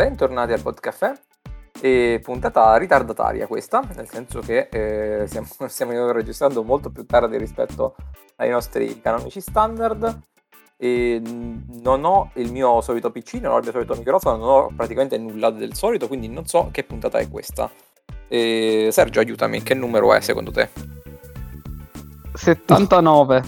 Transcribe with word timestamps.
bentornati 0.00 0.52
al 0.52 0.62
Podcaffè. 0.62 1.12
E 1.82 2.20
puntata 2.22 2.76
ritardataria 2.76 3.46
questa, 3.46 3.82
nel 3.94 4.08
senso 4.08 4.40
che 4.40 4.68
eh, 4.70 5.26
stiamo, 5.26 5.46
stiamo 5.68 6.12
registrando 6.12 6.62
molto 6.62 6.90
più 6.90 7.04
tardi 7.04 7.36
rispetto 7.36 7.96
ai 8.36 8.48
nostri 8.48 9.00
canonici 9.02 9.42
standard. 9.42 10.20
E 10.78 11.20
non 11.82 12.04
ho 12.04 12.30
il 12.36 12.50
mio 12.50 12.80
solito 12.80 13.10
PC, 13.10 13.34
non 13.34 13.52
ho 13.52 13.58
il 13.58 13.64
mio 13.64 13.72
solito 13.72 13.94
microfono, 13.94 14.36
non 14.38 14.48
ho 14.48 14.72
praticamente 14.74 15.18
nulla 15.18 15.50
del 15.50 15.74
solito, 15.74 16.08
quindi 16.08 16.28
non 16.28 16.46
so 16.46 16.70
che 16.72 16.84
puntata 16.84 17.18
è 17.18 17.28
questa. 17.28 17.70
E 18.26 18.88
Sergio, 18.90 19.20
aiutami, 19.20 19.62
che 19.62 19.74
numero 19.74 20.14
è 20.14 20.20
secondo 20.20 20.50
te? 20.50 20.70
79. 22.32 23.42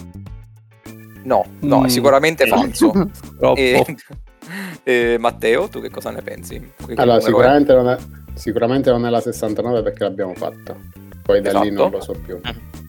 No, 1.23 1.45
no, 1.61 1.79
mm. 1.79 1.85
è 1.85 1.89
sicuramente 1.89 2.45
falso. 2.45 2.91
e, 3.55 3.83
e, 4.83 5.17
Matteo, 5.19 5.67
tu 5.67 5.81
che 5.81 5.89
cosa 5.89 6.11
ne 6.11 6.21
pensi? 6.21 6.73
Che 6.85 6.93
allora, 6.95 7.19
sicuramente 7.19 7.73
non, 7.73 7.89
è, 7.89 7.97
sicuramente 8.33 8.91
non, 8.91 9.05
è, 9.05 9.09
la 9.09 9.21
69 9.21 9.83
perché 9.83 10.03
l'abbiamo 10.03 10.33
fatta. 10.33 10.75
Poi 11.21 11.41
da 11.41 11.49
esatto. 11.49 11.63
lì 11.63 11.71
non 11.71 11.91
lo 11.91 12.01
so 12.01 12.13
più. 12.13 12.35
Mm. 12.37 12.81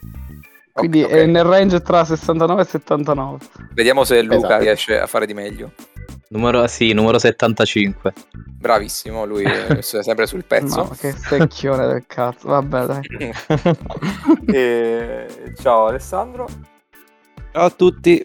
Quindi 0.73 1.03
okay. 1.05 1.21
è 1.21 1.27
nel 1.27 1.45
range 1.45 1.83
tra 1.83 2.05
69 2.05 2.63
e 2.63 2.65
79. 2.65 3.39
Vediamo 3.75 4.03
se 4.03 4.21
Luca 4.23 4.37
esatto. 4.37 4.63
riesce 4.63 4.99
a 4.99 5.07
fare 5.07 5.25
di 5.25 5.35
meglio. 5.35 5.73
Numero, 6.29 6.67
sì, 6.67 6.93
numero 6.93 7.21
75. 7.21 8.13
Bravissimo, 8.35 9.25
lui 9.25 9.45
è 9.45 9.79
sempre 9.83 10.27
sul 10.27 10.45
pezzo. 10.45 10.83
No, 10.83 10.89
che 10.99 11.13
secchione 11.13 11.87
del 11.87 12.05
cazzo. 12.09 12.49
Vabbè, 12.49 12.87
dai. 12.87 13.03
e... 14.53 15.55
Ciao 15.61 15.87
Alessandro. 15.87 16.49
Ciao 17.53 17.65
a 17.67 17.71
tutti. 17.71 18.21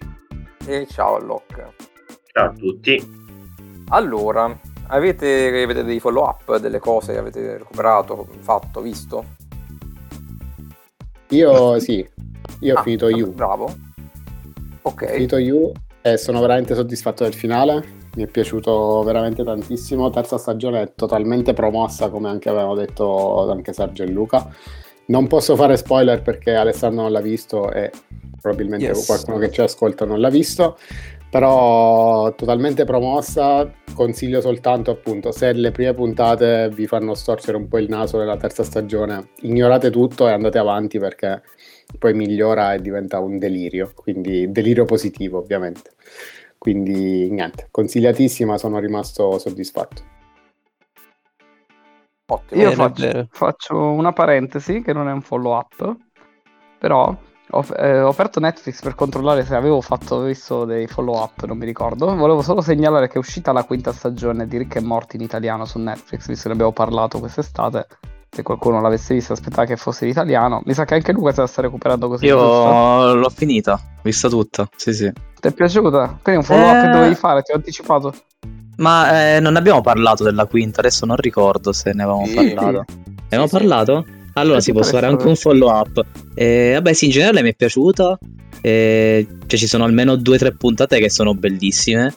E 0.65 0.87
ciao 0.89 1.17
a 1.17 1.19
Locke. 1.19 1.73
Ciao 2.31 2.45
a 2.49 2.53
tutti. 2.53 3.17
Allora, 3.89 4.55
avete, 4.87 5.63
avete 5.63 5.83
dei 5.83 5.99
follow 5.99 6.23
up, 6.23 6.57
delle 6.57 6.79
cose 6.79 7.13
che 7.13 7.19
avete 7.19 7.57
recuperato, 7.57 8.27
fatto, 8.39 8.81
visto? 8.81 9.23
Io 11.29 11.79
sì, 11.79 12.07
io 12.61 12.75
ho 12.75 12.79
ah, 12.79 12.83
finito 12.83 13.09
You. 13.09 13.33
Bravo. 13.33 13.75
Ok. 14.83 15.01
Ho 15.01 15.13
finito 15.13 15.37
You 15.37 15.71
e 16.01 16.17
sono 16.17 16.39
veramente 16.39 16.75
soddisfatto 16.75 17.23
del 17.23 17.33
finale. 17.33 17.97
Mi 18.15 18.23
è 18.23 18.27
piaciuto 18.27 19.01
veramente 19.03 19.43
tantissimo. 19.43 20.09
Terza 20.09 20.37
stagione 20.37 20.81
è 20.81 20.93
totalmente 20.95 21.53
promossa, 21.53 22.09
come 22.09 22.29
anche 22.29 22.49
avevamo 22.49 22.75
detto 22.75 23.49
anche 23.49 23.73
Sergio 23.73 24.03
e 24.03 24.07
Luca. 24.07 24.47
Non 25.05 25.27
posso 25.27 25.55
fare 25.55 25.77
spoiler 25.77 26.21
perché 26.21 26.53
Alessandro 26.53 27.03
non 27.03 27.11
l'ha 27.11 27.21
visto 27.21 27.71
e 27.71 27.91
probabilmente 28.39 28.85
yes. 28.85 29.05
qualcuno 29.05 29.37
che 29.37 29.51
ci 29.51 29.61
ascolta 29.61 30.05
non 30.05 30.19
l'ha 30.19 30.29
visto. 30.29 30.77
Però 31.29 32.33
totalmente 32.33 32.85
promossa, 32.85 33.71
consiglio 33.93 34.41
soltanto 34.41 34.89
appunto 34.89 35.31
se 35.31 35.53
le 35.53 35.69
prime 35.69 35.93
puntate 35.93 36.69
vi 36.73 36.87
fanno 36.87 37.13
storcere 37.13 37.55
un 37.55 37.67
po' 37.67 37.77
il 37.77 37.87
naso 37.87 38.17
nella 38.17 38.37
terza 38.37 38.63
stagione, 38.63 39.29
ignorate 39.41 39.91
tutto 39.91 40.27
e 40.27 40.31
andate 40.31 40.57
avanti 40.57 40.97
perché 40.97 41.43
poi 41.99 42.13
migliora 42.15 42.73
e 42.73 42.81
diventa 42.81 43.19
un 43.19 43.37
delirio, 43.37 43.91
quindi 43.93 44.51
delirio 44.51 44.85
positivo 44.85 45.37
ovviamente. 45.37 45.91
Quindi 46.57 47.29
niente, 47.29 47.67
consigliatissima, 47.71 48.57
sono 48.57 48.79
rimasto 48.79 49.37
soddisfatto. 49.37 50.17
Ottimo. 52.25 52.61
Io 52.61 52.71
faccio, 52.71 53.27
faccio, 53.31 53.75
una 53.75 54.13
parentesi 54.13 54.81
che 54.81 54.93
non 54.93 55.07
è 55.07 55.11
un 55.11 55.21
follow 55.21 55.57
up, 55.57 55.95
però 56.77 57.15
ho, 57.51 57.65
eh, 57.77 58.01
ho, 58.01 58.09
aperto 58.09 58.39
Netflix 58.39 58.81
per 58.81 58.95
controllare 58.95 59.45
se 59.45 59.55
avevo 59.55 59.81
fatto 59.81 60.21
visto 60.21 60.65
dei 60.65 60.87
follow 60.87 61.21
up, 61.21 61.43
non 61.45 61.57
mi 61.57 61.65
ricordo. 61.65 62.15
Volevo 62.15 62.41
solo 62.41 62.61
segnalare 62.61 63.07
che 63.07 63.15
è 63.15 63.17
uscita 63.17 63.51
la 63.51 63.63
quinta 63.63 63.91
stagione 63.91 64.47
di 64.47 64.57
Rick 64.57 64.75
e 64.75 64.81
Morty 64.81 65.17
in 65.17 65.23
italiano 65.23 65.65
su 65.65 65.79
Netflix, 65.79 66.27
visto 66.27 66.43
che 66.43 66.47
ne 66.49 66.53
abbiamo 66.53 66.71
parlato 66.71 67.19
quest'estate 67.19 67.87
se 68.31 68.43
qualcuno 68.43 68.79
l'avesse 68.79 69.15
vista 69.15 69.33
aspettava 69.33 69.65
che 69.65 69.75
fosse 69.75 70.05
in 70.05 70.11
italiano. 70.11 70.61
Mi 70.65 70.73
sa 70.73 70.85
che 70.85 70.93
anche 70.93 71.11
Luca 71.11 71.31
se 71.33 71.41
la 71.41 71.47
sta 71.47 71.61
recuperando 71.61 72.07
così. 72.07 72.25
Io 72.25 72.37
giusto? 72.37 73.15
l'ho 73.15 73.29
finita, 73.29 73.79
vista 74.03 74.29
tutta. 74.29 74.69
Sì, 74.75 74.93
sì. 74.93 75.11
Ti 75.11 75.47
è 75.47 75.51
piaciuta? 75.51 76.19
Quindi 76.21 76.41
un 76.41 76.43
follow 76.43 76.69
up 76.69 76.75
eh... 76.75 76.81
che 76.81 76.89
dovevi 76.89 77.15
fare, 77.15 77.41
ti 77.41 77.51
ho 77.51 77.55
anticipato. 77.55 78.13
Ma 78.77 79.35
eh, 79.35 79.39
non 79.39 79.55
abbiamo 79.55 79.81
parlato 79.81 80.23
della 80.23 80.45
quinta, 80.45 80.79
adesso 80.79 81.05
non 81.05 81.17
ricordo 81.17 81.73
se 81.73 81.91
ne 81.93 82.03
avevamo 82.03 82.25
sì. 82.25 82.35
parlato. 82.35 82.85
Ne 82.87 83.15
abbiamo 83.25 83.47
sì, 83.47 83.57
parlato? 83.57 84.05
Allora 84.33 84.59
si 84.59 84.71
può 84.71 84.83
fare 84.83 85.07
anche 85.07 85.27
un 85.27 85.35
follow 85.35 85.69
up. 85.69 86.03
Eh, 86.35 86.71
vabbè, 86.73 86.93
sì, 86.93 87.05
in 87.05 87.11
generale 87.11 87.41
mi 87.41 87.49
è 87.49 87.55
piaciuta. 87.55 88.17
Eh, 88.61 89.27
cioè, 89.47 89.59
ci 89.59 89.67
sono 89.67 89.83
almeno 89.83 90.15
due 90.15 90.35
o 90.35 90.37
tre 90.39 90.55
puntate 90.55 90.99
che 90.99 91.09
sono 91.09 91.33
bellissime. 91.33 92.15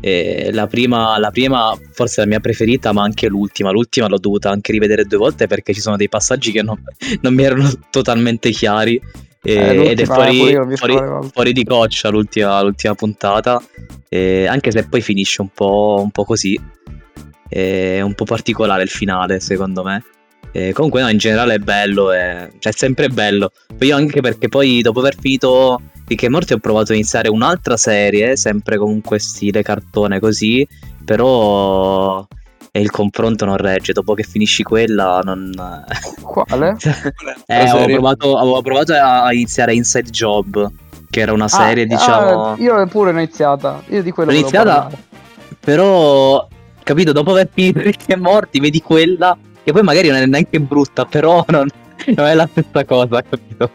Eh, 0.00 0.50
la, 0.52 0.66
prima, 0.66 1.18
la 1.18 1.30
prima, 1.30 1.74
forse 1.92 2.20
la 2.20 2.26
mia 2.26 2.40
preferita, 2.40 2.92
ma 2.92 3.02
anche 3.02 3.28
l'ultima. 3.28 3.70
L'ultima 3.70 4.08
l'ho 4.08 4.18
dovuta 4.18 4.50
anche 4.50 4.72
rivedere 4.72 5.04
due 5.04 5.18
volte 5.18 5.46
perché 5.46 5.72
ci 5.72 5.80
sono 5.80 5.96
dei 5.96 6.08
passaggi 6.08 6.52
che 6.52 6.62
non, 6.62 6.82
non 7.22 7.34
mi 7.34 7.42
erano 7.42 7.70
totalmente 7.90 8.50
chiari. 8.50 9.00
Eh, 9.46 9.90
ed 9.90 10.00
è 10.00 10.04
fuori, 10.06 10.54
fuori, 10.74 10.96
fuori, 11.30 11.52
di 11.52 11.64
coccia 11.64 12.08
l'ultima, 12.08 12.62
l'ultima 12.62 12.94
puntata. 12.94 13.62
Eh, 14.08 14.46
anche 14.46 14.70
se 14.70 14.86
poi 14.86 15.00
finisce 15.02 15.42
un 15.42 15.48
po', 15.54 16.00
un 16.02 16.10
po 16.10 16.24
così. 16.24 16.58
È 17.48 18.00
un 18.00 18.14
po' 18.14 18.24
particolare 18.24 18.82
il 18.82 18.88
finale, 18.88 19.40
secondo 19.40 19.82
me. 19.82 20.02
Eh, 20.56 20.72
comunque, 20.72 21.02
no, 21.02 21.08
in 21.08 21.18
generale 21.18 21.54
è 21.54 21.58
bello, 21.58 22.12
è, 22.12 22.48
cioè 22.60 22.72
è 22.72 22.76
sempre 22.76 23.08
bello. 23.08 23.50
Poi 23.76 23.88
io 23.88 23.96
anche 23.96 24.20
perché 24.20 24.48
poi 24.48 24.82
dopo 24.82 25.00
aver 25.00 25.16
finito 25.18 25.80
Ricche 26.06 26.28
Morti 26.28 26.52
ho 26.52 26.58
provato 26.58 26.92
a 26.92 26.94
iniziare 26.94 27.28
un'altra 27.28 27.76
serie, 27.76 28.36
sempre 28.36 28.76
comunque 28.76 29.18
stile 29.18 29.62
cartone 29.62 30.20
così, 30.20 30.64
però 31.04 32.24
e 32.70 32.80
il 32.80 32.92
confronto 32.92 33.44
non 33.44 33.56
regge. 33.56 33.92
Dopo 33.92 34.14
che 34.14 34.22
finisci 34.22 34.62
quella, 34.62 35.18
non. 35.24 35.50
Quale? 36.22 36.76
eh, 37.46 37.56
avevo, 37.56 37.86
provato, 37.86 38.36
avevo, 38.36 38.62
provato, 38.62 38.92
a 38.92 39.32
iniziare 39.32 39.74
Inside 39.74 40.10
Job, 40.10 40.70
che 41.10 41.20
era 41.20 41.32
una 41.32 41.46
ah, 41.46 41.48
serie, 41.48 41.82
ah, 41.82 41.86
diciamo. 41.86 42.44
Ah, 42.44 42.56
io 42.58 42.86
pure 42.86 43.10
l'ho 43.10 43.18
iniziata. 43.18 43.82
Io 43.88 44.04
di 44.04 44.12
quello 44.12 44.30
l'ho 44.30 44.36
iniziata, 44.36 44.88
però, 45.58 46.46
capito, 46.84 47.10
dopo 47.10 47.32
aver 47.32 47.48
finito 47.52 47.80
Ricchi 47.80 48.12
e 48.12 48.16
Morti, 48.16 48.60
vedi 48.60 48.80
quella 48.80 49.36
che 49.64 49.72
poi 49.72 49.82
magari 49.82 50.08
non 50.08 50.18
è 50.18 50.26
neanche 50.26 50.60
brutta, 50.60 51.04
però 51.06 51.44
non, 51.48 51.66
non 52.14 52.26
è 52.26 52.34
la 52.34 52.46
stessa 52.46 52.84
cosa, 52.84 53.22
capito? 53.22 53.70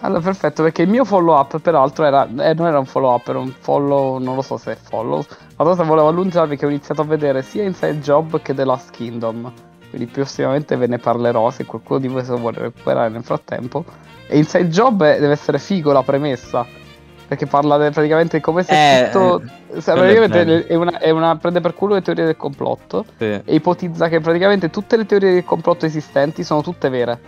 Allora, 0.00 0.20
perfetto, 0.20 0.62
perché 0.62 0.82
il 0.82 0.88
mio 0.88 1.04
follow 1.04 1.36
up, 1.36 1.58
peraltro, 1.58 2.04
era, 2.04 2.24
eh, 2.24 2.54
non 2.54 2.66
era 2.66 2.78
un 2.78 2.84
follow 2.84 3.14
up, 3.14 3.26
era 3.26 3.38
un 3.38 3.50
follow, 3.50 4.18
non 4.18 4.34
lo 4.36 4.42
so 4.42 4.56
se 4.56 4.72
è 4.72 4.76
follow. 4.76 5.24
Ma 5.56 5.64
cosa 5.64 5.82
volevo 5.82 6.08
annunciarvi 6.08 6.56
che 6.56 6.66
ho 6.66 6.68
iniziato 6.68 7.00
a 7.00 7.04
vedere 7.04 7.42
sia 7.42 7.64
Inside 7.64 8.00
Job 8.00 8.40
che 8.42 8.54
The 8.54 8.64
Last 8.64 8.90
Kingdom. 8.90 9.50
Quindi 9.88 10.06
prossimamente 10.06 10.76
ve 10.76 10.86
ne 10.86 10.98
parlerò 10.98 11.50
se 11.50 11.64
qualcuno 11.64 11.98
di 11.98 12.08
voi 12.08 12.22
se 12.24 12.32
lo 12.32 12.36
vuole 12.36 12.58
recuperare 12.58 13.08
nel 13.08 13.24
frattempo. 13.24 13.84
E 14.28 14.36
Inside 14.36 14.68
Job 14.68 15.02
è, 15.02 15.18
deve 15.18 15.32
essere 15.32 15.58
figo 15.58 15.92
la 15.92 16.02
premessa. 16.02 16.66
Perché 17.26 17.46
parla 17.46 17.76
de, 17.76 17.90
praticamente 17.90 18.40
come 18.40 18.62
se 18.62 19.06
eh, 19.06 19.10
tutto. 19.10 19.42
Eh, 19.74 19.80
se 19.80 19.92
praticamente 19.92 20.66
è 20.66 20.74
una, 20.74 20.98
è 20.98 21.10
una, 21.10 21.36
prende 21.36 21.60
per 21.60 21.74
culo 21.74 21.94
le 21.94 22.02
teorie 22.02 22.24
del 22.24 22.36
complotto. 22.36 23.04
Sì. 23.18 23.24
E 23.24 23.54
ipotizza 23.54 24.08
che 24.08 24.20
praticamente 24.20 24.70
tutte 24.70 24.96
le 24.96 25.06
teorie 25.06 25.32
del 25.32 25.44
complotto 25.44 25.86
esistenti 25.86 26.44
sono 26.44 26.62
tutte 26.62 26.88
vere. 26.88 27.18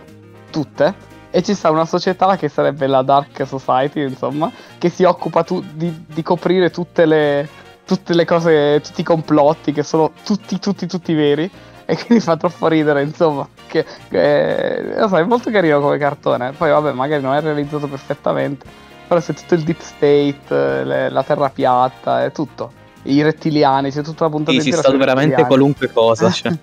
Tutte. 0.49 1.07
E 1.31 1.43
ci 1.43 1.53
sta 1.53 1.69
una 1.69 1.85
società 1.85 2.37
che 2.37 2.47
sarebbe 2.47 2.87
la 2.87 3.01
Dark 3.01 3.45
Society, 3.45 4.01
insomma, 4.03 4.49
che 4.77 4.89
si 4.89 5.03
occupa 5.03 5.43
tu, 5.43 5.63
di, 5.73 6.05
di, 6.07 6.23
coprire 6.23 6.71
tutte 6.71 7.05
le, 7.05 7.47
tutte 7.85 8.15
le 8.15 8.25
cose, 8.25 8.81
tutti 8.81 9.01
i 9.01 9.03
complotti 9.03 9.73
che 9.73 9.83
sono 9.83 10.11
tutti, 10.23 10.57
tutti, 10.59 10.87
tutti 10.87 11.13
veri. 11.13 11.49
E 11.85 11.95
quindi 11.97 12.23
fa 12.23 12.37
troppo 12.37 12.67
ridere, 12.67 13.01
insomma. 13.03 13.47
Che, 13.67 13.85
che, 14.09 14.93
lo 14.95 15.07
so, 15.09 15.17
è 15.17 15.23
molto 15.23 15.51
carino 15.51 15.81
come 15.81 15.97
cartone. 15.97 16.53
Poi, 16.53 16.69
vabbè, 16.69 16.93
magari 16.93 17.21
non 17.21 17.35
è 17.35 17.41
realizzato 17.41 17.87
perfettamente 17.87 18.87
però 19.09 19.19
c'è 19.19 19.33
tutto 19.33 19.55
il 19.55 19.63
deep 19.63 19.79
state, 19.81 20.83
le, 20.83 21.09
la 21.09 21.23
terra 21.23 21.49
piatta, 21.49 22.23
è 22.25 22.31
tutto. 22.31 22.71
I 23.03 23.23
rettiliani, 23.23 23.89
c'è 23.89 24.03
tutta 24.03 24.25
la 24.25 24.29
puntata 24.29 24.59
sì, 24.59 24.71
si 24.71 24.77
sta 24.77 24.91
veramente 24.91 25.43
qualunque 25.47 25.91
cosa. 25.91 26.29
Cioè. 26.29 26.55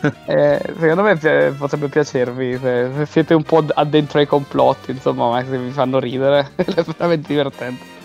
eh, 0.26 0.60
secondo 0.76 1.02
me 1.02 1.16
pi- 1.16 1.56
potrebbe 1.56 1.86
piacervi 1.86 2.58
se, 2.60 2.90
se, 2.96 3.06
siete 3.06 3.34
un 3.34 3.44
po' 3.44 3.64
addentro 3.74 4.18
ai 4.18 4.26
complotti, 4.26 4.90
insomma, 4.90 5.28
ma 5.28 5.44
se 5.44 5.56
vi 5.56 5.70
fanno 5.70 6.00
ridere, 6.00 6.50
è 6.56 6.82
veramente 6.82 7.28
divertente. 7.28 7.96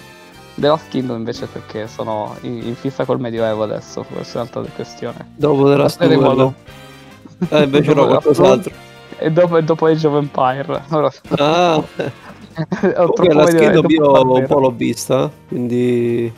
The 0.53 0.67
Last 0.67 0.89
Kingdom 0.89 1.17
invece 1.17 1.47
perché 1.47 1.87
sono 1.87 2.37
in, 2.41 2.67
in 2.67 2.75
fissa 2.75 3.05
col 3.05 3.19
Medioevo 3.19 3.63
adesso, 3.63 4.03
questa 4.03 4.37
è 4.37 4.41
un'altra 4.41 4.71
questione. 4.75 5.31
Dopo 5.35 5.67
The 5.67 5.77
Last 5.77 5.97
Kingdom. 5.97 6.53
Eh, 7.49 7.63
invece 7.63 7.91
no, 7.95 8.05
qualcos'altro. 8.05 8.71
E 9.17 9.31
dopo, 9.31 9.57
e 9.57 9.63
dopo 9.63 9.87
Age 9.87 10.05
of 10.05 10.15
Empire. 10.15 10.83
Ah. 11.39 11.83
Comunque 12.53 13.33
la 13.33 13.47
scheda 13.47 13.81
io 13.87 14.33
un 14.33 14.45
po' 14.47 14.59
l'ho 14.59 14.71
vista, 14.71 15.31
quindi... 15.47 16.31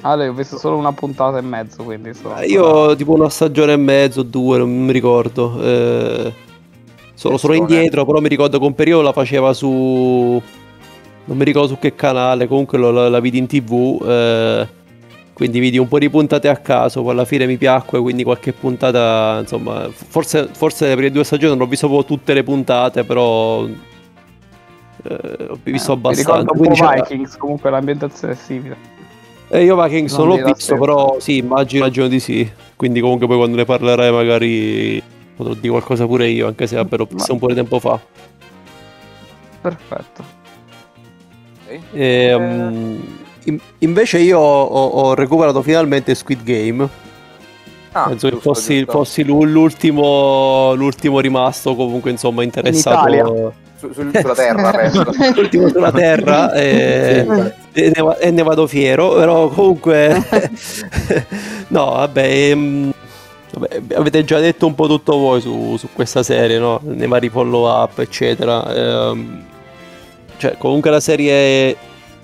Ah, 0.00 0.14
ho 0.14 0.32
visto 0.32 0.58
solo 0.58 0.76
una 0.76 0.92
puntata 0.92 1.38
e 1.38 1.40
mezzo, 1.40 1.84
quindi... 1.84 2.12
So... 2.14 2.34
Eh, 2.36 2.46
io 2.46 2.96
tipo 2.96 3.12
una 3.12 3.28
stagione 3.28 3.74
e 3.74 3.76
mezzo, 3.76 4.22
due, 4.22 4.58
non 4.58 4.70
mi 4.70 4.92
ricordo. 4.92 5.60
Eh, 5.62 6.32
sono 7.14 7.36
solo 7.36 7.54
indietro, 7.54 8.04
però 8.04 8.20
mi 8.20 8.28
ricordo 8.28 8.58
che 8.58 8.64
un 8.64 8.74
periodo 8.74 9.02
la 9.02 9.12
faceva 9.12 9.52
su... 9.52 10.40
Non 11.24 11.36
mi 11.36 11.44
ricordo 11.44 11.68
su 11.68 11.78
che 11.78 11.94
canale, 11.94 12.48
comunque 12.48 12.78
la, 12.78 13.08
la 13.08 13.20
vidi 13.20 13.38
in 13.38 13.46
tv. 13.46 14.02
Eh, 14.04 14.68
quindi 15.32 15.60
vidi 15.60 15.78
un 15.78 15.86
po' 15.86 16.00
di 16.00 16.10
puntate 16.10 16.48
a 16.48 16.56
caso, 16.56 17.02
poi 17.02 17.12
alla 17.12 17.24
fine 17.24 17.46
mi 17.46 17.56
piacque, 17.56 18.00
quindi 18.00 18.24
qualche 18.24 18.52
puntata, 18.52 19.38
insomma, 19.38 19.88
forse, 19.92 20.48
forse 20.50 20.88
le 20.88 20.94
prime 20.94 21.12
due 21.12 21.22
stagioni 21.22 21.56
non 21.56 21.64
ho 21.64 21.68
visto 21.70 21.86
proprio 21.86 22.16
tutte 22.16 22.34
le 22.34 22.42
puntate, 22.42 23.04
però 23.04 23.64
eh, 25.04 25.46
ho 25.48 25.58
visto 25.62 25.92
eh, 25.92 25.94
abbastanza. 25.94 26.32
Mi 26.32 26.38
ricordo 26.38 26.52
un 26.52 26.76
po' 26.76 26.94
Vikings, 26.94 27.36
comunque 27.36 27.70
l'ambientazione 27.70 28.32
è 28.32 28.36
simile. 28.36 28.76
Eh, 29.48 29.64
io 29.64 29.80
Vikings 29.80 30.16
non, 30.16 30.28
non 30.28 30.40
l'ho 30.40 30.52
visto, 30.52 30.76
però 30.76 31.16
sì, 31.20 31.38
immagino, 31.38 31.84
immagino 31.84 32.08
di 32.08 32.20
sì. 32.20 32.50
Quindi 32.76 33.00
comunque 33.00 33.26
poi 33.26 33.36
quando 33.36 33.56
ne 33.56 33.64
parlerai 33.64 34.12
magari 34.12 35.02
potrò 35.34 35.54
dire 35.54 35.70
qualcosa 35.70 36.06
pure 36.06 36.28
io, 36.28 36.46
anche 36.46 36.66
se 36.66 36.76
vabbè 36.76 36.96
l'ho 36.96 37.08
visto 37.10 37.32
un 37.32 37.38
po' 37.38 37.46
di 37.48 37.54
tempo 37.54 37.78
fa. 37.78 37.98
Perfetto. 39.60 40.36
Okay. 41.64 41.80
E, 41.92 42.34
um, 42.34 43.02
invece 43.78 44.18
io 44.18 44.38
ho, 44.38 44.86
ho, 44.86 45.14
recuperato 45.14 45.62
finalmente 45.62 46.14
Squid 46.14 46.42
Game. 46.42 46.88
Ah, 47.92 48.08
Penso 48.08 48.28
giusto, 48.28 48.36
che 48.36 48.54
fossi, 48.54 48.84
fossi 48.86 49.24
l'ultimo, 49.24 50.74
l'ultimo, 50.74 51.20
rimasto 51.20 51.74
comunque 51.74 52.10
insomma 52.10 52.42
interessato. 52.42 53.08
In 53.08 53.52
su, 53.78 53.92
su, 53.92 54.10
sulla 54.12 54.34
terra, 54.34 54.90
l'ultimo 55.34 55.68
sulla 55.68 55.92
terra 55.92 56.52
e, 56.52 57.26
e, 57.72 57.92
ne, 57.94 58.16
e, 58.18 58.30
ne, 58.30 58.42
vado 58.42 58.66
fiero, 58.66 59.14
però 59.14 59.48
comunque 59.48 60.20
no, 61.68 61.90
vabbè, 61.90 62.50
ehm, 62.50 62.92
vabbè, 63.52 63.80
avete 63.94 64.24
già 64.24 64.40
detto 64.40 64.66
un 64.66 64.74
po' 64.74 64.88
tutto 64.88 65.16
voi 65.16 65.40
su, 65.40 65.76
su 65.78 65.88
questa 65.92 66.22
serie, 66.22 66.58
no? 66.58 66.80
nei 66.82 67.06
vari 67.06 67.28
follow 67.28 67.68
up, 67.70 67.98
eccetera. 68.00 68.74
Ehm, 68.74 69.44
cioè, 70.36 70.56
comunque 70.58 70.90
la 70.90 71.00
serie 71.00 71.76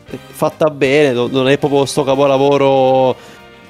fatta 0.07 0.71
bene, 0.71 1.13
non 1.13 1.49
è 1.49 1.59
proprio 1.59 1.85
sto 1.85 2.05
capolavoro 2.05 3.17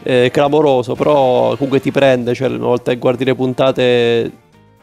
eh, 0.04 0.30
clamoroso, 0.30 0.94
però 0.94 1.56
comunque 1.56 1.80
ti 1.80 1.90
prende, 1.90 2.34
cioè 2.34 2.48
una 2.48 2.66
volta 2.66 2.92
che 2.92 2.98
guardi 2.98 3.24
le 3.24 3.34
puntate 3.34 4.32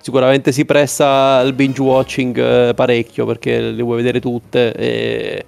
sicuramente 0.02 0.52
si 0.52 0.66
presta 0.66 1.38
al 1.38 1.54
binge 1.54 1.80
watching 1.80 2.38
eh, 2.38 2.74
parecchio 2.74 3.26
perché 3.28 3.60
le 3.60 3.84
vuoi 3.84 3.98
vedere 3.98 4.20
tutte 4.20 4.74
e 4.74 5.46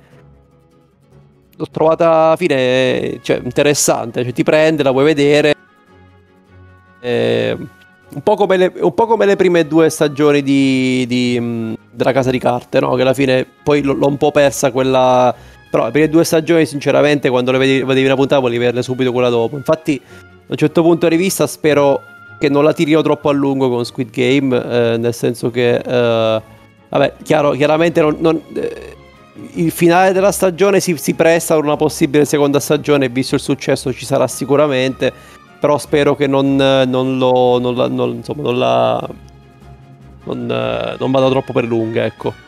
l'ho 1.56 1.68
trovata 1.72 2.26
alla 2.26 2.36
fine 2.36 3.20
cioè, 3.22 3.42
interessante, 3.44 4.24
cioè, 4.24 4.32
ti 4.32 4.44
prende, 4.44 4.84
la 4.84 4.92
vuoi 4.92 5.06
vedere. 5.06 5.54
E... 7.02 7.58
Un 8.16 8.22
po, 8.22 8.46
le, 8.46 8.72
un 8.80 8.94
po' 8.94 9.08
come 9.08 9.26
le, 9.26 9.36
prime 9.36 9.66
due 9.66 9.90
stagioni 9.90 10.44
di, 10.44 11.04
di, 11.08 11.76
della 11.90 12.12
Casa 12.12 12.30
di 12.30 12.38
Carte, 12.38 12.80
no? 12.80 12.94
che 12.94 13.02
alla 13.02 13.16
fine 13.16 13.44
poi 13.64 13.82
l'ho 13.82 14.06
un 14.06 14.18
po' 14.18 14.30
persa 14.30 14.72
quella 14.72 15.34
però 15.74 15.86
le 15.86 15.92
prime 15.92 16.08
due 16.08 16.24
stagioni, 16.24 16.68
sinceramente, 16.68 17.32
quando 17.32 17.52
le 17.52 17.58
vedi, 17.58 17.82
vedevi 17.82 18.06
una 18.06 18.14
puntata, 18.14 18.40
volevi 18.40 18.60
vederle 18.60 18.84
subito 18.84 19.12
quella 19.12 19.30
dopo. 19.30 19.58
Infatti, 19.58 20.00
da 20.00 20.46
un 20.50 20.56
certo 20.56 20.84
punto 20.84 21.08
di 21.08 21.16
vista, 21.16 21.48
spero 21.48 22.04
che 22.38 22.48
non 22.48 22.64
la 22.64 22.74
tirino 22.74 23.02
troppo 23.02 23.30
a 23.30 23.32
lungo 23.32 23.70
con 23.70 23.84
Squid 23.84 24.12
Game, 24.12 24.56
eh, 24.56 24.98
nel 24.98 25.16
senso 25.16 25.50
che, 25.50 25.78
eh, 25.78 26.42
vabbè, 26.90 27.14
chiaro, 27.24 27.54
chiaramente 27.54 28.02
non, 28.02 28.18
non, 28.20 28.40
eh, 28.54 28.96
il 29.54 29.72
finale 29.72 30.14
della 30.14 30.32
stagione 30.32 30.80
si, 30.80 30.96
si 30.96 31.16
presta 31.16 31.56
per 31.56 31.64
una 31.64 31.76
possibile 31.76 32.26
seconda 32.26 32.60
stagione, 32.60 33.10
visto 33.10 33.34
il 33.34 33.42
successo 33.42 33.92
ci 33.92 34.06
sarà 34.06 34.28
sicuramente, 34.28 35.12
però 35.60 35.80
spero 35.80 36.16
che 36.16 36.28
non, 36.28 36.56
non 36.56 37.18
lo, 37.18 37.58
non 37.58 37.74
la, 37.74 37.88
non, 37.88 38.12
insomma, 38.12 38.44
non 38.44 38.60
la, 38.60 39.10
non, 40.26 40.52
eh, 40.52 40.98
non 41.00 41.10
vada 41.10 41.30
troppo 41.30 41.52
per 41.52 41.64
lunga, 41.64 42.06
ecco 42.06 42.43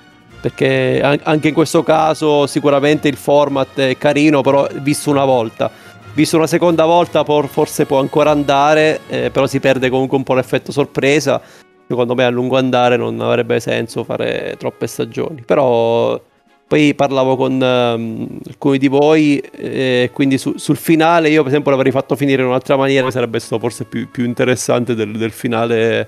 perché 0.45 1.01
anche 1.01 1.47
in 1.47 1.56
questo 1.56 1.81
caso 1.81 2.45
sicuramente 2.45 3.07
il 3.07 3.15
format 3.15 3.80
è 3.80 3.97
carino, 3.97 4.42
però 4.42 4.68
visto 4.80 5.09
una 5.09 5.25
volta. 5.25 5.71
Visto 6.13 6.38
una 6.38 6.45
seconda 6.45 6.86
volta 6.86 7.24
forse 7.24 7.88
può 7.88 7.97
ancora 8.00 8.30
andare, 8.30 9.00
eh, 9.07 9.31
però 9.31 9.47
si 9.47 9.59
perde 9.59 9.89
comunque 9.89 10.18
un 10.18 10.24
po' 10.24 10.36
l'effetto 10.36 10.71
sorpresa. 10.71 11.42
Secondo 11.88 12.13
me 12.13 12.25
a 12.25 12.30
lungo 12.30 12.57
andare 12.57 12.95
non 12.95 13.19
avrebbe 13.21 13.59
senso 13.59 14.03
fare 14.03 14.53
troppe 14.59 14.86
stagioni. 14.86 15.42
Però 15.44 16.21
poi 16.68 16.94
parlavo 16.94 17.36
con 17.36 17.53
um, 17.53 18.39
alcuni 18.47 18.77
di 18.77 18.88
voi 18.88 19.39
eh, 19.39 20.12
quindi 20.13 20.38
su, 20.38 20.57
sul 20.57 20.77
finale 20.77 21.30
io 21.30 21.42
per 21.42 21.51
esempio 21.51 21.71
l'avrei 21.71 21.92
fatto 21.92 22.15
finire 22.15 22.44
in 22.44 22.50
un'altra 22.50 22.75
maniera, 22.75 23.09
sarebbe 23.09 23.39
stato 23.39 23.59
forse 23.59 23.86
più, 23.86 24.09
più 24.12 24.25
interessante 24.25 24.94
del, 24.94 25.18
del 25.18 25.31
finale 25.31 26.07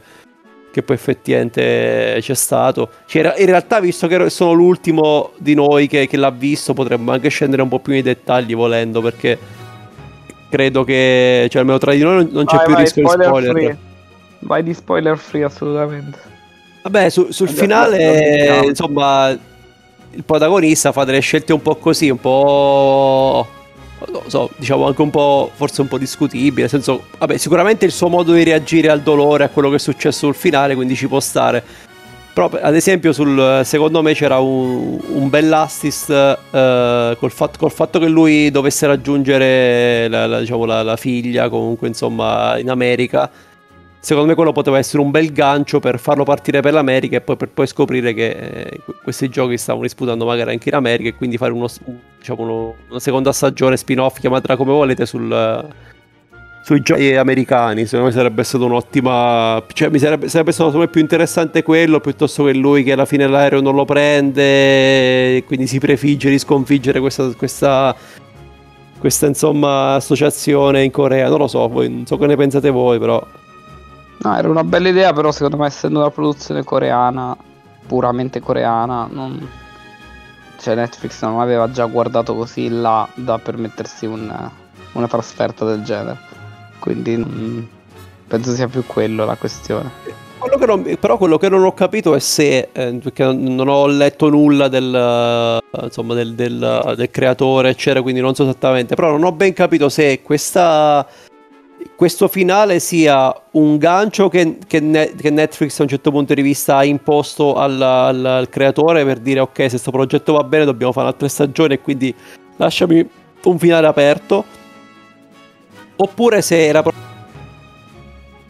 che 0.77 0.83
poi 0.83 0.95
effettivamente 0.95 2.19
c'è 2.21 2.33
stato. 2.35 2.89
Cioè, 3.07 3.33
in 3.39 3.47
realtà, 3.47 3.79
visto 3.79 4.05
che 4.05 4.29
sono 4.29 4.51
l'ultimo 4.51 5.31
di 5.37 5.55
noi 5.55 5.87
che, 5.87 6.05
che, 6.05 6.17
l'ha 6.17 6.29
visto, 6.29 6.75
potremmo 6.75 7.11
anche 7.11 7.29
scendere 7.29 7.63
un 7.63 7.67
po' 7.67 7.79
più 7.79 7.93
nei 7.93 8.03
dettagli 8.03 8.55
volendo, 8.55 9.01
perché 9.01 9.39
credo 10.49 10.83
che, 10.83 11.47
cioè, 11.49 11.61
almeno 11.61 11.79
tra 11.79 11.93
di 11.93 12.01
noi 12.01 12.29
non, 12.31 12.45
c'è 12.45 12.57
vai, 12.57 12.65
più 12.65 12.73
vai, 12.75 12.83
rischio 12.83 13.07
spoiler 13.07 13.17
di 13.17 13.25
spoiler. 13.25 13.51
Free. 13.51 13.77
Vai 14.39 14.63
di 14.63 14.73
spoiler 14.75 15.17
free, 15.17 15.43
assolutamente. 15.43 16.19
Vabbè, 16.83 17.09
su, 17.09 17.31
sul 17.31 17.47
Andiamo, 17.47 17.85
finale, 17.89 18.65
insomma, 18.67 19.29
il 20.11 20.23
protagonista 20.23 20.91
fa 20.91 21.05
delle 21.05 21.21
scelte 21.21 21.53
un 21.53 21.61
po' 21.63 21.77
così, 21.77 22.11
un 22.11 22.19
po' 22.19 23.47
so, 24.27 24.49
diciamo 24.57 24.85
anche 24.85 25.01
un 25.01 25.09
po', 25.09 25.51
forse 25.53 25.81
un 25.81 25.87
po' 25.87 25.97
discutibile, 25.97 26.61
nel 26.61 26.69
senso, 26.69 27.05
vabbè, 27.17 27.37
sicuramente 27.37 27.85
il 27.85 27.91
suo 27.91 28.09
modo 28.09 28.33
di 28.33 28.43
reagire 28.43 28.89
al 28.89 29.01
dolore, 29.01 29.45
a 29.45 29.49
quello 29.49 29.69
che 29.69 29.75
è 29.75 29.79
successo 29.79 30.25
sul 30.25 30.35
finale, 30.35 30.75
quindi 30.75 30.95
ci 30.95 31.07
può 31.07 31.19
stare. 31.19 31.63
Però, 32.33 32.51
ad 32.61 32.75
esempio, 32.75 33.13
sul, 33.13 33.61
secondo 33.63 34.03
me 34.03 34.13
c'era 34.13 34.37
un, 34.37 34.99
un 35.07 35.29
bell'assist 35.29 36.09
eh, 36.11 37.17
col, 37.19 37.31
fatto, 37.31 37.57
col, 37.57 37.71
fatto, 37.71 37.97
che 37.97 38.07
lui 38.07 38.51
dovesse 38.51 38.85
raggiungere 38.85 40.07
la, 40.07 40.27
la, 40.27 40.39
diciamo, 40.41 40.65
la, 40.65 40.83
la 40.83 40.97
figlia, 40.97 41.49
comunque, 41.49 41.87
insomma, 41.87 42.59
in 42.59 42.69
America 42.69 43.29
secondo 44.07 44.29
me 44.29 44.35
quello 44.35 44.53
poteva 44.53 44.77
essere 44.77 45.03
un 45.03 45.11
bel 45.11 45.33
gancio 45.33 45.81
per 45.81 45.99
farlo 45.99 46.23
partire 46.23 46.61
per 46.61 46.71
l'America 46.71 47.17
e 47.17 47.21
poi 47.21 47.35
per 47.35 47.49
poi 47.49 47.67
scoprire 47.67 48.13
che 48.13 48.29
eh, 48.29 48.79
questi 49.03 49.27
giochi 49.27 49.57
stavano 49.57 49.83
disputando 49.83 50.25
magari 50.25 50.51
anche 50.51 50.69
in 50.69 50.75
America 50.75 51.09
e 51.09 51.15
quindi 51.15 51.35
fare 51.35 51.51
uno, 51.51 51.67
diciamo 52.17 52.41
uno, 52.41 52.75
una 52.89 52.99
seconda 53.01 53.33
stagione 53.33 53.75
spin-off, 53.75 54.19
chiamatela 54.19 54.55
come 54.55 54.71
volete, 54.71 55.05
sul, 55.05 55.67
sui 56.63 56.79
giochi 56.79 57.15
americani. 57.15 57.83
Secondo 57.83 58.05
me 58.05 58.11
sarebbe 58.13 58.43
stato 58.43 58.63
un'ottima. 58.63 59.61
Cioè, 59.73 59.89
mi 59.89 59.99
sarebbe, 59.99 60.29
sarebbe 60.29 60.53
stato 60.53 60.87
più 60.87 61.01
interessante 61.01 61.61
quello 61.61 61.99
piuttosto 61.99 62.45
che 62.45 62.53
lui 62.53 62.83
che 62.83 62.93
alla 62.93 63.03
fine 63.03 63.27
l'aereo 63.27 63.59
non 63.59 63.75
lo 63.75 63.83
prende 63.83 65.35
e 65.35 65.43
quindi 65.45 65.67
si 65.67 65.79
prefigge 65.79 66.29
di 66.29 66.39
sconfiggere 66.39 67.01
questa, 67.01 67.27
questa 67.35 67.93
questa 68.99 69.27
insomma 69.27 69.95
associazione 69.95 70.85
in 70.85 70.91
Corea. 70.91 71.27
Non 71.27 71.39
lo 71.39 71.47
so, 71.47 71.67
voi, 71.67 71.89
non 71.89 72.05
so 72.05 72.17
che 72.17 72.25
ne 72.25 72.37
pensate 72.37 72.69
voi, 72.69 72.99
però. 72.99 73.21
No, 74.19 74.37
era 74.37 74.49
una 74.49 74.63
bella 74.63 74.89
idea, 74.89 75.13
però 75.13 75.31
secondo 75.31 75.57
me 75.57 75.67
essendo 75.67 75.99
una 75.99 76.09
produzione 76.09 76.63
coreana, 76.63 77.37
puramente 77.85 78.39
coreana, 78.39 79.07
non... 79.09 79.47
cioè 80.59 80.75
Netflix 80.75 81.21
non 81.21 81.39
aveva 81.39 81.69
già 81.71 81.85
guardato 81.85 82.33
così 82.35 82.69
là 82.69 83.07
da 83.13 83.37
permettersi 83.37 84.05
un, 84.05 84.49
una 84.93 85.07
trasferta 85.07 85.65
del 85.65 85.83
genere. 85.83 86.17
Quindi 86.79 87.17
non... 87.17 87.67
penso 88.27 88.53
sia 88.53 88.67
più 88.67 88.83
quello 88.85 89.23
la 89.23 89.35
questione. 89.35 90.25
Quello 90.39 90.65
non, 90.65 90.97
però 90.99 91.17
quello 91.17 91.37
che 91.37 91.49
non 91.49 91.63
ho 91.63 91.73
capito 91.73 92.13
è 92.13 92.19
se, 92.19 92.69
eh, 92.71 92.99
perché 93.01 93.23
non 93.23 93.67
ho 93.67 93.87
letto 93.87 94.29
nulla 94.29 94.67
del, 94.67 95.59
insomma, 95.81 96.13
del, 96.13 96.33
del, 96.35 96.93
del 96.95 97.09
creatore, 97.09 97.69
eccetera, 97.69 98.01
quindi 98.01 98.21
non 98.21 98.35
so 98.35 98.43
esattamente, 98.43 98.93
però 98.93 99.09
non 99.11 99.23
ho 99.23 99.31
ben 99.31 99.53
capito 99.53 99.89
se 99.89 100.21
questa 100.21 101.05
questo 101.95 102.27
finale 102.27 102.79
sia 102.79 103.33
un 103.51 103.77
gancio 103.77 104.29
che, 104.29 104.57
che, 104.67 104.79
ne, 104.79 105.13
che, 105.15 105.29
Netflix 105.29 105.79
a 105.79 105.83
un 105.83 105.89
certo 105.89 106.11
punto 106.11 106.33
di 106.33 106.41
vista 106.41 106.77
ha 106.77 106.83
imposto 106.83 107.55
al, 107.55 107.81
al, 107.81 108.25
al, 108.25 108.49
creatore 108.49 109.03
per 109.05 109.19
dire 109.19 109.39
ok 109.39 109.55
se 109.55 109.69
questo 109.69 109.91
progetto 109.91 110.33
va 110.33 110.43
bene 110.43 110.65
dobbiamo 110.65 110.91
fare 110.91 111.07
un'altra 111.07 111.27
stagione 111.27 111.75
e 111.75 111.81
quindi 111.81 112.13
lasciami 112.57 113.07
un 113.43 113.59
finale 113.59 113.87
aperto. 113.87 114.43
Oppure 115.95 116.41
se 116.41 116.65
era 116.65 116.83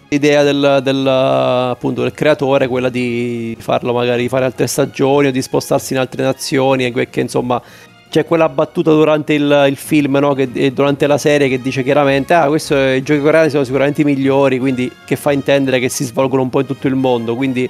l'idea 0.10 0.44
del, 0.44 0.79
del, 0.84 1.08
appunto, 1.08 2.01
del 2.01 2.12
creatore 2.13 2.67
quella 2.67 2.89
di 2.89 3.56
farlo 3.60 3.94
magari 3.94 4.27
fare 4.29 4.46
altre 4.46 4.67
stagioni 4.67 5.27
o 5.27 5.32
di 5.32 5.41
spostarsi 5.41 5.94
in 5.94 6.00
altre 6.00 6.24
nazioni 6.24 6.86
e 6.86 7.10
che 7.10 7.20
insomma 7.20 7.62
c'è 8.10 8.26
quella 8.26 8.50
battuta 8.50 8.92
durante 8.92 9.34
il, 9.34 9.66
il 9.68 9.76
film, 9.76 10.18
no? 10.18 10.34
che, 10.34 10.72
durante 10.74 11.08
la 11.08 11.18
serie, 11.18 11.50
che 11.50 11.62
dice 11.62 11.84
chiaramente: 11.84 12.34
Ah, 12.34 12.48
questo, 12.48 12.76
i 12.76 13.02
giochi 13.04 13.22
coreani 13.22 13.50
sono 13.50 13.64
sicuramente 13.64 14.02
i 14.02 14.06
migliori, 14.06 14.60
quindi 14.60 14.92
che 15.06 15.16
fa 15.16 15.32
intendere 15.32 15.80
che 15.80 15.90
si 15.90 16.04
svolgono 16.04 16.42
un 16.42 16.50
po' 16.50 16.62
in 16.62 16.66
tutto 16.66 16.88
il 16.88 16.96
mondo. 16.96 17.36
Quindi 17.36 17.70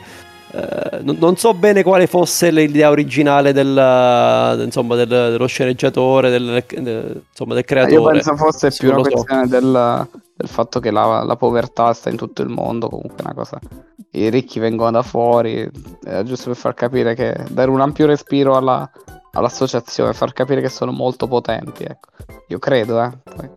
eh, 0.52 1.00
non, 1.02 1.18
non, 1.20 1.36
so 1.36 1.54
bene 1.54 1.84
quale 1.84 2.08
fosse 2.08 2.52
l'idea 2.52 2.90
originale 2.90 3.52
del, 3.52 4.64
insomma, 4.64 4.96
del, 4.96 5.08
dello 5.08 5.48
sceneggiatore, 5.48 6.30
del, 6.30 6.64
del, 6.70 7.22
insomma, 7.30 7.54
del 7.54 7.66
creatore. 7.66 7.96
Io 8.18 8.24
penso 8.24 8.36
fosse 8.36 8.72
più 8.72 8.90
una 8.90 9.02
questione 9.02 9.44
so. 9.44 9.50
del, 9.50 10.08
del, 10.38 10.48
fatto 10.48 10.80
che 10.80 10.92
la, 10.92 11.24
la, 11.24 11.36
povertà 11.36 11.92
sta 11.94 12.10
in 12.10 12.16
tutto 12.16 12.42
il 12.42 12.50
mondo. 12.50 12.88
Comunque, 12.88 13.24
una 13.24 13.34
cosa. 13.34 13.60
I 14.12 14.30
ricchi 14.30 14.60
vengono 14.60 14.92
da 14.92 15.02
fuori, 15.04 15.70
eh, 16.06 16.24
giusto 16.24 16.46
per 16.50 16.56
far 16.56 16.74
capire 16.74 17.16
che 17.16 17.36
dare 17.50 17.70
un 17.70 17.82
ampio 17.82 18.06
respiro 18.06 18.56
alla 18.56 18.90
all'associazione, 19.38 20.14
far 20.14 20.34
capire 20.34 20.62
che 20.62 20.70
sono 20.70 20.92
molto 20.92 21.28
potenti. 21.28 21.84
Ecco. 21.84 22.10
Io 22.48 22.60
credo, 22.60 23.02
eh. 23.02 23.12
Poi. 23.24 23.50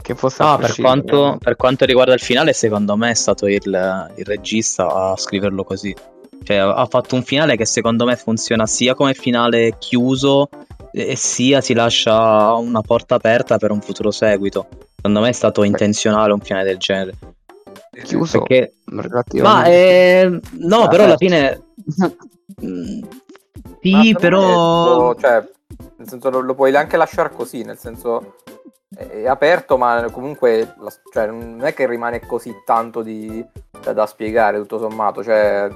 che 0.00 0.14
fosse 0.14 0.42
no, 0.42 0.56
per 0.58 0.74
quanto, 0.76 1.36
per 1.38 1.56
quanto, 1.56 1.84
riguarda 1.84 2.14
il 2.14 2.20
finale, 2.20 2.52
secondo 2.52 2.96
me 2.96 3.10
è 3.10 3.14
stato 3.14 3.46
il, 3.46 4.10
il 4.16 4.24
regista 4.24 4.86
a 4.86 5.16
scriverlo 5.16 5.64
così. 5.64 5.94
Cioè, 6.44 6.56
ha 6.56 6.86
fatto 6.86 7.14
un 7.14 7.22
finale 7.22 7.56
che 7.56 7.66
secondo 7.66 8.04
me 8.04 8.16
funziona 8.16 8.66
sia 8.66 8.94
come 8.94 9.14
finale 9.14 9.76
chiuso 9.78 10.48
e 10.92 11.16
sia 11.16 11.60
si 11.60 11.72
lascia 11.72 12.54
una 12.54 12.80
porta 12.80 13.14
aperta 13.14 13.58
per 13.58 13.70
un 13.70 13.80
futuro 13.80 14.10
seguito. 14.10 14.66
Secondo 15.02 15.20
me 15.20 15.30
è 15.30 15.32
stato 15.32 15.64
intenzionale 15.64 16.32
un 16.32 16.38
finale 16.38 16.64
del 16.64 16.78
genere. 16.78 17.14
Chiuso? 18.04 18.42
Perché... 18.42 18.74
Ma 19.42 19.64
eh, 19.64 20.40
no, 20.58 20.82
ah, 20.82 20.86
però 20.86 21.02
alla 21.02 21.16
fine... 21.16 21.60
sì, 23.82 24.16
però... 24.16 25.12
Cioè, 25.16 25.44
nel 25.96 26.08
senso 26.08 26.30
lo, 26.30 26.38
lo 26.38 26.54
puoi 26.54 26.72
anche 26.76 26.96
lasciare 26.96 27.32
così, 27.34 27.64
nel 27.64 27.78
senso 27.78 28.36
è 28.94 29.26
aperto, 29.26 29.76
ma 29.76 30.06
comunque 30.12 30.72
cioè, 31.12 31.26
non 31.26 31.64
è 31.64 31.74
che 31.74 31.88
rimane 31.88 32.20
così 32.20 32.54
tanto 32.64 33.02
di, 33.02 33.44
da, 33.82 33.92
da, 33.92 34.06
spiegare 34.06 34.58
tutto 34.58 34.78
sommato. 34.78 35.24
Cioè, 35.24 35.68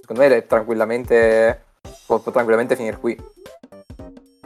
secondo 0.00 0.22
me 0.22 0.36
è 0.36 0.46
tranquillamente, 0.46 1.60
può, 2.06 2.20
può 2.20 2.30
tranquillamente 2.30 2.76
finire 2.76 2.98
qui. 2.98 3.20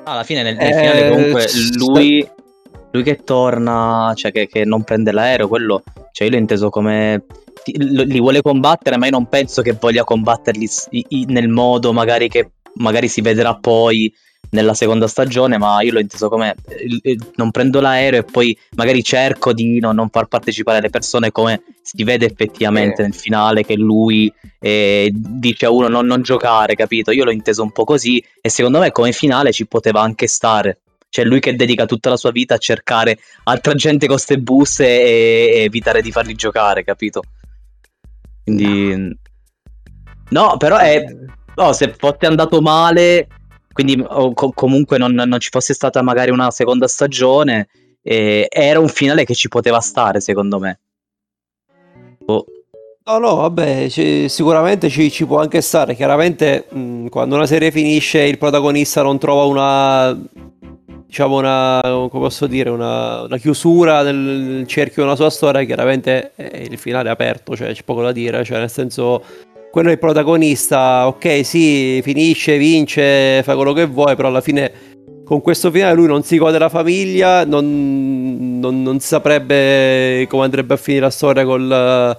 alla 0.04 0.22
fine 0.22 0.42
nel, 0.42 0.56
nel 0.56 0.66
eh, 0.66 0.74
finale 0.74 1.10
comunque 1.10 1.46
lui, 1.76 2.26
lui, 2.96 3.04
che 3.04 3.22
torna, 3.24 4.12
cioè 4.14 4.32
che, 4.32 4.46
che, 4.46 4.64
non 4.64 4.84
prende 4.84 5.12
l'aereo, 5.12 5.48
quello, 5.48 5.82
cioè 6.12 6.26
io 6.26 6.34
l'ho 6.34 6.40
inteso 6.40 6.70
come 6.70 7.24
li 7.64 8.20
vuole 8.20 8.42
combattere, 8.42 8.96
ma 8.96 9.06
io 9.06 9.12
non 9.12 9.28
penso 9.28 9.62
che 9.62 9.76
voglia 9.78 10.04
combatterli 10.04 10.68
nel 11.26 11.48
modo 11.48 11.92
magari 11.92 12.28
che 12.28 12.50
magari 12.74 13.08
si 13.08 13.20
vedrà 13.20 13.54
poi 13.56 14.12
nella 14.50 14.74
seconda 14.74 15.08
stagione, 15.08 15.58
ma 15.58 15.82
io 15.82 15.92
l'ho 15.92 15.98
inteso 15.98 16.28
come 16.28 16.54
non 17.34 17.50
prendo 17.50 17.80
l'aereo 17.80 18.20
e 18.20 18.24
poi 18.24 18.56
magari 18.76 19.02
cerco 19.02 19.52
di 19.52 19.80
no, 19.80 19.92
non 19.92 20.08
far 20.08 20.26
partecipare 20.26 20.80
le 20.80 20.90
persone 20.90 21.32
come 21.32 21.62
si 21.82 22.04
vede 22.04 22.26
effettivamente 22.26 23.02
eh. 23.02 23.04
nel 23.04 23.14
finale 23.14 23.64
che 23.64 23.74
lui 23.74 24.32
eh, 24.60 25.10
dice 25.12 25.66
a 25.66 25.70
uno 25.70 25.88
non, 25.88 26.06
non 26.06 26.22
giocare, 26.22 26.74
capito? 26.74 27.10
Io 27.10 27.24
l'ho 27.24 27.32
inteso 27.32 27.62
un 27.62 27.72
po' 27.72 27.84
così 27.84 28.22
e 28.40 28.48
secondo 28.48 28.78
me 28.78 28.92
come 28.92 29.12
finale 29.12 29.52
ci 29.52 29.66
poteva 29.66 30.00
anche 30.00 30.26
stare. 30.26 30.80
Cioè 31.16 31.24
lui 31.24 31.40
che 31.40 31.56
dedica 31.56 31.86
tutta 31.86 32.10
la 32.10 32.18
sua 32.18 32.30
vita 32.30 32.56
a 32.56 32.58
cercare 32.58 33.18
altra 33.44 33.72
gente 33.72 34.06
con 34.06 34.16
queste 34.16 34.38
busse 34.38 34.84
e, 34.84 35.50
e 35.54 35.62
evitare 35.62 36.02
di 36.02 36.12
farli 36.12 36.34
giocare, 36.34 36.84
capito? 36.84 37.22
Quindi... 38.44 39.18
No, 40.28 40.56
però 40.58 40.76
è... 40.76 41.02
No, 41.54 41.72
se 41.72 41.94
fosse 41.96 42.26
andato 42.26 42.60
male 42.60 43.28
quindi 43.72 44.02
co- 44.02 44.52
comunque 44.54 44.96
non, 44.96 45.12
non, 45.12 45.38
ci 45.38 45.50
fosse 45.50 45.74
stata 45.74 46.00
magari 46.00 46.30
una 46.30 46.50
seconda 46.50 46.88
stagione, 46.88 47.68
eh, 48.02 48.46
era 48.48 48.78
un 48.78 48.88
finale 48.88 49.26
che 49.26 49.34
ci 49.34 49.48
poteva 49.48 49.80
stare 49.80 50.20
secondo 50.20 50.58
me. 50.58 50.80
Oh. 52.24 52.44
No, 53.04 53.18
no, 53.18 53.34
vabbè, 53.36 53.86
c- 53.88 54.24
sicuramente 54.28 54.88
ci, 54.88 55.10
ci, 55.10 55.26
può 55.26 55.40
anche 55.40 55.60
stare. 55.60 55.94
Chiaramente 55.94 56.66
mh, 56.70 57.08
quando 57.08 57.34
una 57.36 57.46
serie 57.46 57.70
finisce 57.70 58.22
il 58.22 58.38
protagonista 58.38 59.02
non 59.02 59.18
trova 59.18 59.44
una, 59.44 60.18
diciamo 61.06 61.38
una, 61.38 61.80
come 61.82 62.08
posso 62.08 62.46
dire, 62.46 62.68
una, 62.70 63.22
una 63.22 63.36
chiusura 63.38 64.02
nel 64.02 64.66
cerchio 64.66 65.02
della 65.02 65.16
sua 65.16 65.30
storia, 65.30 65.62
chiaramente 65.64 66.32
il 66.36 66.76
finale 66.78 67.08
è 67.08 67.12
aperto, 67.12 67.56
cioè 67.56 67.72
c'è 67.72 67.82
poco 67.84 68.02
da 68.02 68.12
dire, 68.12 68.44
cioè 68.44 68.58
nel 68.58 68.70
senso 68.70 69.22
quello 69.70 69.88
è 69.90 69.92
il 69.92 69.98
protagonista, 69.98 71.06
ok, 71.06 71.44
sì, 71.44 72.00
finisce, 72.02 72.56
vince, 72.58 73.42
fa 73.42 73.54
quello 73.54 73.72
che 73.72 73.86
vuoi, 73.86 74.16
però 74.16 74.28
alla 74.28 74.40
fine 74.40 74.94
con 75.24 75.40
questo 75.42 75.70
finale 75.70 75.94
lui 75.94 76.06
non 76.06 76.22
si 76.22 76.38
gode 76.38 76.58
la 76.58 76.68
famiglia, 76.68 77.44
non, 77.44 78.58
non, 78.60 78.82
non 78.82 79.00
saprebbe 79.00 80.26
come 80.28 80.44
andrebbe 80.44 80.74
a 80.74 80.76
finire 80.76 81.02
la 81.04 81.10
storia 81.10 81.44
col, 81.44 82.16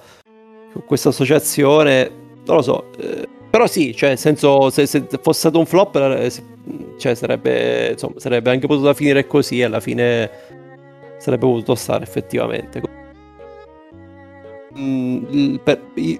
con 0.72 0.84
questa 0.86 1.08
associazione, 1.08 2.10
non 2.44 2.56
lo 2.56 2.62
so. 2.62 2.90
Eh, 2.98 3.36
però 3.50 3.66
sì, 3.66 3.94
cioè, 3.94 4.10
nel 4.10 4.18
senso, 4.18 4.70
se, 4.70 4.86
se, 4.86 5.06
fosse 5.22 5.38
stato 5.38 5.58
un 5.58 5.66
flop, 5.66 5.96
eh, 5.96 6.30
cioè, 6.98 7.14
sarebbe, 7.14 7.90
insomma, 7.92 8.14
sarebbe 8.18 8.50
anche 8.50 8.66
potuta 8.66 8.94
finire 8.94 9.26
così, 9.26 9.62
alla 9.62 9.80
fine 9.80 10.30
sarebbe 11.18 11.46
potuto 11.46 11.74
stare 11.74 12.04
effettivamente. 12.04 12.82
Mm, 14.78 15.56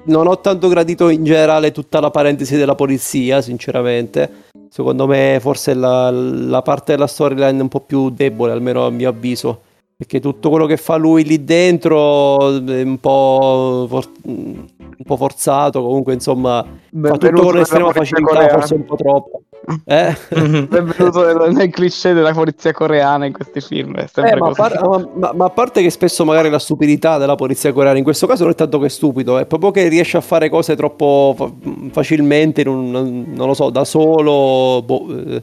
non 0.04 0.26
ho 0.26 0.40
tanto 0.40 0.68
gradito 0.68 1.10
in 1.10 1.22
generale 1.22 1.70
tutta 1.70 2.00
la 2.00 2.10
parentesi 2.10 2.56
della 2.56 2.74
polizia, 2.74 3.40
sinceramente. 3.40 4.46
Secondo 4.70 5.06
me 5.06 5.38
forse 5.40 5.74
la, 5.74 6.10
la 6.10 6.62
parte 6.62 6.92
della 6.92 7.06
storyline 7.06 7.58
è 7.58 7.62
un 7.62 7.68
po' 7.68 7.80
più 7.80 8.10
debole, 8.10 8.52
almeno 8.52 8.86
a 8.86 8.90
mio 8.90 9.10
avviso. 9.10 9.62
Perché 10.00 10.20
tutto 10.20 10.48
quello 10.48 10.66
che 10.66 10.76
fa 10.76 10.94
lui 10.94 11.24
lì 11.24 11.42
dentro 11.42 12.50
è 12.64 12.82
un 12.82 13.00
po', 13.00 13.86
for- 13.88 14.08
un 14.26 14.64
po 15.04 15.16
forzato. 15.16 15.82
Comunque, 15.82 16.12
insomma, 16.12 16.64
Beh, 16.88 17.08
fa 17.08 17.16
tutto 17.16 17.42
con 17.42 17.58
estrema 17.58 17.90
facilità, 17.90 18.28
coreana. 18.28 18.52
forse 18.52 18.74
un 18.74 18.84
po' 18.84 18.94
troppo. 18.94 19.42
Eh? 19.84 20.16
Benvenuto 20.68 21.50
nel 21.50 21.70
cliché 21.70 22.12
della 22.12 22.30
polizia 22.32 22.72
coreana 22.72 23.26
in 23.26 23.32
questi 23.32 23.60
film. 23.60 23.96
Eh, 23.96 24.36
ma, 24.36 24.50
a 24.50 24.52
par- 24.52 25.08
ma, 25.16 25.32
ma, 25.34 25.44
a 25.46 25.50
parte 25.50 25.82
che 25.82 25.90
spesso 25.90 26.24
magari 26.24 26.48
la 26.48 26.60
stupidità 26.60 27.18
della 27.18 27.34
polizia 27.34 27.72
coreana, 27.72 27.98
in 27.98 28.04
questo 28.04 28.28
caso 28.28 28.44
non 28.44 28.52
è 28.52 28.54
tanto 28.54 28.78
che 28.78 28.88
stupido, 28.88 29.36
è 29.36 29.46
proprio 29.46 29.72
che 29.72 29.88
riesce 29.88 30.16
a 30.16 30.20
fare 30.20 30.48
cose 30.48 30.76
troppo 30.76 31.34
fa- 31.36 31.50
facilmente, 31.90 32.62
un, 32.68 33.24
non 33.34 33.46
lo 33.48 33.54
so, 33.54 33.68
da 33.70 33.84
solo. 33.84 34.80
Boh, 34.80 35.06
eh. 35.26 35.42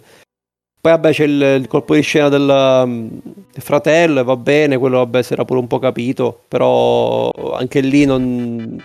Poi 0.86 0.94
vabbè 0.94 1.12
c'è 1.13 1.24
il, 1.24 1.42
il, 1.62 1.68
colpo 1.68 1.96
di 1.96 2.01
scena 2.01 2.30
del, 2.30 2.46
del 2.46 3.63
fratello, 3.63 4.24
va 4.24 4.38
bene, 4.38 4.77
quello 4.77 4.98
vabbè 4.98 5.24
si 5.24 5.34
era 5.34 5.44
pure 5.44 5.60
un 5.60 5.65
po' 5.65 5.80
capito, 5.80 6.44
però 6.48 7.32
anche 7.58 7.80
lì 7.80 8.06
non... 8.06 8.80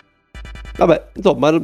Vabbè, 0.78 1.09
insomma, 1.12 1.62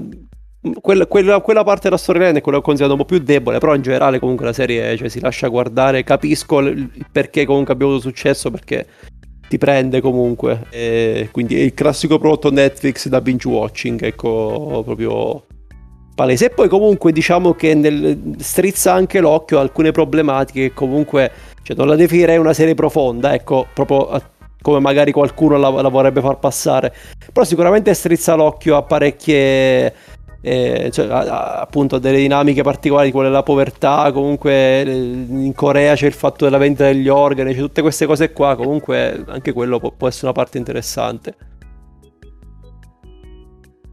quella, 0.82 1.06
quella, 1.06 1.40
quella, 1.40 1.64
parte 1.64 1.84
della 1.84 1.96
storyline 1.96 2.36
è 2.36 2.42
quella 2.42 2.58
che 2.58 2.62
ho 2.62 2.66
considerato 2.66 2.92
un 2.92 3.06
po' 3.06 3.06
più 3.06 3.24
debole, 3.24 3.60
però 3.60 3.74
in 3.74 3.80
generale 3.80 4.18
comunque 4.18 4.44
la 4.44 4.52
serie 4.52 4.94
cioè, 4.98 5.08
si 5.08 5.20
lascia 5.20 5.48
guardare, 5.48 6.04
capisco 6.04 6.58
il 6.58 6.90
perché 7.10 7.46
comunque 7.46 7.72
abbia 7.72 7.86
avuto 7.86 8.02
successo, 8.02 8.50
perché 8.50 8.86
ti 9.48 9.56
prende 9.56 10.02
comunque, 10.02 10.66
e 10.68 11.30
quindi 11.32 11.58
è 11.58 11.62
il 11.62 11.72
classico 11.72 12.18
prodotto 12.18 12.50
Netflix 12.50 13.08
da 13.08 13.22
binge 13.22 13.48
watching, 13.48 14.02
ecco, 14.02 14.82
proprio 14.84 15.46
palese. 16.16 16.46
E 16.46 16.50
poi 16.50 16.68
comunque 16.68 17.12
diciamo 17.12 17.54
che 17.54 17.74
nel, 17.74 18.34
strizza 18.38 18.92
anche 18.92 19.20
l'occhio 19.20 19.58
a 19.58 19.60
alcune 19.60 19.92
problematiche 19.92 20.68
che 20.68 20.74
comunque, 20.74 21.30
cioè 21.62 21.76
non 21.76 21.86
la 21.86 21.94
definirei 21.94 22.38
una 22.38 22.54
serie 22.54 22.74
profonda, 22.74 23.32
ecco, 23.34 23.68
proprio 23.72 24.08
a, 24.08 24.20
come 24.60 24.80
magari 24.80 25.12
qualcuno 25.12 25.56
la, 25.58 25.68
la 25.68 25.88
vorrebbe 25.88 26.20
far 26.20 26.38
passare, 26.38 26.92
però 27.32 27.44
sicuramente 27.44 27.94
strizza 27.94 28.34
l'occhio 28.34 28.76
a 28.76 28.82
parecchie 28.82 29.94
eh, 30.40 30.90
cioè, 30.92 31.06
appunto 31.10 31.98
delle 31.98 32.18
dinamiche 32.18 32.62
particolari, 32.62 33.10
quelle 33.10 33.28
della 33.28 33.42
povertà, 33.42 34.10
comunque 34.12 34.80
in 34.82 35.52
Corea 35.54 35.94
c'è 35.94 36.06
il 36.06 36.12
fatto 36.12 36.44
della 36.44 36.58
vendita 36.58 36.84
degli 36.84 37.08
organi, 37.08 37.52
c'è 37.52 37.60
tutte 37.60 37.82
queste 37.82 38.06
cose 38.06 38.32
qua, 38.32 38.56
comunque 38.56 39.24
anche 39.28 39.52
quello 39.52 39.78
può, 39.78 39.90
può 39.90 40.08
essere 40.08 40.26
una 40.26 40.34
parte 40.34 40.58
interessante. 40.58 41.34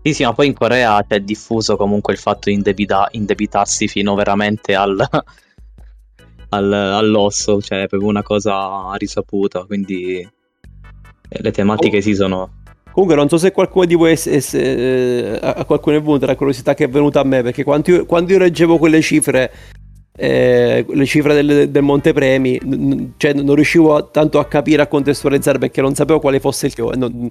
Sì, 0.04 0.14
sì, 0.14 0.24
ma 0.24 0.34
poi 0.34 0.48
in 0.48 0.54
Corea 0.54 1.02
c'è 1.08 1.22
diffuso 1.22 1.78
comunque 1.78 2.12
il 2.12 2.20
fatto 2.20 2.50
di 2.50 2.56
indebita- 2.56 3.08
indebitarsi 3.12 3.88
fino 3.88 4.16
veramente 4.16 4.76
al, 4.76 5.00
al, 6.50 6.74
all'osso, 6.74 7.62
cioè 7.62 7.84
è 7.84 7.88
proprio 7.88 8.10
una 8.10 8.22
cosa 8.22 8.92
risaputa, 8.96 9.64
quindi 9.64 10.20
eh, 10.20 11.42
le 11.42 11.52
tematiche 11.52 11.98
oh. 11.98 12.02
si 12.02 12.16
sono 12.16 12.62
Comunque 12.94 13.16
non 13.16 13.28
so 13.28 13.38
se 13.38 13.52
qualcuno 13.52 13.86
di 13.86 13.96
voi 13.96 14.14
è, 14.14 14.22
è, 14.22 14.40
è, 14.52 15.40
a 15.42 15.66
qualcuno 15.66 15.98
è 15.98 16.02
venuta 16.02 16.28
la 16.28 16.36
curiosità 16.36 16.76
che 16.76 16.84
è 16.84 16.90
venuta 16.90 17.22
a 17.22 17.24
me, 17.24 17.42
perché 17.42 17.64
quando 17.64 17.90
io, 17.90 18.06
quando 18.06 18.34
io 18.34 18.38
leggevo 18.38 18.78
quelle 18.78 19.02
cifre, 19.02 19.52
eh, 20.16 20.86
le 20.88 21.06
cifre 21.08 21.34
del, 21.34 21.72
del 21.72 21.82
Montepremi, 21.82 22.60
n- 22.66 23.14
cioè 23.18 23.34
non 23.34 23.56
riuscivo 23.56 24.12
tanto 24.12 24.38
a 24.38 24.46
capire, 24.46 24.84
a 24.84 24.88
contestualizzare, 24.88 25.58
perché 25.58 25.82
non 25.82 25.96
sapevo 25.96 26.20
quale 26.20 26.40
fosse 26.40 26.68
il... 26.68 26.92
Non, 26.96 27.30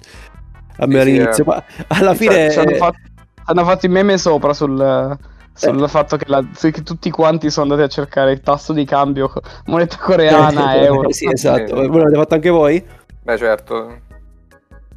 a 0.77 0.85
me 0.85 0.93
sì, 0.93 0.99
all'inizio, 0.99 1.33
sì, 1.33 1.43
ma 1.45 1.63
alla 1.87 2.13
fine... 2.13 2.51
Ci 2.51 2.59
hanno, 2.59 2.75
fatto, 2.75 2.97
hanno 3.45 3.63
fatto 3.63 3.85
i 3.85 3.89
meme 3.89 4.17
sopra 4.17 4.53
sul 4.53 5.17
sul 5.53 5.83
eh. 5.83 5.87
fatto 5.87 6.17
che, 6.17 6.25
la, 6.27 6.43
che, 6.59 6.81
tutti 6.81 7.11
quanti 7.11 7.51
sono 7.51 7.71
andati 7.71 7.87
a 7.87 7.91
cercare 7.91 8.31
il 8.31 8.41
tasso 8.41 8.73
di 8.73 8.85
cambio 8.85 9.31
moneta 9.65 9.97
coreana 9.97 10.73
eh, 10.75 10.85
euro. 10.85 11.11
sì, 11.11 11.29
esatto. 11.31 11.75
Voi 11.75 11.99
l'avete 11.99 12.17
fatto 12.17 12.33
anche 12.33 12.49
voi? 12.49 12.83
Beh, 13.21 13.37
certo. 13.37 14.01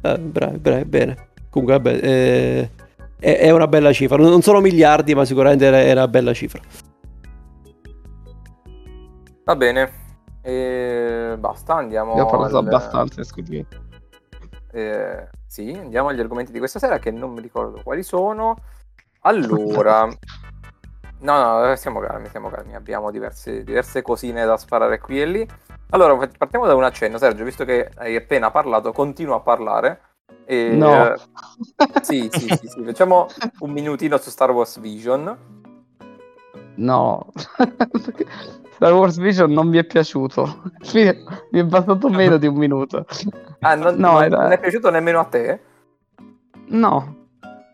Eh, 0.01 0.17
bravi, 0.17 0.57
bravi, 0.57 0.85
bene. 0.85 1.27
Comunque, 1.49 1.79
vabbè, 1.79 1.99
eh, 2.03 2.69
è, 3.19 3.37
è, 3.37 3.51
una 3.51 3.67
bella 3.67 3.93
cifra. 3.93 4.17
Non 4.17 4.41
sono 4.41 4.59
miliardi, 4.59 5.13
ma 5.13 5.25
sicuramente 5.25 5.69
è 5.69 5.91
una 5.91 6.07
bella 6.07 6.33
cifra. 6.33 6.59
Va 9.43 9.55
bene. 9.55 10.05
E 10.41 11.35
basta, 11.37 11.75
andiamo. 11.75 12.11
Abbiamo 12.11 12.29
parlato 12.29 12.57
al... 12.57 12.65
abbastanza, 12.65 13.23
scusi. 13.23 13.65
Eh, 14.71 15.27
sì, 15.47 15.71
andiamo 15.71 16.09
agli 16.09 16.19
argomenti 16.19 16.51
di 16.51 16.59
questa 16.59 16.79
sera 16.79 16.99
che 16.99 17.11
non 17.11 17.31
mi 17.31 17.41
ricordo 17.41 17.81
quali 17.83 18.03
sono. 18.03 18.55
Allora, 19.21 20.07
No, 21.19 21.65
no, 21.65 21.75
stiamo 21.75 21.99
calmi, 21.99 22.27
stiamo 22.27 22.49
calmi. 22.49 22.75
Abbiamo 22.75 23.09
diverse, 23.09 23.63
diverse 23.63 24.01
cosine 24.01 24.45
da 24.45 24.57
sparare 24.57 24.99
qui 24.99 25.19
e 25.21 25.25
lì. 25.25 25.47
Allora, 25.89 26.15
partiamo 26.37 26.67
da 26.67 26.75
un 26.75 26.83
accenno. 26.83 27.17
Sergio, 27.17 27.43
visto 27.43 27.65
che 27.65 27.89
hai 27.95 28.15
appena 28.15 28.51
parlato, 28.51 28.91
continua 28.91 29.37
a 29.37 29.39
parlare. 29.39 30.01
E, 30.45 30.75
no. 30.75 31.13
Eh, 31.13 31.19
sì, 32.01 32.29
sì, 32.31 32.47
sì, 32.47 32.67
sì, 32.67 32.83
Facciamo 32.83 33.27
un 33.59 33.71
minutino 33.71 34.17
su 34.17 34.29
Star 34.29 34.51
Wars 34.51 34.79
Vision. 34.79 35.55
No. 36.75 37.31
Star 38.77 38.93
Wars 38.93 39.17
Vision 39.17 39.51
non 39.51 39.69
mi 39.69 39.79
è 39.79 39.83
piaciuto. 39.83 40.61
Mi 40.93 41.59
è 41.59 41.63
bastato 41.63 42.09
meno 42.09 42.37
di 42.37 42.45
un 42.45 42.55
minuto. 42.55 43.07
Ah, 43.61 43.73
non, 43.73 43.95
no, 43.95 44.11
non, 44.11 44.23
era... 44.23 44.41
non 44.43 44.51
è 44.51 44.59
piaciuto 44.59 44.91
nemmeno 44.91 45.19
a 45.19 45.23
te? 45.23 45.59
No. 46.67 47.15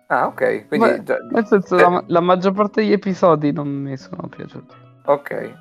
Ah, 0.08 0.28
ok. 0.28 0.68
Quindi, 0.70 0.88
Beh, 0.88 1.04
già... 1.04 1.18
Nel 1.30 1.46
senso, 1.46 1.78
eh... 1.78 1.82
la, 1.82 2.04
la, 2.08 2.20
maggior 2.22 2.54
parte 2.54 2.82
degli 2.82 2.94
episodi 2.94 3.52
non 3.52 3.68
mi 3.68 3.98
sono 3.98 4.30
piaciuti. 4.30 4.74
Ok. 5.04 5.32
E, 5.32 5.54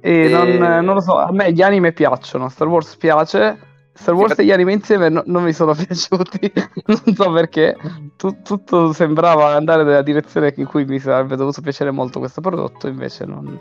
e... 0.00 0.28
Non, 0.30 0.82
non, 0.82 0.94
lo 0.94 1.00
so, 1.00 1.18
a 1.18 1.30
me 1.30 1.52
gli 1.52 1.60
anime 1.60 1.92
piacciono, 1.92 2.48
Star 2.48 2.68
Wars 2.68 2.96
piace. 2.96 3.58
Star 3.92 4.14
Wars 4.14 4.32
sì, 4.32 4.40
e 4.40 4.44
gli 4.46 4.52
anime 4.52 4.72
insieme 4.72 5.10
no, 5.10 5.22
non 5.26 5.42
mi 5.42 5.52
sono 5.52 5.74
piaciuti, 5.76 6.50
non 6.86 7.14
so 7.14 7.30
perché. 7.32 7.76
Tu, 8.16 8.40
tutto 8.40 8.94
sembrava 8.94 9.54
andare 9.54 9.84
nella 9.84 10.00
direzione 10.00 10.54
in 10.56 10.64
cui 10.64 10.86
mi 10.86 10.98
sarebbe 10.98 11.36
dovuto 11.36 11.60
piacere 11.60 11.90
molto 11.90 12.18
questo 12.18 12.40
prodotto, 12.40 12.88
invece 12.88 13.26
non... 13.26 13.58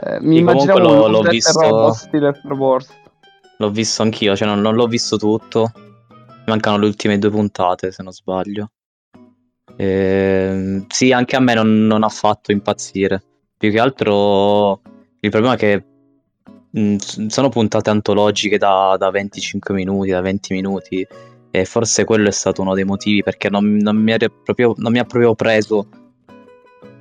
Eh, 0.00 0.20
mi 0.20 0.38
immaginavo 0.38 0.78
l'ho, 0.78 1.08
l'ho 1.08 1.22
visto... 1.22 1.92
stile 1.92 2.32
Star 2.34 2.52
Wars. 2.52 2.88
L'ho 3.58 3.70
visto 3.70 4.02
anch'io, 4.02 4.36
cioè 4.36 4.46
non, 4.46 4.60
non 4.60 4.74
l'ho 4.74 4.86
visto 4.86 5.16
tutto. 5.16 5.72
Mancano 6.46 6.78
le 6.78 6.86
ultime 6.86 7.18
due 7.18 7.30
puntate, 7.30 7.90
se 7.90 8.02
non 8.02 8.12
sbaglio. 8.12 8.70
Eh, 9.76 10.84
sì, 10.88 11.12
anche 11.12 11.36
a 11.36 11.40
me 11.40 11.54
non, 11.54 11.86
non, 11.86 12.04
ha 12.04 12.08
fatto 12.08 12.52
impazzire. 12.52 13.22
Più 13.56 13.70
che 13.70 13.80
altro 13.80 14.80
il 15.20 15.30
problema 15.30 15.54
è 15.54 15.56
che 15.56 15.84
mh, 16.70 16.96
sono 17.26 17.48
puntate 17.48 17.90
antologiche 17.90 18.58
da, 18.58 18.96
da, 18.98 19.10
25 19.10 19.74
minuti, 19.74 20.10
da 20.10 20.20
20 20.20 20.54
minuti. 20.54 21.06
E 21.50 21.64
forse 21.64 22.04
quello 22.04 22.28
è 22.28 22.32
stato 22.32 22.62
uno 22.62 22.74
dei 22.74 22.84
motivi 22.84 23.22
perché 23.22 23.48
non, 23.48 23.76
non, 23.76 23.96
mi, 23.96 24.14
proprio, 24.16 24.74
non 24.76 24.92
mi 24.92 24.98
ha 24.98 25.04
proprio 25.04 25.34
preso 25.34 25.88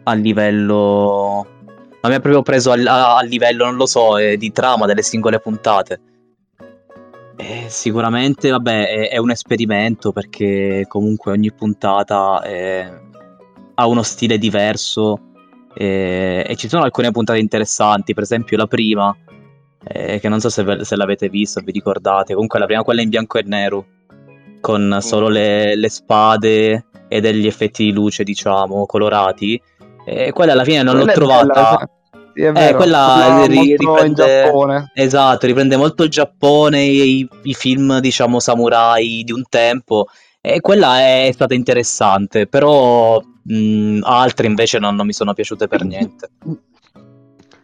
a 0.03 0.13
livello. 0.13 1.56
Non 2.07 2.15
mi 2.15 2.21
ha 2.21 2.21
proprio 2.21 2.41
preso 2.41 2.71
a, 2.71 3.17
a 3.17 3.21
livello, 3.21 3.65
non 3.65 3.75
lo 3.75 3.85
so, 3.85 4.17
eh, 4.17 4.37
di 4.37 4.53
trama 4.53 4.85
delle 4.85 5.01
singole 5.01 5.41
puntate. 5.41 5.99
Eh, 7.35 7.65
sicuramente, 7.67 8.49
vabbè, 8.49 8.87
è, 8.87 9.09
è, 9.09 9.17
un 9.17 9.29
esperimento 9.29 10.13
perché 10.13 10.85
comunque 10.87 11.33
ogni 11.33 11.51
puntata 11.51 12.41
è, 12.41 12.89
ha 13.75 13.85
uno 13.87 14.03
stile 14.03 14.37
diverso 14.37 15.19
e, 15.75 16.45
e, 16.47 16.55
ci 16.55 16.69
sono 16.69 16.83
alcune 16.83 17.11
puntate 17.11 17.39
interessanti, 17.39 18.13
per 18.13 18.23
esempio 18.23 18.55
la 18.55 18.67
prima, 18.67 19.13
eh, 19.83 20.21
che 20.21 20.29
non 20.29 20.39
so 20.39 20.47
se, 20.47 20.85
se, 20.85 20.95
l'avete 20.95 21.27
vista, 21.27 21.59
vi 21.59 21.73
ricordate, 21.73 22.33
comunque 22.35 22.57
la 22.57 22.67
prima 22.67 22.83
quella 22.83 23.01
in 23.01 23.09
bianco 23.09 23.37
e 23.37 23.43
nero, 23.45 23.85
con 24.61 24.99
solo 25.01 25.27
le, 25.27 25.75
le 25.75 25.89
spade 25.89 26.85
e 27.09 27.19
degli 27.19 27.47
effetti 27.47 27.83
di 27.83 27.91
luce, 27.91 28.23
diciamo, 28.23 28.85
colorati. 28.85 29.61
E 30.05 30.31
quella 30.31 30.53
alla 30.53 30.63
fine 30.63 30.83
non 30.83 30.95
quella 30.95 31.11
l'ho 31.11 31.17
trovata. 31.17 31.43
Bella, 31.45 31.89
sì, 32.37 32.43
è 32.43 32.51
vero, 32.51 32.69
eh, 32.69 32.75
quella 32.75 33.45
ri- 33.47 33.75
riprende, 33.75 34.51
esatto, 34.93 35.47
riprende 35.47 35.75
molto 35.75 36.03
il 36.03 36.09
Giappone, 36.09 36.83
i, 36.83 37.27
i, 37.43 37.53
film, 37.55 37.99
diciamo, 37.99 38.39
samurai 38.39 39.23
di 39.25 39.31
un 39.31 39.41
tempo. 39.49 40.05
E 40.39 40.61
quella 40.61 40.99
è 40.99 41.29
stata 41.33 41.55
interessante, 41.55 42.45
però 42.45 43.19
mh, 43.19 44.01
altre 44.03 44.45
invece 44.45 44.77
non, 44.77 44.95
non 44.95 45.07
mi 45.07 45.13
sono 45.13 45.33
piaciute 45.33 45.67
per 45.67 45.83
niente. 45.83 46.29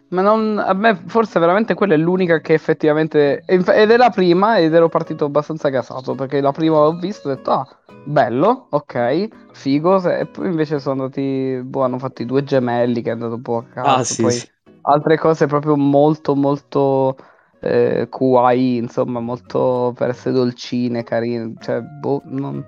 Ma 0.10 0.22
non, 0.22 0.58
a 0.58 0.74
me 0.74 1.00
forse 1.06 1.40
veramente 1.40 1.76
quella 1.76 1.94
è 1.94 1.98
l'unica 1.98 2.42
che 2.42 2.54
effettivamente... 2.54 3.44
Ed 3.46 3.68
è 3.68 3.98
la 3.98 4.10
prima 4.10 4.58
ed 4.58 4.74
ero 4.74 4.90
partito 4.90 5.26
abbastanza 5.26 5.70
casato 5.70 6.16
perché 6.16 6.42
la 6.42 6.52
prima 6.52 6.80
l'ho 6.80 6.98
vista 6.98 7.30
e 7.30 7.32
ho 7.32 7.36
detto 7.36 7.52
ah, 7.52 7.68
bello, 8.06 8.68
ok, 8.70 9.28
figo. 9.54 10.04
E 10.10 10.26
poi 10.26 10.48
invece 10.48 10.80
sono 10.80 11.04
andati... 11.04 11.62
Boh, 11.64 11.84
hanno 11.84 12.00
fatto 12.00 12.24
i 12.24 12.26
due 12.26 12.44
gemelli 12.44 13.04
che 13.04 13.10
è 13.10 13.14
andato 13.14 13.36
un 13.36 13.42
po' 13.42 13.58
a 13.58 13.64
caso. 13.72 13.88
Ah, 13.88 14.04
sì, 14.04 14.22
poi... 14.24 14.32
sì 14.32 14.52
altre 14.84 15.18
cose 15.18 15.46
proprio 15.46 15.76
molto 15.76 16.36
molto 16.36 17.16
eh, 17.64 18.08
kawaii, 18.10 18.78
insomma, 18.78 19.20
molto 19.20 19.94
per 19.96 20.10
essere 20.10 20.36
dolcine, 20.36 21.04
carine, 21.04 21.54
cioè, 21.60 21.82
boh, 21.82 22.22
non, 22.26 22.64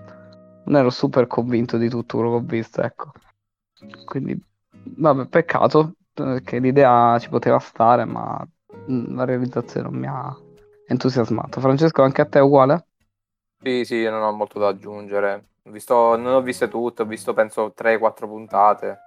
non, 0.66 0.76
ero 0.76 0.90
super 0.90 1.28
convinto 1.28 1.78
di 1.78 1.90
tutto 1.90 2.18
quello 2.18 2.32
che 2.32 2.44
ho 2.44 2.48
visto, 2.48 2.82
ecco. 2.82 3.12
Quindi, 4.06 4.42
vabbè, 4.72 5.28
peccato, 5.28 5.96
che 6.44 6.60
l'idea 6.60 7.18
ci 7.20 7.28
poteva 7.28 7.60
stare, 7.60 8.06
ma 8.06 8.42
mm, 8.90 9.16
la 9.16 9.26
realizzazione 9.26 9.90
non 9.90 10.00
mi 10.00 10.08
ha 10.08 10.34
entusiasmato. 10.88 11.60
Francesco, 11.60 12.02
anche 12.02 12.22
a 12.22 12.26
te 12.26 12.40
è 12.40 12.42
uguale? 12.42 12.88
Sì, 13.62 13.84
sì, 13.84 14.04
non 14.04 14.22
ho 14.22 14.32
molto 14.32 14.60
da 14.60 14.70
aggiungere. 14.70 15.48
Visto, 15.64 16.16
non 16.16 16.36
ho 16.36 16.42
viste 16.42 16.70
tutte, 16.70 17.02
ho 17.02 17.06
visto 17.06 17.34
penso 17.34 17.74
3-4 17.74 18.28
puntate. 18.28 19.00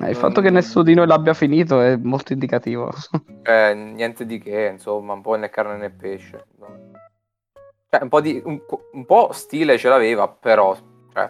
Eh, 0.00 0.10
il 0.10 0.16
fatto 0.16 0.40
che 0.40 0.50
nessuno 0.50 0.84
di 0.84 0.94
noi 0.94 1.06
l'abbia 1.06 1.34
finito 1.34 1.80
è 1.80 1.96
molto 1.96 2.32
indicativo. 2.32 2.90
Eh, 3.44 3.74
niente 3.74 4.24
di 4.24 4.38
che, 4.38 4.70
insomma, 4.72 5.14
un 5.14 5.20
po' 5.20 5.34
né 5.34 5.50
carne 5.50 5.76
né 5.76 5.90
pesce. 5.90 6.46
Cioè, 7.90 8.02
un 8.02 8.08
po', 8.08 8.20
di, 8.20 8.40
un, 8.44 8.60
un 8.92 9.04
po' 9.04 9.30
stile 9.32 9.76
ce 9.78 9.88
l'aveva, 9.88 10.28
però, 10.28 10.76
cioè, 11.12 11.28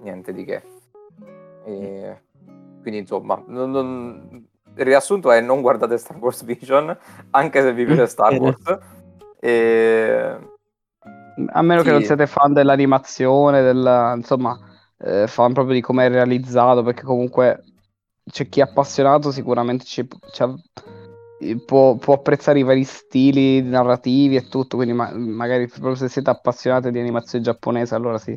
niente 0.00 0.32
di 0.32 0.44
che. 0.46 0.62
E, 1.66 2.22
quindi, 2.80 3.00
insomma, 3.00 3.42
non, 3.46 3.70
non, 3.70 4.46
il 4.74 4.84
riassunto 4.84 5.30
è 5.30 5.42
non 5.42 5.60
guardate 5.60 5.98
Star 5.98 6.16
Wars 6.16 6.42
Vision, 6.44 6.96
anche 7.32 7.60
se 7.60 7.74
vi 7.74 7.84
piace 7.84 8.06
Star 8.08 8.32
Wars. 8.32 8.78
E... 9.38 10.38
A 11.52 11.62
meno 11.62 11.80
sì. 11.80 11.86
che 11.86 11.92
non 11.92 12.02
siete 12.02 12.26
fan 12.26 12.54
dell'animazione, 12.54 13.60
della, 13.60 14.14
insomma, 14.16 14.58
eh, 14.98 15.26
fan 15.26 15.52
proprio 15.52 15.74
di 15.74 15.82
come 15.82 16.06
è 16.06 16.08
realizzato, 16.08 16.82
perché 16.82 17.02
comunque 17.02 17.64
c'è 18.30 18.48
chi 18.48 18.60
è 18.60 18.62
appassionato 18.62 19.30
sicuramente 19.30 19.84
ci, 19.84 20.06
ci, 20.32 20.44
può, 21.64 21.96
può, 21.96 22.14
apprezzare 22.14 22.58
i 22.58 22.62
vari 22.62 22.84
stili 22.84 23.62
narrativi 23.62 24.36
e 24.36 24.48
tutto, 24.48 24.76
quindi 24.76 24.94
ma, 24.94 25.10
magari 25.14 25.68
proprio 25.68 25.94
se 25.94 26.08
siete 26.08 26.30
appassionati 26.30 26.90
di 26.90 26.98
animazione 26.98 27.44
giapponese 27.44 27.94
allora 27.94 28.18
sì. 28.18 28.36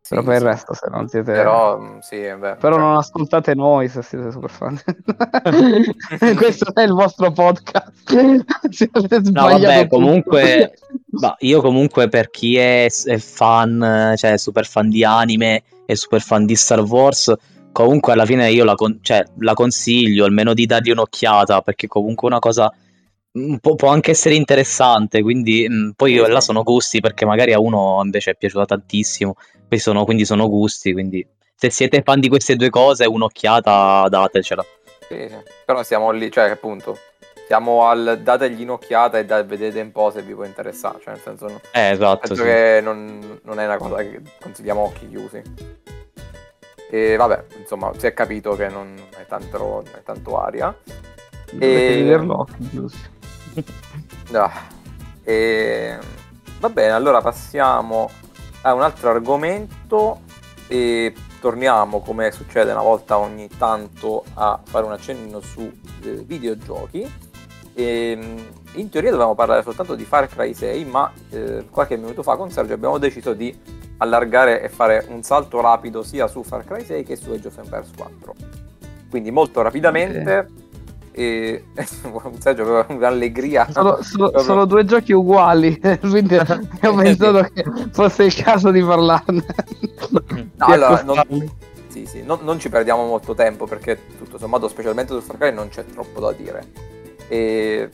sì 0.00 0.14
Però 0.14 0.22
per 0.22 0.36
sì. 0.36 0.42
il 0.42 0.48
resto 0.48 0.74
se 0.74 0.88
non 0.90 1.08
siete... 1.08 1.32
Però, 1.32 1.78
mm, 1.78 1.98
sì, 1.98 2.16
beh, 2.16 2.56
Però 2.56 2.74
cioè... 2.74 2.82
non 2.82 2.96
ascoltate 2.96 3.54
noi 3.54 3.88
se 3.88 4.02
siete 4.02 4.30
super 4.30 4.50
fan. 4.50 4.80
Questo 6.36 6.74
è 6.74 6.82
il 6.82 6.92
vostro 6.92 7.30
podcast. 7.30 8.12
no 9.30 9.48
vabbè, 9.48 9.86
comunque... 9.88 10.72
bah, 11.06 11.36
io 11.40 11.60
comunque 11.60 12.08
per 12.08 12.30
chi 12.30 12.56
è, 12.56 12.86
è 12.86 13.18
fan, 13.18 14.14
cioè 14.16 14.36
super 14.38 14.66
fan 14.66 14.88
di 14.88 15.04
anime 15.04 15.62
e 15.84 15.94
super 15.94 16.20
fan 16.20 16.46
di 16.46 16.56
Star 16.56 16.80
Wars 16.80 17.34
comunque 17.72 18.12
alla 18.12 18.24
fine 18.24 18.50
io 18.50 18.64
la, 18.64 18.74
con- 18.74 18.98
cioè, 19.02 19.24
la, 19.38 19.54
consiglio 19.54 20.24
almeno 20.24 20.54
di 20.54 20.66
dargli 20.66 20.90
un'occhiata 20.90 21.60
perché 21.62 21.86
comunque 21.86 22.28
una 22.28 22.38
cosa 22.38 22.72
mm, 23.38 23.56
può, 23.56 23.74
può 23.74 23.88
anche 23.88 24.10
essere 24.10 24.34
interessante 24.34 25.22
quindi 25.22 25.66
mh, 25.68 25.74
mm, 25.74 25.90
poi 25.90 26.16
là 26.16 26.40
sono 26.40 26.62
gusti 26.62 27.00
perché 27.00 27.24
magari 27.24 27.52
a 27.52 27.60
uno 27.60 28.00
invece 28.04 28.32
è 28.32 28.36
piaciuta 28.36 28.64
tantissimo 28.64 29.36
sono, 29.76 30.04
quindi 30.04 30.24
sono 30.24 30.48
gusti 30.48 30.92
quindi 30.92 31.24
se 31.54 31.70
siete 31.70 32.02
fan 32.02 32.18
di 32.18 32.28
queste 32.28 32.56
due 32.56 32.70
cose 32.70 33.06
un'occhiata 33.06 34.08
datecela 34.08 34.64
sì, 35.08 35.26
sì. 35.28 35.36
però 35.64 35.82
siamo 35.82 36.10
lì 36.10 36.30
cioè 36.30 36.50
appunto 36.50 36.98
siamo 37.46 37.86
al 37.86 38.20
dategli 38.22 38.62
un'occhiata 38.62 39.18
e 39.18 39.24
da, 39.24 39.42
vedete 39.42 39.80
un 39.80 39.92
po' 39.92 40.10
se 40.10 40.22
vi 40.22 40.34
può 40.34 40.44
interessare 40.44 40.98
cioè 41.02 41.14
nel 41.14 41.22
senso 41.22 41.46
no, 41.48 41.60
eh, 41.72 41.90
esatto, 41.90 42.34
sì. 42.34 42.42
che 42.42 42.80
non, 42.82 43.40
non 43.44 43.60
è 43.60 43.64
una 43.64 43.76
cosa 43.76 43.96
che 43.96 44.20
consigliamo 44.40 44.80
occhi 44.80 45.08
chiusi 45.08 45.42
e 46.92 47.14
vabbè, 47.14 47.44
insomma, 47.60 47.92
si 47.96 48.06
è 48.06 48.12
capito 48.12 48.56
che 48.56 48.68
non 48.68 48.96
è 49.16 49.24
tanto, 49.26 49.58
non 49.58 49.84
è 49.94 50.02
tanto 50.02 50.40
aria. 50.40 50.76
Dovete 51.52 51.88
e... 51.88 52.02
vederlo, 52.02 52.48
no. 54.30 54.50
e... 55.22 55.98
Va 56.58 56.68
bene, 56.68 56.90
allora 56.90 57.20
passiamo 57.20 58.10
a 58.62 58.74
un 58.74 58.82
altro 58.82 59.10
argomento 59.10 60.22
e 60.66 61.14
torniamo, 61.40 62.00
come 62.00 62.32
succede 62.32 62.72
una 62.72 62.82
volta 62.82 63.18
ogni 63.18 63.48
tanto, 63.48 64.24
a 64.34 64.60
fare 64.62 64.84
un 64.84 64.92
accenno 64.92 65.40
su 65.40 65.72
eh, 66.02 66.10
videogiochi. 66.24 67.29
E, 67.74 68.18
in 68.74 68.88
teoria 68.88 69.10
dovevamo 69.10 69.34
parlare 69.34 69.62
soltanto 69.62 69.94
di 69.94 70.04
Far 70.04 70.28
Cry 70.28 70.54
6, 70.54 70.84
ma 70.84 71.10
eh, 71.30 71.64
qualche 71.70 71.96
minuto 71.96 72.22
fa 72.22 72.36
con 72.36 72.50
Sergio 72.50 72.74
abbiamo 72.74 72.98
deciso 72.98 73.32
di 73.32 73.56
allargare 73.98 74.62
e 74.62 74.68
fare 74.68 75.06
un 75.08 75.22
salto 75.22 75.60
rapido 75.60 76.02
sia 76.02 76.26
su 76.26 76.42
Far 76.42 76.64
Cry 76.64 76.84
6 76.84 77.04
che 77.04 77.16
su 77.16 77.30
Age 77.32 77.48
of 77.48 77.58
Empires 77.58 77.90
4. 77.96 78.34
Quindi 79.08 79.30
molto 79.30 79.62
rapidamente. 79.62 80.46
Sì. 80.48 80.68
E 81.12 81.64
Sergio 82.38 82.62
aveva 82.62 82.86
un'allegria. 82.88 83.68
Sono, 83.70 84.00
sono, 84.02 84.38
sono, 84.38 84.64
due 84.64 84.84
giochi 84.84 85.12
uguali, 85.12 85.78
quindi 86.00 86.36
ho 86.38 86.94
pensato 86.94 87.48
che 87.52 87.64
fosse 87.90 88.24
il 88.24 88.34
caso 88.34 88.70
di 88.70 88.80
parlarne. 88.80 89.44
No, 90.10 90.66
allora, 90.66 91.02
non, 91.02 91.20
sì, 91.88 92.06
sì. 92.06 92.22
Non, 92.22 92.38
non, 92.42 92.60
ci 92.60 92.68
perdiamo 92.68 93.04
molto 93.04 93.34
tempo 93.34 93.66
perché 93.66 93.98
tutto 94.16 94.38
sommato, 94.38 94.68
specialmente 94.68 95.12
su 95.12 95.20
Far 95.20 95.36
Cry, 95.36 95.52
non 95.52 95.68
c'è 95.68 95.84
troppo 95.84 96.20
da 96.20 96.32
dire. 96.32 96.64
E... 97.30 97.88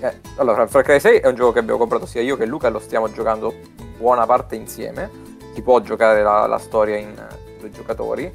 Eh, 0.00 0.20
allora, 0.36 0.66
Far 0.66 0.82
Cry 0.82 1.00
6 1.00 1.20
è 1.20 1.28
un 1.28 1.34
gioco 1.34 1.52
che 1.52 1.60
abbiamo 1.60 1.78
comprato 1.78 2.04
sia 2.04 2.20
io 2.20 2.36
che 2.36 2.44
Luca 2.44 2.68
lo 2.68 2.78
stiamo 2.78 3.10
giocando 3.10 3.54
buona 3.96 4.26
parte 4.26 4.54
insieme. 4.54 5.10
Si 5.54 5.62
può 5.62 5.80
giocare 5.80 6.22
la, 6.22 6.46
la 6.46 6.58
storia 6.58 6.96
in 6.96 7.14
due 7.58 7.70
giocatori. 7.70 8.32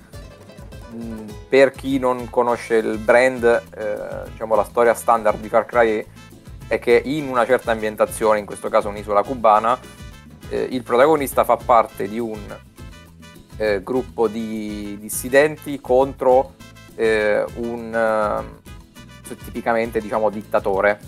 Mm, 0.95 1.27
per 1.47 1.71
chi 1.71 1.99
non 1.99 2.29
conosce 2.31 2.77
il 2.77 2.97
brand, 2.97 3.43
eh, 3.43 4.29
diciamo 4.31 4.55
la 4.55 4.63
storia 4.63 4.95
standard 4.95 5.39
di 5.39 5.47
Far 5.47 5.65
Cry 5.65 6.03
è 6.67 6.79
che 6.79 6.99
in 7.05 7.27
una 7.27 7.45
certa 7.45 7.71
ambientazione, 7.71 8.39
in 8.39 8.45
questo 8.45 8.69
caso 8.69 8.89
un'isola 8.89 9.21
cubana, 9.21 9.77
eh, 10.49 10.67
il 10.71 10.81
protagonista 10.81 11.43
fa 11.43 11.57
parte 11.57 12.07
di 12.07 12.17
un 12.17 12.39
eh, 13.57 13.83
gruppo 13.83 14.27
di 14.27 14.97
dissidenti 14.99 15.79
contro 15.79 16.55
eh, 16.95 17.45
un 17.57 17.93
eh, 17.93 18.68
tipicamente 19.35 19.99
diciamo 19.99 20.29
dittatore 20.29 20.99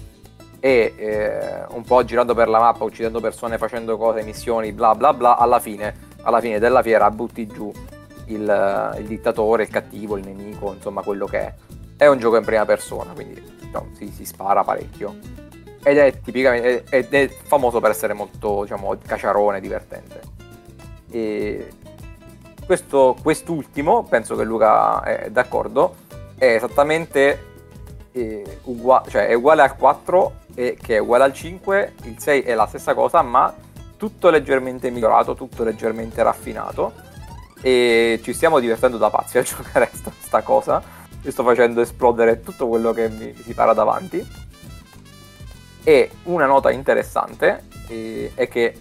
e 0.60 0.94
eh, 0.96 1.66
un 1.70 1.84
po' 1.84 2.04
girando 2.06 2.36
per 2.36 2.48
la 2.48 2.60
mappa, 2.60 2.84
uccidendo 2.84 3.20
persone, 3.20 3.58
facendo 3.58 3.98
cose, 3.98 4.24
missioni, 4.24 4.72
bla 4.72 4.94
bla 4.94 5.12
bla, 5.14 5.38
alla 5.38 5.60
fine, 5.60 5.94
alla 6.22 6.40
fine 6.40 6.60
della 6.60 6.84
fiera 6.84 7.10
butti 7.10 7.48
giù 7.48 7.72
il, 8.28 8.96
il, 9.00 9.06
dittatore, 9.08 9.64
il 9.64 9.70
cattivo, 9.70 10.18
il 10.18 10.26
nemico, 10.26 10.74
insomma 10.74 11.02
quello 11.02 11.26
che 11.26 11.40
è. 11.40 11.54
È 11.98 12.08
un 12.08 12.20
gioco 12.20 12.38
in 12.38 12.46
prima 12.46 12.66
persona, 12.66 13.12
quindi 13.14 13.42
diciamo, 13.60 13.90
si, 13.94 14.12
si, 14.12 14.26
spara 14.26 14.64
parecchio. 14.64 15.18
Ed 15.84 15.98
è 15.98 16.20
tipicamente 16.22 16.84
ed 16.90 17.12
è 17.14 17.28
famoso 17.28 17.80
per 17.80 17.92
essere 17.92 18.14
molto, 18.14 18.62
diciamo, 18.62 18.96
caciarone, 19.04 19.60
divertente. 19.60 20.22
E 21.10 21.68
questo, 22.66 23.16
quest'ultimo, 23.22 24.04
penso 24.04 24.36
che 24.36 24.44
Luca 24.44 25.04
è 25.04 25.30
d'accordo, 25.32 25.96
è 26.38 26.54
esattamente 26.54 27.51
eh, 28.12 28.60
uguale, 28.64 29.10
cioè 29.10 29.28
è 29.28 29.34
uguale 29.34 29.62
al 29.62 29.76
4 29.76 30.34
e 30.56 30.78
che 30.82 30.96
è 30.96 31.00
uguale 31.00 31.24
al 31.24 31.34
5, 31.34 31.94
il 32.04 32.16
6 32.20 32.42
è 32.42 32.54
la 32.54 32.68
stessa 32.68 32.94
cosa, 32.94 33.22
ma 33.22 33.54
tutto 33.98 34.30
leggermente 34.30 34.90
migliorato, 34.90 35.36
tutto 35.36 35.64
leggermente 35.64 36.24
raffinato 36.24 37.10
e 37.62 38.20
ci 38.24 38.34
stiamo 38.34 38.60
divertendo 38.60 38.98
da 38.98 39.10
pazzi 39.10 39.38
a 39.38 39.44
giocare 39.44 39.86
a 39.86 39.96
sta, 39.96 40.12
sta 40.20 40.42
cosa. 40.42 41.00
Io 41.24 41.32
sto 41.32 41.44
facendo 41.44 41.82
esplodere 41.82 42.42
tutto 42.42 42.68
quello 42.68 42.94
che 42.94 43.10
mi 43.10 43.34
si 43.36 43.54
para 43.54 43.74
davanti. 43.74 44.28
E 45.84 46.10
una 46.24 46.46
nota 46.46 46.72
interessante 46.72 47.64
eh, 47.88 48.32
è 48.34 48.48
che 48.48 48.80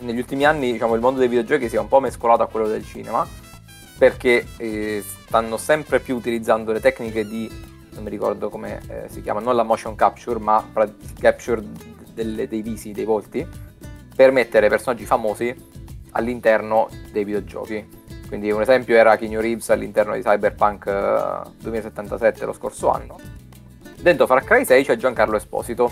negli 0.00 0.18
ultimi 0.18 0.44
anni 0.44 0.72
diciamo, 0.72 0.94
il 0.94 1.00
mondo 1.00 1.18
dei 1.18 1.28
videogiochi 1.28 1.68
si 1.68 1.76
è 1.76 1.78
un 1.78 1.88
po' 1.88 2.00
mescolato 2.00 2.42
a 2.42 2.48
quello 2.48 2.66
del 2.66 2.84
cinema 2.84 3.26
perché 3.98 4.46
eh, 4.58 5.02
stanno 5.26 5.56
sempre 5.56 6.00
più 6.00 6.16
utilizzando 6.16 6.72
le 6.72 6.80
tecniche 6.80 7.26
di, 7.26 7.50
non 7.96 8.04
mi 8.04 8.10
ricordo 8.10 8.48
come 8.48 8.80
eh, 8.88 9.08
si 9.08 9.20
chiama, 9.22 9.40
non 9.40 9.56
la 9.56 9.62
motion 9.62 9.94
capture, 9.94 10.38
ma 10.38 10.64
capture 11.18 11.62
delle, 12.14 12.46
dei 12.46 12.62
visi, 12.62 12.92
dei 12.92 13.04
volti, 13.04 13.46
per 14.14 14.30
mettere 14.30 14.68
personaggi 14.68 15.04
famosi 15.04 15.54
all'interno 16.12 16.88
dei 17.10 17.24
videogiochi. 17.24 18.04
Quindi 18.28 18.50
un 18.50 18.60
esempio 18.60 18.96
era 18.96 19.16
Keanu 19.16 19.40
Reeves 19.40 19.70
all'interno 19.70 20.14
di 20.14 20.22
Cyberpunk 20.22 20.84
2077 21.58 22.42
eh, 22.42 22.46
lo 22.46 22.52
scorso 22.52 22.90
anno. 22.90 23.18
Dentro 24.00 24.26
Far 24.26 24.44
Cry 24.44 24.64
6 24.64 24.84
c'è 24.84 24.96
Giancarlo 24.96 25.36
Esposito, 25.36 25.90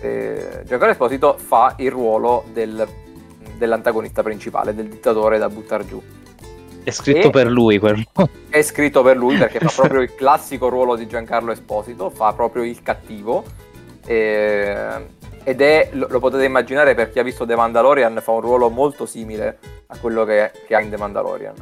eh, 0.00 0.62
Giancarlo 0.64 0.92
Esposito 0.92 1.36
fa 1.38 1.74
il 1.78 1.90
ruolo 1.90 2.44
del, 2.52 2.86
dell'antagonista 3.56 4.22
principale, 4.22 4.74
del 4.74 4.88
dittatore 4.88 5.38
da 5.38 5.48
buttare 5.48 5.86
giù. 5.86 6.02
È 6.84 6.90
scritto 6.90 7.28
e 7.28 7.30
per 7.30 7.46
lui 7.48 7.78
quello. 7.78 8.04
È 8.48 8.62
scritto 8.62 9.02
per 9.02 9.16
lui 9.16 9.36
perché 9.38 9.58
fa 9.58 9.70
proprio 9.74 10.02
il 10.02 10.14
classico 10.14 10.68
ruolo 10.68 10.94
di 10.96 11.06
Giancarlo 11.06 11.50
Esposito, 11.50 12.10
fa 12.10 12.32
proprio 12.34 12.62
il 12.62 12.82
cattivo. 12.82 13.42
Eh, 14.06 15.22
ed 15.42 15.60
è, 15.60 15.88
lo, 15.92 16.06
lo, 16.08 16.20
potete 16.20 16.44
immaginare 16.44 16.94
per 16.94 17.10
chi 17.10 17.18
ha 17.18 17.22
visto 17.22 17.46
The 17.46 17.56
Mandalorian, 17.56 18.18
fa 18.22 18.32
un 18.32 18.40
ruolo 18.40 18.68
molto 18.68 19.06
simile 19.06 19.58
a 19.86 19.96
quello 19.98 20.24
che, 20.24 20.52
che 20.66 20.74
ha 20.74 20.80
in 20.80 20.90
The 20.90 20.96
Mandalorian. 20.96 21.54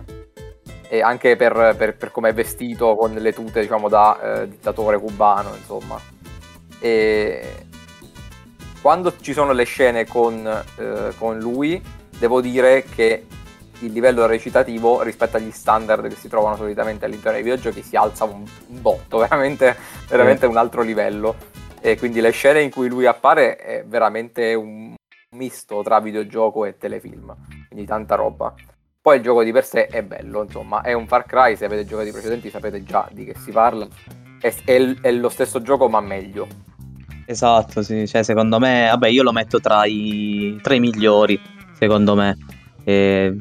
E 0.88 1.00
anche 1.00 1.36
per, 1.36 1.74
per, 1.76 1.96
per 1.96 2.10
come 2.10 2.30
è 2.30 2.34
vestito 2.34 2.96
con 2.96 3.14
le 3.14 3.32
tute, 3.32 3.60
diciamo, 3.60 3.88
da 3.88 4.42
eh, 4.42 4.48
dittatore 4.48 4.98
cubano, 4.98 5.54
insomma. 5.54 5.98
E, 6.78 7.66
quando 8.82 9.14
ci 9.20 9.32
sono 9.32 9.52
le 9.52 9.64
scene 9.64 10.06
con, 10.06 10.44
eh, 10.76 11.12
con 11.16 11.38
lui, 11.38 11.80
devo 12.18 12.40
dire 12.40 12.84
che 12.84 13.26
il 13.82 13.92
livello 13.92 14.26
recitativo 14.26 15.02
rispetto 15.02 15.36
agli 15.36 15.50
standard 15.50 16.08
che 16.08 16.16
si 16.16 16.28
trovano 16.28 16.56
solitamente 16.56 17.04
all'interno 17.04 17.32
dei 17.32 17.42
videogiochi 17.42 17.82
si 17.82 17.96
alza 17.96 18.24
un, 18.24 18.44
botto, 18.66 19.18
veramente, 19.28 19.76
veramente 20.08 20.46
un 20.46 20.56
altro 20.56 20.82
livello. 20.82 21.36
E 21.80 21.98
quindi 21.98 22.20
le 22.20 22.30
scene 22.30 22.62
in 22.62 22.70
cui 22.70 22.88
lui 22.88 23.06
appare 23.06 23.56
è 23.56 23.84
veramente 23.84 24.54
un 24.54 24.94
misto 25.30 25.82
tra 25.82 26.00
videogioco 26.00 26.64
e 26.64 26.78
telefilm, 26.78 27.34
quindi 27.68 27.86
tanta 27.86 28.14
roba. 28.14 28.54
Poi 29.00 29.16
il 29.16 29.22
gioco 29.22 29.42
di 29.42 29.50
per 29.50 29.64
sé 29.64 29.86
è 29.86 30.02
bello, 30.02 30.42
insomma, 30.42 30.82
è 30.82 30.92
un 30.92 31.08
Far 31.08 31.26
Cry, 31.26 31.56
se 31.56 31.64
avete 31.64 31.84
giocato 31.84 32.08
i 32.08 32.12
precedenti 32.12 32.50
sapete 32.50 32.84
già 32.84 33.08
di 33.10 33.24
che 33.24 33.34
si 33.36 33.50
parla. 33.50 33.88
È, 34.40 34.54
è, 34.64 34.94
è 35.00 35.10
lo 35.10 35.28
stesso 35.28 35.60
gioco 35.60 35.88
ma 35.88 36.00
meglio 36.00 36.70
Esatto, 37.24 37.82
sì, 37.82 38.06
cioè 38.06 38.22
secondo 38.22 38.58
me, 38.58 38.88
vabbè, 38.90 39.08
io 39.08 39.22
lo 39.22 39.32
metto 39.32 39.60
tra 39.60 39.84
i, 39.86 40.58
tra 40.60 40.74
i 40.74 40.80
migliori, 40.80 41.40
secondo 41.72 42.14
me. 42.14 42.36
E, 42.84 43.36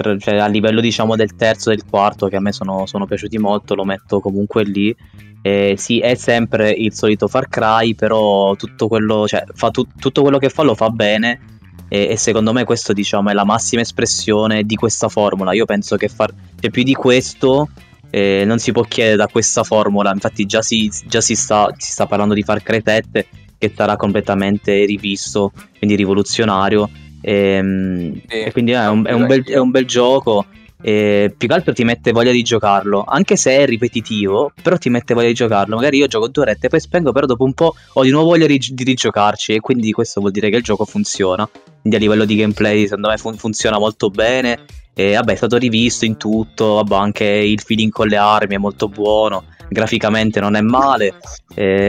tra, 0.00 0.16
cioè, 0.18 0.36
a 0.36 0.46
livello 0.46 0.80
diciamo 0.80 1.14
del 1.14 1.36
terzo 1.36 1.70
e 1.70 1.76
del 1.76 1.84
quarto, 1.88 2.28
che 2.28 2.36
a 2.36 2.40
me 2.40 2.52
sono, 2.52 2.86
sono 2.86 3.06
piaciuti 3.06 3.36
molto, 3.38 3.74
lo 3.74 3.84
metto 3.84 4.20
comunque 4.20 4.64
lì. 4.64 4.94
E, 5.42 5.74
sì, 5.76 6.00
è 6.00 6.14
sempre 6.14 6.70
il 6.70 6.94
solito 6.94 7.28
Far 7.28 7.48
Cry, 7.48 7.94
però 7.94 8.56
tutto 8.56 8.88
quello, 8.88 9.26
cioè, 9.28 9.44
fa 9.52 9.70
tu, 9.70 9.86
tutto 9.98 10.22
quello 10.22 10.38
che 10.38 10.48
fa 10.48 10.62
lo 10.62 10.74
fa 10.74 10.88
bene. 10.88 11.40
E, 11.88 12.08
e, 12.10 12.16
secondo 12.16 12.52
me 12.52 12.64
questo 12.64 12.92
diciamo 12.92 13.30
è 13.30 13.32
la 13.32 13.44
massima 13.44 13.82
espressione 13.82 14.64
di 14.64 14.74
questa 14.74 15.08
formula. 15.08 15.52
Io 15.52 15.66
penso 15.66 15.96
che 15.96 16.08
far, 16.08 16.32
cioè, 16.58 16.70
più 16.70 16.82
di 16.82 16.94
questo 16.94 17.68
eh, 18.10 18.44
non 18.46 18.58
si 18.58 18.72
può 18.72 18.82
chiedere 18.82 19.16
da 19.16 19.28
questa 19.28 19.64
formula, 19.64 20.12
infatti 20.12 20.46
già, 20.46 20.62
si, 20.62 20.90
già 21.06 21.20
si, 21.20 21.34
sta, 21.34 21.72
si, 21.76 21.90
sta, 21.90 22.06
parlando 22.06 22.34
di 22.34 22.42
Far 22.42 22.62
Cry 22.62 22.80
7 22.82 23.26
che 23.58 23.72
sarà 23.76 23.96
completamente 23.96 24.86
rivisto, 24.86 25.52
quindi 25.76 25.94
rivoluzionario. 25.96 26.88
E, 27.20 27.32
ehm, 27.32 28.20
sì, 28.26 28.40
e 28.40 28.52
quindi 28.52 28.72
è 28.72 28.88
un, 28.88 29.04
è, 29.06 29.12
un 29.12 29.26
bel, 29.26 29.44
è 29.44 29.58
un, 29.58 29.70
bel, 29.70 29.86
gioco. 29.86 30.46
E 30.82 31.34
più 31.36 31.46
che 31.46 31.54
altro 31.54 31.72
ti 31.74 31.84
mette 31.84 32.12
voglia 32.12 32.30
di 32.30 32.42
giocarlo, 32.42 33.04
anche 33.06 33.36
se 33.36 33.54
è 33.54 33.66
ripetitivo, 33.66 34.52
però 34.62 34.78
ti 34.78 34.88
mette 34.88 35.12
voglia 35.14 35.28
di 35.28 35.34
giocarlo. 35.34 35.74
Magari 35.74 35.98
io 35.98 36.06
gioco 36.06 36.28
due 36.28 36.42
orette, 36.44 36.68
poi 36.68 36.80
spengo, 36.80 37.12
però 37.12 37.26
dopo 37.26 37.44
un 37.44 37.52
po' 37.52 37.74
ho 37.92 38.02
di 38.02 38.10
nuovo 38.10 38.28
voglia 38.30 38.46
di, 38.46 38.58
di 38.58 38.84
rigiocarci. 38.84 39.54
E 39.54 39.60
quindi 39.60 39.92
questo 39.92 40.20
vuol 40.20 40.32
dire 40.32 40.50
che 40.50 40.56
il 40.56 40.62
gioco 40.62 40.84
funziona. 40.84 41.48
Quindi 41.80 41.98
a 41.98 42.00
livello 42.00 42.24
di 42.24 42.36
gameplay, 42.36 42.84
secondo 42.84 43.08
me 43.08 43.16
fun- 43.16 43.36
funziona 43.36 43.78
molto 43.78 44.10
bene 44.10 44.58
e 45.00 45.14
vabbè, 45.14 45.32
è 45.32 45.36
stato 45.36 45.56
rivisto 45.56 46.04
in 46.04 46.16
tutto, 46.16 46.74
vabbè, 46.74 46.94
anche 46.94 47.24
il 47.24 47.60
feeling 47.60 47.90
con 47.90 48.08
le 48.08 48.16
armi 48.16 48.56
è 48.56 48.58
molto 48.58 48.88
buono, 48.88 49.44
graficamente 49.70 50.40
non 50.40 50.56
è 50.56 50.60
male, 50.60 51.14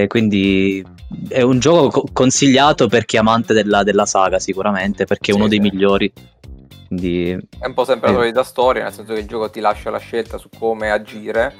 quindi 0.07 0.85
è 1.27 1.41
un 1.41 1.59
gioco 1.59 1.89
co- 1.89 2.07
consigliato 2.13 2.87
per 2.87 3.05
chi 3.05 3.17
è 3.17 3.19
amante 3.19 3.53
della, 3.53 3.83
della 3.83 4.05
saga 4.05 4.39
sicuramente, 4.39 5.05
perché 5.05 5.31
è 5.31 5.35
uno 5.35 5.47
dei 5.47 5.61
sì. 5.61 5.69
migliori. 5.69 6.13
Quindi, 6.87 7.31
è 7.31 7.65
un 7.65 7.73
po' 7.73 7.85
sempre 7.85 8.11
la 8.11 8.17
solita 8.17 8.43
storia, 8.43 8.83
nel 8.83 8.93
senso 8.93 9.13
che 9.13 9.19
il 9.21 9.27
gioco 9.27 9.49
ti 9.49 9.59
lascia 9.59 9.89
la 9.89 9.97
scelta 9.97 10.37
su 10.37 10.49
come 10.57 10.91
agire, 10.91 11.53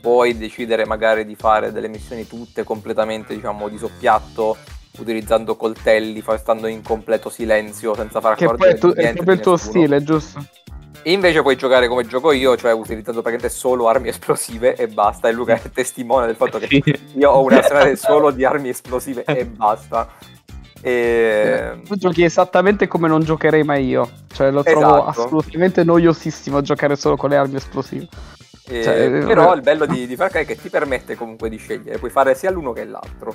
puoi 0.00 0.36
decidere 0.38 0.86
magari 0.86 1.24
di 1.24 1.34
fare 1.34 1.72
delle 1.72 1.88
missioni 1.88 2.26
tutte 2.26 2.62
completamente 2.62 3.34
diciamo 3.34 3.68
di 3.68 3.76
soppiatto 3.76 4.56
utilizzando 4.98 5.56
coltelli, 5.56 6.22
stando 6.36 6.66
in 6.66 6.82
completo 6.82 7.28
silenzio 7.28 7.94
senza 7.94 8.20
far 8.20 8.32
accorgere 8.32 8.56
che 8.56 8.56
poi 8.56 8.72
è, 8.72 8.78
tu, 8.78 9.00
è 9.00 9.12
proprio 9.14 9.34
il 9.34 9.40
tuo 9.40 9.56
stile, 9.56 10.02
giusto? 10.02 10.44
E 11.02 11.12
invece 11.12 11.42
puoi 11.42 11.56
giocare 11.56 11.88
come 11.88 12.06
gioco 12.06 12.32
io, 12.32 12.56
cioè 12.56 12.72
utilizzando 12.72 13.22
praticamente 13.22 13.48
solo 13.48 13.88
armi 13.88 14.08
esplosive 14.10 14.74
e 14.74 14.88
basta. 14.88 15.28
E 15.28 15.32
Luca 15.32 15.54
è 15.60 15.70
testimone 15.70 16.26
del 16.26 16.36
fatto 16.36 16.58
che 16.58 16.82
io 17.14 17.30
ho 17.30 17.42
una 17.42 17.62
strada 17.62 17.94
solo 17.96 18.30
di 18.30 18.44
armi 18.44 18.70
esplosive 18.70 19.24
e 19.24 19.44
basta. 19.46 20.08
E... 20.80 21.80
Tu 21.86 21.96
giochi 21.96 22.22
esattamente 22.22 22.86
come 22.86 23.08
non 23.08 23.22
giocherei 23.22 23.62
mai 23.62 23.86
io. 23.86 24.08
Cioè 24.32 24.50
lo 24.50 24.62
trovo 24.62 24.80
esatto. 24.80 25.22
assolutamente 25.22 25.82
noiosissimo 25.84 26.60
giocare 26.60 26.96
solo 26.96 27.16
con 27.16 27.30
le 27.30 27.36
armi 27.36 27.56
esplosive. 27.56 28.08
E... 28.68 28.82
Cioè, 28.82 29.10
però 29.24 29.52
eh... 29.52 29.56
il 29.56 29.62
bello 29.62 29.86
di, 29.86 30.06
di 30.06 30.14
Far 30.14 30.30
Cry 30.30 30.42
è 30.42 30.46
che 30.46 30.56
ti 30.56 30.68
permette 30.68 31.16
comunque 31.16 31.48
di 31.48 31.56
scegliere, 31.56 31.98
puoi 31.98 32.10
fare 32.10 32.34
sia 32.34 32.50
l'uno 32.50 32.72
che 32.72 32.84
l'altro. 32.84 33.34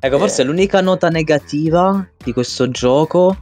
Ecco, 0.00 0.18
forse 0.18 0.44
l'unica 0.44 0.80
nota 0.80 1.08
negativa 1.08 2.06
di 2.22 2.32
questo 2.32 2.70
gioco 2.70 3.36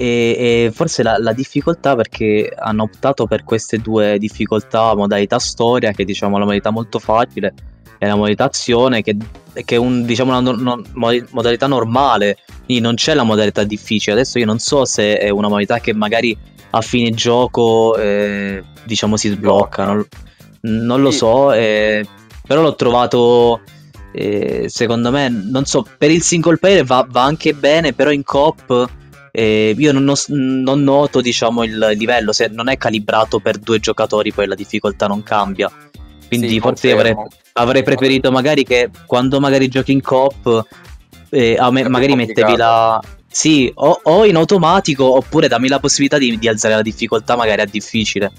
e, 0.00 0.64
e 0.66 0.70
forse 0.72 1.02
la, 1.02 1.18
la, 1.18 1.32
difficoltà 1.32 1.96
perché 1.96 2.52
hanno 2.56 2.84
optato 2.84 3.26
per 3.26 3.42
queste 3.42 3.78
due 3.78 4.16
difficoltà, 4.18 4.94
modalità 4.94 5.40
storia, 5.40 5.90
che 5.90 6.04
diciamo 6.04 6.38
la 6.38 6.44
modalità 6.44 6.70
molto 6.70 7.00
facile, 7.00 7.52
e 7.98 8.06
la 8.06 8.14
modalità 8.14 8.44
azione, 8.44 9.02
che, 9.02 9.16
che 9.64 9.74
è 9.74 9.78
un, 9.78 10.04
diciamo, 10.04 10.38
una 10.38 10.52
no, 10.52 10.82
modalità 10.92 11.66
normale, 11.66 12.36
quindi 12.64 12.80
non 12.80 12.94
c'è 12.94 13.12
la 13.14 13.24
modalità 13.24 13.64
difficile. 13.64 14.12
Adesso 14.12 14.38
io 14.38 14.46
non 14.46 14.60
so 14.60 14.84
se 14.84 15.18
è 15.18 15.30
una 15.30 15.48
modalità 15.48 15.80
che 15.80 15.92
magari 15.92 16.36
a 16.70 16.80
fine 16.80 17.10
gioco 17.10 17.96
eh, 17.96 18.62
diciamo 18.84 19.16
si 19.16 19.30
sblocca. 19.30 19.84
Non, 19.84 20.06
non 20.60 21.02
lo 21.02 21.10
so, 21.10 21.52
eh, 21.52 22.06
però 22.46 22.62
l'ho 22.62 22.76
trovato 22.76 23.62
eh, 24.12 24.66
secondo 24.68 25.10
me, 25.10 25.28
non 25.28 25.64
so, 25.64 25.84
per 25.98 26.12
il 26.12 26.22
single 26.22 26.56
player 26.56 26.84
va, 26.84 27.04
va 27.08 27.24
anche 27.24 27.52
bene, 27.52 27.92
però 27.92 28.12
in 28.12 28.22
coop 28.22 28.96
eh, 29.38 29.72
io 29.78 29.92
non, 29.92 30.12
non, 30.26 30.82
noto 30.82 31.20
diciamo 31.20 31.62
il 31.62 31.92
livello, 31.94 32.32
se 32.32 32.48
non 32.48 32.68
è 32.68 32.76
calibrato 32.76 33.38
per 33.38 33.58
due 33.58 33.78
giocatori 33.78 34.32
poi 34.32 34.48
la 34.48 34.56
difficoltà 34.56 35.06
non 35.06 35.22
cambia. 35.22 35.70
Quindi 36.26 36.48
sì, 36.48 36.58
forse 36.58 36.90
avrei, 36.90 37.14
avrei, 37.52 37.84
preferito 37.84 38.32
magari 38.32 38.64
che 38.64 38.90
quando 39.06 39.38
magari 39.38 39.68
giochi 39.68 39.92
in 39.92 40.02
coop 40.02 40.66
eh, 41.30 41.56
me, 41.70 41.88
magari 41.88 42.16
mettevi 42.16 42.56
la... 42.56 43.00
Sì, 43.30 43.70
o, 43.76 44.00
o, 44.02 44.24
in 44.24 44.34
automatico 44.34 45.04
oppure 45.04 45.46
dammi 45.46 45.68
la 45.68 45.78
possibilità 45.78 46.18
di, 46.18 46.36
di 46.36 46.48
alzare 46.48 46.74
la 46.74 46.82
difficoltà 46.82 47.36
magari 47.36 47.60
a 47.60 47.66
difficile. 47.66 48.32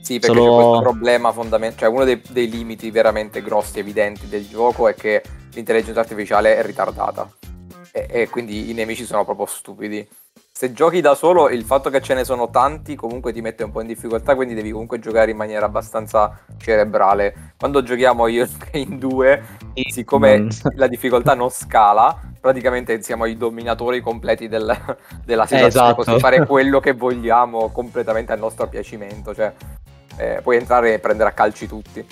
Sì, 0.00 0.20
perché 0.20 0.36
Solo... 0.36 0.44
c'è 0.44 0.62
questo 0.62 0.80
problema 0.80 1.32
fondamentale, 1.32 1.80
cioè 1.80 1.88
uno 1.92 2.04
dei, 2.04 2.22
dei, 2.28 2.48
limiti 2.48 2.88
veramente 2.92 3.42
grossi, 3.42 3.80
evidenti 3.80 4.28
del 4.28 4.46
gioco 4.46 4.86
è 4.86 4.94
che 4.94 5.22
l'intelligenza 5.54 5.98
artificiale 5.98 6.56
è 6.56 6.64
ritardata 6.64 7.28
e, 7.96 8.06
e, 8.10 8.28
quindi 8.28 8.70
i 8.70 8.74
nemici 8.74 9.04
sono 9.04 9.24
proprio 9.24 9.46
stupidi. 9.46 10.06
Se 10.50 10.72
giochi 10.72 11.00
da 11.00 11.14
solo, 11.14 11.48
il 11.48 11.62
fatto 11.62 11.90
che 11.90 12.00
ce 12.00 12.14
ne 12.14 12.24
sono 12.24 12.50
tanti 12.50 12.96
comunque 12.96 13.32
ti 13.32 13.40
mette 13.40 13.62
un 13.62 13.70
po' 13.70 13.82
in 13.82 13.86
difficoltà, 13.86 14.34
quindi 14.34 14.54
devi 14.54 14.72
comunque 14.72 14.98
giocare 14.98 15.30
in 15.30 15.36
maniera 15.36 15.66
abbastanza 15.66 16.40
cerebrale. 16.58 17.52
Quando 17.56 17.84
giochiamo 17.84 18.26
io 18.26 18.48
in 18.72 18.98
due, 18.98 19.42
siccome 19.88 20.48
la 20.74 20.88
difficoltà 20.88 21.34
non 21.34 21.50
scala, 21.50 22.20
praticamente 22.40 23.00
siamo 23.00 23.26
i 23.26 23.36
dominatori 23.36 24.00
completi 24.00 24.48
del, 24.48 24.76
della 25.24 25.46
situazione, 25.46 25.68
esatto. 25.68 25.94
possiamo 25.94 26.18
fare 26.18 26.44
quello 26.46 26.80
che 26.80 26.92
vogliamo 26.94 27.70
completamente 27.70 28.32
a 28.32 28.36
nostro 28.36 28.66
piacimento. 28.66 29.32
Cioè, 29.32 29.52
eh, 30.16 30.40
puoi 30.42 30.56
entrare 30.56 30.94
e 30.94 30.98
prendere 30.98 31.28
a 31.28 31.32
calci 31.32 31.68
tutti. 31.68 32.04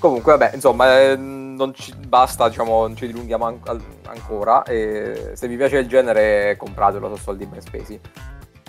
Comunque, 0.00 0.34
vabbè, 0.34 0.54
insomma, 0.54 0.98
eh, 0.98 1.14
non 1.14 1.74
ci 1.74 1.94
basta, 1.94 2.48
diciamo, 2.48 2.80
non 2.80 2.96
ci 2.96 3.06
dilunghiamo 3.06 3.44
an- 3.44 3.60
ancora. 4.06 4.62
E 4.62 5.32
se 5.34 5.46
vi 5.46 5.56
piace 5.56 5.76
il 5.76 5.86
genere, 5.86 6.56
compratelo, 6.56 7.04
sono 7.04 7.16
soldi 7.16 7.44
ben 7.44 7.60
spesi. 7.60 8.00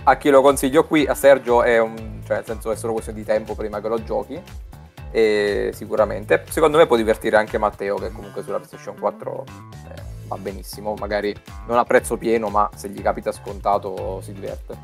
A 0.04 0.18
chi 0.18 0.30
lo 0.30 0.42
consiglio 0.42 0.86
qui, 0.86 1.08
a 1.08 1.14
Sergio 1.14 1.64
è 1.64 1.80
un, 1.80 2.20
cioè, 2.26 2.38
nel 2.38 2.46
senso 2.46 2.70
è 2.70 2.76
solo 2.76 2.92
questione 2.92 3.20
di 3.20 3.26
tempo 3.26 3.56
prima 3.56 3.80
che 3.80 3.88
lo 3.88 4.04
giochi. 4.04 4.42
E 5.10 5.72
sicuramente, 5.74 6.44
secondo 6.50 6.78
me 6.78 6.86
può 6.86 6.98
divertire 6.98 7.38
anche 7.38 7.58
Matteo, 7.58 7.96
che 7.96 8.12
comunque 8.12 8.44
sulla 8.44 8.58
PlayStation 8.58 9.00
4 9.00 9.46
eh, 9.88 10.02
va 10.28 10.36
benissimo. 10.36 10.96
Magari 11.00 11.34
non 11.66 11.78
a 11.78 11.86
prezzo 11.86 12.18
pieno, 12.18 12.50
ma 12.50 12.70
se 12.76 12.90
gli 12.90 13.02
capita 13.02 13.32
scontato 13.32 14.20
si 14.22 14.34
diverte. 14.34 14.78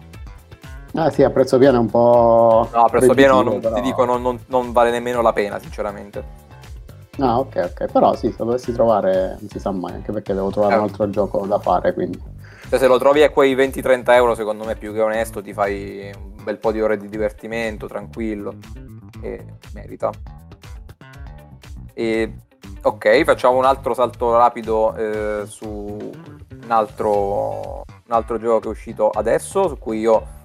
Ah 0.93 1.09
sì, 1.09 1.23
a 1.23 1.29
prezzo 1.29 1.57
pieno 1.57 1.77
è 1.77 1.79
un 1.79 1.89
po'... 1.89 2.67
No, 2.71 2.83
a 2.83 2.89
prezzo 2.89 3.13
pieno 3.13 3.41
non, 3.41 3.59
però... 3.59 3.75
ti 3.75 3.81
dico 3.81 4.05
non, 4.05 4.21
non, 4.21 4.39
non, 4.47 4.71
vale 4.71 4.89
nemmeno 4.89 5.21
la 5.21 5.33
pena, 5.33 5.59
sinceramente. 5.59 6.45
Ah, 7.19 7.39
ok, 7.39 7.71
ok. 7.71 7.91
Però 7.91 8.15
sì, 8.15 8.29
se 8.29 8.35
lo 8.39 8.45
dovessi 8.45 8.71
trovare 8.71 9.37
non 9.39 9.49
si 9.49 9.59
sa 9.59 9.71
mai, 9.71 9.93
anche 9.93 10.11
perché 10.11 10.33
devo 10.33 10.49
trovare 10.49 10.75
eh. 10.75 10.77
un 10.77 10.83
altro 10.83 11.09
gioco 11.09 11.45
da 11.45 11.59
fare, 11.59 11.93
quindi... 11.93 12.19
Cioè, 12.69 12.79
se 12.79 12.87
lo 12.87 12.97
trovi 12.97 13.23
a 13.23 13.29
quei 13.29 13.55
20-30 13.55 14.03
euro, 14.13 14.35
secondo 14.35 14.65
me 14.65 14.75
più 14.75 14.93
che 14.93 15.01
onesto, 15.01 15.41
ti 15.41 15.53
fai 15.53 16.11
un 16.13 16.43
bel 16.43 16.57
po' 16.57 16.71
di 16.71 16.81
ore 16.81 16.97
di 16.97 17.07
divertimento, 17.07 17.87
tranquillo, 17.87 18.55
e 19.21 19.45
merita. 19.73 20.09
E, 21.93 22.33
ok, 22.81 23.23
facciamo 23.23 23.57
un 23.57 23.65
altro 23.65 23.93
salto 23.93 24.35
rapido 24.35 24.93
eh, 24.95 25.43
su 25.45 25.67
un 25.67 26.71
altro, 26.71 27.83
un 27.85 28.11
altro 28.11 28.37
gioco 28.37 28.59
che 28.59 28.67
è 28.67 28.71
uscito 28.71 29.09
adesso, 29.09 29.69
su 29.69 29.77
cui 29.77 29.99
io 29.99 30.35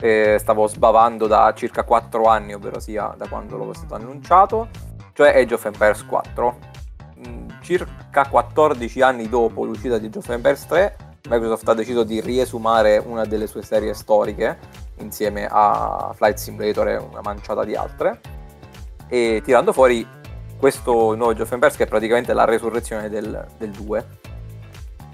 eh, 0.00 0.36
stavo 0.38 0.66
sbavando 0.66 1.26
da 1.26 1.52
circa 1.54 1.82
4 1.82 2.24
anni, 2.24 2.54
ovvero 2.54 2.80
sia 2.80 3.14
da 3.16 3.28
quando 3.28 3.56
l'ho 3.56 3.72
stato 3.72 3.94
annunciato, 3.94 4.68
cioè 5.12 5.36
Age 5.36 5.54
of 5.54 5.64
Empires 5.64 6.04
4. 6.04 6.58
Mm, 7.26 7.48
circa 7.60 8.26
14 8.28 9.00
anni 9.00 9.28
dopo 9.28 9.64
l'uscita 9.64 9.98
di 9.98 10.06
Age 10.06 10.18
of 10.18 10.28
Empires 10.28 10.66
3, 10.66 10.96
Microsoft 11.28 11.68
ha 11.68 11.74
deciso 11.74 12.04
di 12.04 12.20
riesumare 12.20 13.02
una 13.04 13.24
delle 13.24 13.46
sue 13.46 13.62
serie 13.62 13.92
storiche 13.92 14.58
insieme 14.98 15.46
a 15.50 16.12
Flight 16.14 16.38
Simulator 16.38 16.88
e 16.88 16.96
una 16.96 17.20
manciata 17.22 17.64
di 17.64 17.74
altre, 17.74 18.20
e 19.08 19.40
tirando 19.44 19.72
fuori 19.72 20.06
questo 20.58 21.14
nuovo 21.14 21.30
Age 21.30 21.42
of 21.42 21.52
Empires 21.52 21.76
che 21.76 21.84
è 21.84 21.86
praticamente 21.86 22.32
la 22.32 22.44
resurrezione 22.44 23.08
del, 23.08 23.46
del 23.58 23.70
2 23.70 24.06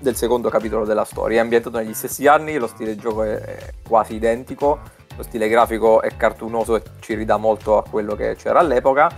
del 0.00 0.16
secondo 0.16 0.48
capitolo 0.48 0.85
della 0.85 1.04
storia. 1.04 1.38
È 1.38 1.42
ambientato 1.42 1.78
negli 1.78 1.94
stessi 1.94 2.26
anni, 2.26 2.57
lo 2.59 2.66
stile 2.66 2.94
di 2.94 3.00
gioco 3.00 3.22
è 3.22 3.72
quasi 3.87 4.14
identico, 4.14 4.80
lo 5.16 5.22
stile 5.22 5.48
grafico 5.48 6.02
è 6.02 6.16
cartunoso 6.16 6.76
e 6.76 6.83
ci 7.00 7.14
ridà 7.14 7.37
molto 7.37 7.78
a 7.78 7.85
quello 7.88 8.14
che 8.14 8.37
c'era 8.37 8.59
all'epoca. 8.59 9.11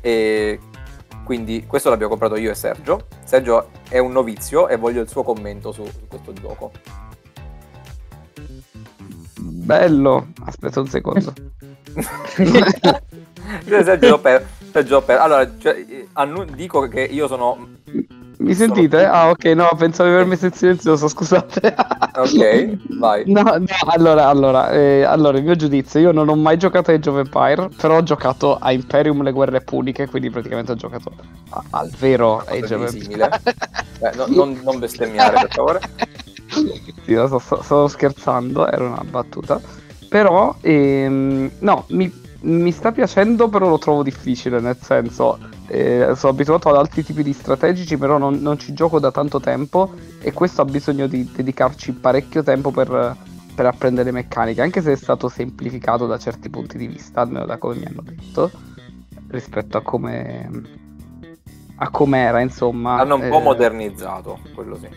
E 0.00 0.58
quindi 1.24 1.64
questo 1.66 1.90
l'abbiamo 1.90 2.10
comprato 2.10 2.36
io 2.36 2.50
e 2.50 2.54
Sergio. 2.54 3.06
Sergio 3.24 3.70
è 3.88 3.98
un 3.98 4.12
novizio 4.12 4.68
e 4.68 4.76
voglio 4.76 5.00
il 5.00 5.08
suo 5.08 5.22
commento 5.22 5.72
su, 5.72 5.84
su 5.84 6.06
questo 6.08 6.32
gioco. 6.32 6.72
Bello, 9.38 10.28
aspetta 10.44 10.80
un 10.80 10.88
secondo. 10.88 11.32
Sergio, 13.64 14.18
per, 14.18 14.46
Sergio 14.72 15.02
per. 15.02 15.18
Allora, 15.18 15.48
cioè, 15.58 15.84
annu- 16.14 16.50
dico 16.50 16.88
che 16.88 17.02
io 17.02 17.26
sono 17.26 17.68
mi 18.40 18.54
sentite? 18.54 19.04
Ah, 19.04 19.30
ok, 19.30 19.44
no, 19.46 19.68
pensavo 19.76 20.08
di 20.08 20.14
avermi 20.14 20.30
messo 20.30 20.48
silenzioso, 20.52 21.08
scusate. 21.08 21.74
ok, 22.16 22.76
vai. 22.98 23.24
No, 23.26 23.42
no, 23.42 23.66
allora, 23.86 24.28
allora, 24.28 24.70
eh, 24.70 25.02
allora, 25.02 25.38
il 25.38 25.44
mio 25.44 25.56
giudizio, 25.56 26.00
io 26.00 26.12
non 26.12 26.28
ho 26.28 26.34
mai 26.34 26.56
giocato 26.56 26.90
a 26.90 26.94
Age 26.94 27.10
of 27.10 27.18
Empire, 27.18 27.68
però 27.76 27.98
ho 27.98 28.02
giocato 28.02 28.56
a 28.56 28.72
Imperium 28.72 29.22
le 29.22 29.32
guerre 29.32 29.60
puniche, 29.60 30.06
quindi 30.08 30.30
praticamente 30.30 30.72
ho 30.72 30.76
giocato 30.76 31.12
a, 31.50 31.62
al 31.70 31.90
vero 31.98 32.38
Age 32.46 32.74
of 32.74 32.94
Empire. 32.94 33.30
eh, 34.00 34.10
no, 34.14 34.26
non, 34.28 34.60
non 34.64 34.78
bestemmiare, 34.78 35.38
per 35.38 35.50
favore. 35.52 35.80
sì, 37.04 37.14
sto, 37.14 37.38
sto, 37.38 37.62
sto, 37.62 37.88
scherzando, 37.88 38.70
era 38.70 38.84
una 38.84 39.04
battuta. 39.08 39.60
Però, 40.08 40.56
ehm, 40.62 41.50
no, 41.58 41.84
mi, 41.88 42.10
mi 42.42 42.72
sta 42.72 42.92
piacendo, 42.92 43.48
però 43.48 43.68
lo 43.68 43.78
trovo 43.78 44.02
difficile, 44.02 44.60
nel 44.60 44.78
senso 44.80 45.38
eh, 45.66 46.12
sono 46.14 46.32
abituato 46.32 46.68
ad 46.68 46.76
altri 46.76 47.04
tipi 47.04 47.22
di 47.22 47.32
strategici, 47.32 47.96
però 47.96 48.18
non, 48.18 48.40
non, 48.40 48.58
ci 48.58 48.72
gioco 48.72 48.98
da 48.98 49.10
tanto 49.10 49.40
tempo 49.40 49.92
e 50.20 50.32
questo 50.32 50.62
ha 50.62 50.64
bisogno 50.64 51.06
di 51.06 51.30
dedicarci 51.30 51.92
parecchio 51.92 52.42
tempo 52.42 52.70
per, 52.70 53.16
per, 53.54 53.66
apprendere 53.66 54.10
meccaniche, 54.10 54.62
anche 54.62 54.80
se 54.80 54.92
è 54.92 54.96
stato 54.96 55.28
semplificato 55.28 56.06
da 56.06 56.18
certi 56.18 56.48
punti 56.48 56.78
di 56.78 56.86
vista, 56.86 57.20
almeno 57.20 57.44
da 57.44 57.58
come 57.58 57.76
mi 57.76 57.84
hanno 57.84 58.02
detto, 58.02 58.50
rispetto 59.28 59.76
a 59.76 59.82
come 59.82 60.78
a 61.82 61.88
com'era, 61.90 62.40
insomma. 62.40 62.98
Hanno 62.98 63.16
un 63.16 63.22
eh... 63.22 63.28
po' 63.28 63.40
modernizzato, 63.40 64.38
quello 64.54 64.76
sì. 64.76 64.88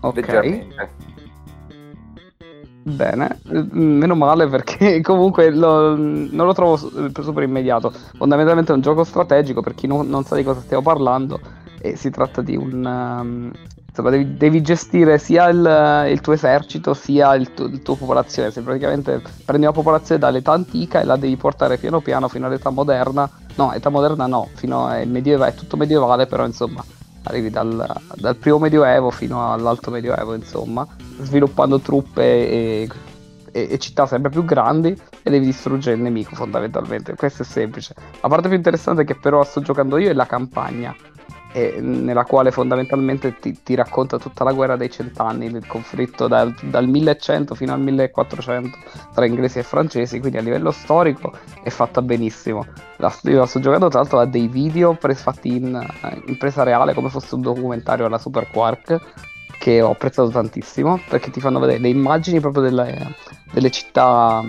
Ok. 0.00 0.66
Bene, 2.86 3.40
meno 3.70 4.14
male 4.14 4.46
perché 4.46 5.00
comunque 5.02 5.50
lo, 5.50 5.96
non 5.96 6.44
lo 6.46 6.52
trovo 6.52 6.76
super 6.76 7.42
immediato. 7.42 7.90
Fondamentalmente 8.14 8.72
è 8.72 8.74
un 8.74 8.82
gioco 8.82 9.04
strategico 9.04 9.62
per 9.62 9.74
chi 9.74 9.86
non, 9.86 10.06
non 10.06 10.24
sa 10.24 10.36
di 10.36 10.44
cosa 10.44 10.60
stiamo 10.60 10.82
parlando 10.82 11.40
e 11.80 11.96
si 11.96 12.10
tratta 12.10 12.42
di 12.42 12.56
un... 12.56 12.84
Um, 12.84 13.50
insomma, 13.88 14.10
devi, 14.10 14.36
devi, 14.36 14.60
gestire 14.60 15.16
sia 15.16 15.48
il, 15.48 16.10
il, 16.10 16.20
tuo 16.20 16.34
esercito 16.34 16.92
sia 16.92 17.34
il, 17.34 17.54
tu, 17.54 17.64
il 17.64 17.80
tuo 17.80 17.94
popolazione. 17.94 18.50
Se 18.50 18.60
praticamente 18.60 19.22
prendi 19.46 19.64
una 19.64 19.74
popolazione 19.74 20.20
dall'età 20.20 20.52
antica 20.52 21.00
e 21.00 21.04
la 21.04 21.16
devi 21.16 21.36
portare 21.36 21.78
piano 21.78 22.00
piano 22.00 22.28
fino 22.28 22.44
all'età 22.46 22.68
moderna. 22.68 23.26
No, 23.54 23.72
età 23.72 23.88
moderna 23.88 24.26
no, 24.26 24.50
fino 24.56 24.84
al 24.84 25.08
medioevale, 25.08 25.52
è 25.52 25.54
tutto 25.54 25.78
medievale, 25.78 26.26
però 26.26 26.44
insomma 26.44 26.84
arrivi 27.24 27.50
dal, 27.50 28.00
dal, 28.14 28.36
primo 28.36 28.58
medioevo 28.58 29.10
fino 29.10 29.52
all'alto 29.52 29.90
medioevo, 29.90 30.34
insomma, 30.34 30.86
sviluppando 31.20 31.80
truppe 31.80 32.22
e, 32.22 32.88
e, 33.52 33.68
e, 33.70 33.78
città 33.78 34.06
sempre 34.06 34.30
più 34.30 34.44
grandi 34.44 34.96
e 35.22 35.30
devi 35.30 35.46
distruggere 35.46 35.96
il 35.96 36.02
nemico 36.02 36.34
fondamentalmente. 36.34 37.14
Questo 37.14 37.42
è 37.42 37.44
semplice. 37.44 37.94
La 38.20 38.28
parte 38.28 38.48
più 38.48 38.56
interessante 38.56 39.04
che 39.04 39.14
però 39.14 39.42
sto 39.44 39.60
giocando 39.60 39.98
io 39.98 40.10
è 40.10 40.14
la 40.14 40.26
campagna 40.26 40.94
e 41.54 41.80
nella 41.80 42.24
quale 42.24 42.50
fondamentalmente 42.50 43.38
ti, 43.38 43.62
ti, 43.62 43.76
racconta 43.76 44.18
tutta 44.18 44.42
la 44.42 44.52
guerra 44.52 44.74
dei 44.74 44.90
cent'anni, 44.90 45.46
il 45.46 45.64
conflitto 45.68 46.26
dal, 46.26 46.52
dal 46.62 46.88
1100 46.88 47.54
fino 47.54 47.72
al 47.72 47.80
1400 47.80 48.76
tra 49.14 49.24
inglesi 49.24 49.60
e 49.60 49.62
francesi, 49.62 50.18
quindi 50.18 50.38
a 50.38 50.40
livello 50.40 50.72
storico 50.72 51.32
è 51.62 51.70
fatta 51.70 52.02
benissimo. 52.02 52.66
La, 52.96 53.14
io 53.22 53.38
la 53.38 53.46
sto 53.46 53.60
giocando 53.60 53.86
tra 53.88 54.00
l'altro 54.00 54.18
da 54.18 54.24
dei 54.24 54.48
video 54.48 54.98
fatti 55.14 55.54
in, 55.54 55.80
in 56.26 56.36
presa 56.38 56.64
reale 56.64 56.92
come 56.92 57.08
fosse 57.08 57.36
un 57.36 57.42
documentario 57.42 58.06
alla 58.06 58.18
Super 58.18 58.48
Quark 58.50 59.00
che 59.56 59.80
ho 59.80 59.92
apprezzato 59.92 60.30
tantissimo 60.30 61.00
perché 61.08 61.30
ti 61.30 61.38
fanno 61.38 61.60
vedere 61.60 61.78
le 61.78 61.88
immagini 61.88 62.40
proprio 62.40 62.64
delle, 62.64 63.14
delle 63.52 63.70
città 63.70 64.42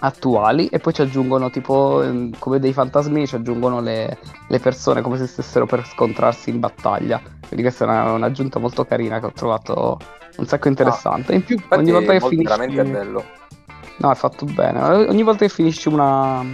attuali 0.00 0.66
e 0.68 0.78
poi 0.78 0.92
ci 0.92 1.02
aggiungono 1.02 1.50
tipo 1.50 2.02
ehm, 2.02 2.38
come 2.38 2.58
dei 2.58 2.72
fantasmi 2.72 3.26
ci 3.26 3.36
aggiungono 3.36 3.80
le, 3.80 4.18
le, 4.48 4.58
persone 4.58 5.00
come 5.00 5.16
se 5.16 5.26
stessero 5.26 5.66
per 5.66 5.86
scontrarsi 5.86 6.50
in 6.50 6.60
battaglia 6.60 7.20
quindi 7.46 7.62
questa 7.62 7.84
è 7.84 7.88
una, 7.88 8.12
un'aggiunta 8.12 8.58
molto 8.58 8.84
carina 8.84 9.20
che 9.20 9.26
ho 9.26 9.32
trovato 9.32 9.98
un 10.36 10.46
sacco 10.46 10.68
interessante. 10.68 11.32
Ah, 11.32 11.36
In 11.36 11.44
più, 11.44 11.58
ogni 11.70 11.92
volta 11.92 12.12
che 12.12 12.20
finisci... 12.20 12.42
veramente 12.42 12.84
bello. 12.84 13.24
No, 13.98 14.10
è 14.10 14.14
fatto 14.14 14.44
bene. 14.46 14.82
Ogni 14.82 15.22
volta 15.22 15.44
che 15.44 15.50
finisci 15.50 15.88
una, 15.88 16.44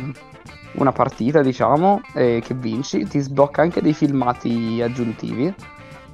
una 0.72 0.92
partita, 0.92 1.40
diciamo, 1.40 2.03
e 2.14 2.42
che 2.44 2.55
vinci, 2.55 3.07
ti 3.07 3.18
sblocca 3.18 3.62
anche 3.62 3.81
dei 3.81 3.94
filmati 3.94 4.81
aggiuntivi 4.83 5.55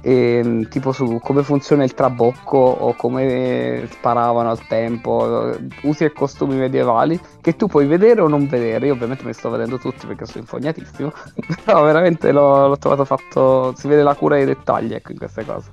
e, 0.07 0.37
ehm, 0.37 0.69
tipo 0.69 0.93
su 0.93 1.19
come 1.21 1.43
funziona 1.43 1.83
il 1.83 1.93
trabocco 1.93 2.57
o 2.57 2.93
come 2.93 3.85
sparavano 3.91 4.49
al 4.49 4.65
tempo, 4.65 5.53
usi 5.81 6.05
e 6.05 6.13
costumi 6.13 6.55
medievali 6.55 7.19
che 7.41 7.57
tu 7.57 7.67
puoi 7.67 7.87
vedere 7.87 8.21
o 8.21 8.29
non 8.29 8.47
vedere. 8.47 8.87
Io 8.87 8.93
ovviamente 8.93 9.23
me 9.23 9.31
li 9.31 9.35
sto 9.35 9.49
vedendo 9.49 9.77
tutti 9.77 10.07
perché 10.07 10.25
sono 10.25 10.39
infognatissimo, 10.39 11.11
però 11.65 11.83
veramente 11.83 12.31
l'ho, 12.31 12.69
l'ho 12.69 12.77
trovato 12.77 13.03
fatto, 13.03 13.73
si 13.75 13.89
vede 13.89 14.03
la 14.03 14.15
cura 14.15 14.35
dei 14.35 14.45
dettagli 14.45 14.93
ecco, 14.93 15.11
in 15.11 15.17
queste 15.17 15.43
cose. 15.43 15.69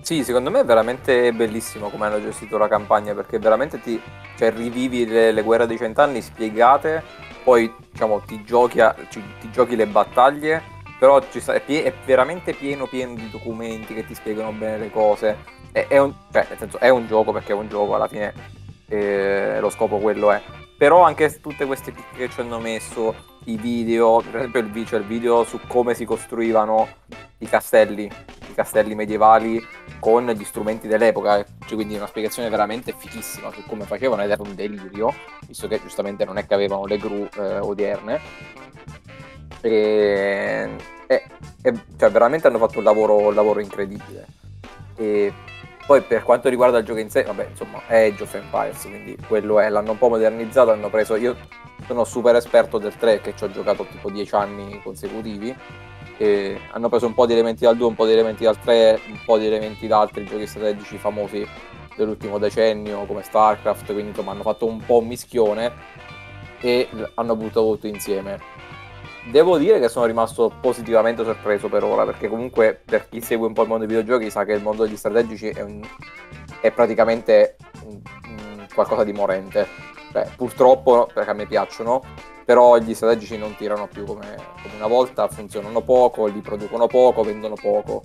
Sì, 0.00 0.22
secondo 0.22 0.52
me 0.52 0.60
è 0.60 0.64
veramente 0.64 1.32
bellissimo 1.32 1.88
come 1.88 2.06
hanno 2.06 2.22
gestito 2.22 2.56
la 2.56 2.68
campagna 2.68 3.12
perché 3.12 3.40
veramente 3.40 3.80
ti 3.80 4.00
cioè, 4.36 4.52
rivivi 4.52 5.04
le, 5.04 5.32
le 5.32 5.42
guerre 5.42 5.66
dei 5.66 5.76
cent'anni 5.76 6.22
spiegate, 6.22 7.02
poi 7.42 7.74
diciamo, 7.90 8.20
ti, 8.24 8.44
giochi 8.44 8.80
a, 8.80 8.94
ci, 9.08 9.20
ti 9.40 9.50
giochi 9.50 9.74
le 9.74 9.88
battaglie 9.88 10.74
però 10.98 11.22
sta, 11.28 11.54
è, 11.54 11.60
pie- 11.60 11.84
è, 11.84 11.92
veramente 12.04 12.54
pieno 12.54 12.86
pieno 12.86 13.14
di 13.14 13.28
documenti 13.30 13.94
che 13.94 14.06
ti 14.06 14.14
spiegano 14.14 14.52
bene 14.52 14.78
le 14.78 14.90
cose. 14.90 15.38
È, 15.72 15.86
è, 15.88 15.98
un, 15.98 16.14
cioè, 16.32 16.46
senso, 16.56 16.78
è 16.78 16.88
un 16.88 17.06
gioco 17.06 17.32
perché 17.32 17.52
è 17.52 17.54
un 17.54 17.68
gioco, 17.68 17.94
alla 17.94 18.08
fine 18.08 18.32
eh, 18.88 19.58
lo 19.60 19.70
scopo 19.70 19.98
quello 19.98 20.32
è. 20.32 20.42
Però 20.78 21.02
anche 21.02 21.40
tutte 21.40 21.64
queste 21.64 21.92
chicche 21.92 22.16
che 22.16 22.28
ci 22.30 22.40
hanno 22.40 22.58
messo, 22.58 23.14
i 23.44 23.56
video, 23.56 24.22
per 24.22 24.36
esempio 24.36 24.60
il 24.60 24.86
cioè 24.86 24.98
il 24.98 25.06
video 25.06 25.44
su 25.44 25.58
come 25.66 25.94
si 25.94 26.04
costruivano 26.04 26.88
i 27.38 27.46
castelli, 27.46 28.04
i 28.04 28.54
castelli 28.54 28.94
medievali 28.94 29.64
con 30.00 30.26
gli 30.26 30.44
strumenti 30.44 30.86
dell'epoca, 30.86 31.44
cioè, 31.66 31.74
quindi 31.74 31.96
una 31.96 32.06
spiegazione 32.06 32.50
veramente 32.50 32.94
fichissima 32.96 33.50
su 33.52 33.62
come 33.66 33.84
facevano 33.84 34.22
ed 34.22 34.30
era 34.30 34.42
un 34.42 34.54
delirio, 34.54 35.14
visto 35.46 35.66
che 35.66 35.80
giustamente 35.80 36.24
non 36.24 36.36
è 36.36 36.46
che 36.46 36.54
avevano 36.54 36.84
le 36.84 36.98
gru 36.98 37.26
eh, 37.38 37.58
odierne 37.58 38.20
e, 39.60 40.76
e, 41.06 41.22
e 41.62 41.74
cioè, 41.98 42.10
veramente 42.10 42.46
hanno 42.46 42.58
fatto 42.58 42.78
un 42.78 42.84
lavoro, 42.84 43.16
un 43.16 43.34
lavoro 43.34 43.60
incredibile. 43.60 44.26
E 44.96 45.32
poi 45.86 46.02
per 46.02 46.22
quanto 46.22 46.48
riguarda 46.48 46.78
il 46.78 46.84
gioco 46.84 46.98
in 46.98 47.10
sé, 47.10 47.22
vabbè, 47.22 47.48
insomma, 47.50 47.80
è 47.86 48.06
Age 48.06 48.22
of 48.24 48.34
Empires, 48.34 48.82
quindi 48.82 49.16
quello 49.26 49.60
è, 49.60 49.68
l'hanno 49.68 49.92
un 49.92 49.98
po' 49.98 50.08
modernizzato, 50.08 50.72
hanno 50.72 50.90
preso, 50.90 51.14
io 51.14 51.36
sono 51.86 52.04
super 52.04 52.34
esperto 52.34 52.78
del 52.78 52.96
3 52.96 53.20
che 53.20 53.34
ci 53.36 53.44
ho 53.44 53.50
giocato 53.50 53.86
tipo 53.86 54.10
10 54.10 54.34
anni 54.34 54.80
consecutivi, 54.82 55.54
e 56.18 56.58
hanno 56.72 56.88
preso 56.88 57.06
un 57.06 57.14
po' 57.14 57.26
di 57.26 57.34
elementi 57.34 57.64
dal 57.64 57.76
2, 57.76 57.86
un 57.86 57.94
po' 57.94 58.06
di 58.06 58.12
elementi 58.12 58.42
dal 58.42 58.58
3, 58.58 59.00
un 59.08 59.20
po' 59.24 59.38
di 59.38 59.46
elementi 59.46 59.86
da 59.86 60.00
altri 60.00 60.24
giochi 60.24 60.46
strategici 60.46 60.98
famosi 60.98 61.46
dell'ultimo 61.94 62.38
decennio 62.38 63.04
come 63.04 63.22
StarCraft, 63.22 63.86
quindi 63.86 64.08
insomma 64.08 64.32
hanno 64.32 64.42
fatto 64.42 64.66
un 64.66 64.84
po' 64.84 64.98
un 64.98 65.06
mischione 65.06 65.72
e 66.60 66.88
hanno 67.14 67.36
buttato 67.36 67.70
tutto 67.72 67.86
insieme 67.86 68.40
Devo 69.30 69.58
dire 69.58 69.80
che 69.80 69.88
sono 69.88 70.06
rimasto 70.06 70.52
positivamente 70.60 71.24
sorpreso 71.24 71.68
per 71.68 71.82
ora, 71.82 72.04
perché 72.04 72.28
comunque 72.28 72.80
per 72.84 73.08
chi 73.08 73.20
segue 73.20 73.48
un 73.48 73.54
po' 73.54 73.62
il 73.62 73.68
mondo 73.68 73.84
dei 73.84 73.96
videogiochi 73.96 74.30
sa 74.30 74.44
che 74.44 74.52
il 74.52 74.62
mondo 74.62 74.84
degli 74.84 74.96
strategici 74.96 75.48
è, 75.48 75.62
un, 75.62 75.80
è 76.60 76.70
praticamente 76.70 77.56
un, 77.84 78.00
un 78.28 78.66
qualcosa 78.72 79.02
di 79.02 79.12
morente. 79.12 79.66
Cioè, 80.12 80.28
purtroppo, 80.36 81.08
perché 81.12 81.30
a 81.30 81.34
me 81.34 81.46
piacciono, 81.46 82.02
però 82.44 82.78
gli 82.78 82.94
strategici 82.94 83.36
non 83.36 83.56
tirano 83.56 83.88
più 83.88 84.04
come, 84.04 84.36
come 84.62 84.74
una 84.76 84.86
volta, 84.86 85.26
funzionano 85.26 85.80
poco, 85.80 86.26
li 86.26 86.40
producono 86.40 86.86
poco, 86.86 87.24
vendono 87.24 87.56
poco. 87.60 88.02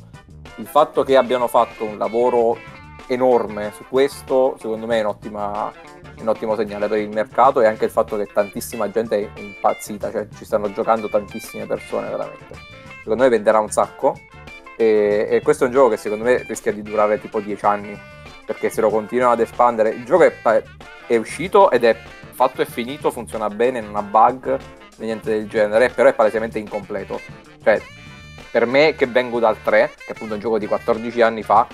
Il 0.56 0.66
fatto 0.66 1.04
che 1.04 1.18
abbiano 1.18 1.48
fatto 1.48 1.86
un 1.86 2.00
lavoro 2.00 2.58
enorme 3.06 3.72
su 3.76 3.86
questo, 3.88 4.56
secondo 4.60 4.88
me 4.88 4.98
è 4.98 5.02
un'ottima 5.02 5.72
un 6.22 6.30
ottimo 6.30 6.56
segnale 6.56 6.88
per 6.88 7.00
il 7.00 7.10
mercato 7.10 7.62
e 7.62 7.68
anche 7.68 7.86
il 7.86 7.92
fatto 7.92 8.18
che 8.18 8.28
tantissima 8.28 8.90
gente 8.90 9.18
è 9.18 9.40
impazzita, 9.40 10.12
cioè 10.12 10.28
ci 10.36 10.46
stanno 10.46 10.72
giocando 10.72 11.10
tantissime 11.10 11.66
persone 11.66 12.10
veramente. 12.10 12.56
Secondo 13.00 13.24
me 13.24 13.30
venderà 13.30 13.60
un 13.60 13.70
sacco 13.70 14.20
e, 14.78 15.28
e 15.30 15.42
questo 15.42 15.64
è 15.64 15.68
un 15.68 15.74
gioco 15.74 15.90
che 15.90 15.98
secondo 15.98 16.24
me 16.24 16.44
rischia 16.48 16.72
di 16.72 16.82
durare 16.82 17.20
tipo 17.20 17.40
10 17.40 17.66
anni 17.66 18.00
perché 18.46 18.70
se 18.70 18.82
lo 18.82 18.90
continuano 18.90 19.34
ad 19.34 19.40
espandere, 19.40 19.90
il 19.90 20.04
gioco 20.04 20.24
è, 20.24 20.64
è 21.08 21.16
uscito 21.16 21.72
ed 21.72 21.84
è 21.84 21.96
fatto 22.32 22.62
e 22.62 22.66
finito, 22.66 23.12
funziona 23.12 23.50
bene, 23.50 23.82
non 23.82 23.96
ha 23.96 24.02
bug 24.02 24.60
né 24.98 25.06
niente 25.06 25.30
del 25.30 25.48
genere, 25.48 25.90
però 25.90 26.10
è 26.10 26.14
palesemente 26.14 26.60
incompleto. 26.60 27.20
Cioè, 27.64 27.82
per 28.52 28.66
me 28.66 28.96
che 28.96 29.08
vengo 29.08 29.40
dal 29.40 29.62
3, 29.62 29.94
che 29.96 30.08
è 30.08 30.12
appunto 30.12 30.34
un 30.34 30.40
gioco 30.40 30.58
di 30.58 30.68
14 30.68 31.22
anni 31.22 31.44
fa, 31.44 31.66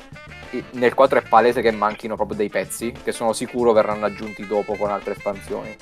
nel 0.72 0.94
4 0.94 1.20
è 1.20 1.22
palese 1.28 1.62
che 1.62 1.72
manchino 1.72 2.16
proprio 2.16 2.38
dei 2.38 2.50
pezzi 2.50 2.92
che 3.04 3.12
sono 3.12 3.34
sicuro 3.34 3.74
verranno 3.74 4.06
aggiunti 4.06 4.46
dopo 4.46 4.76
con 4.76 4.90
altre 4.90 5.14
espansioni. 5.14 5.76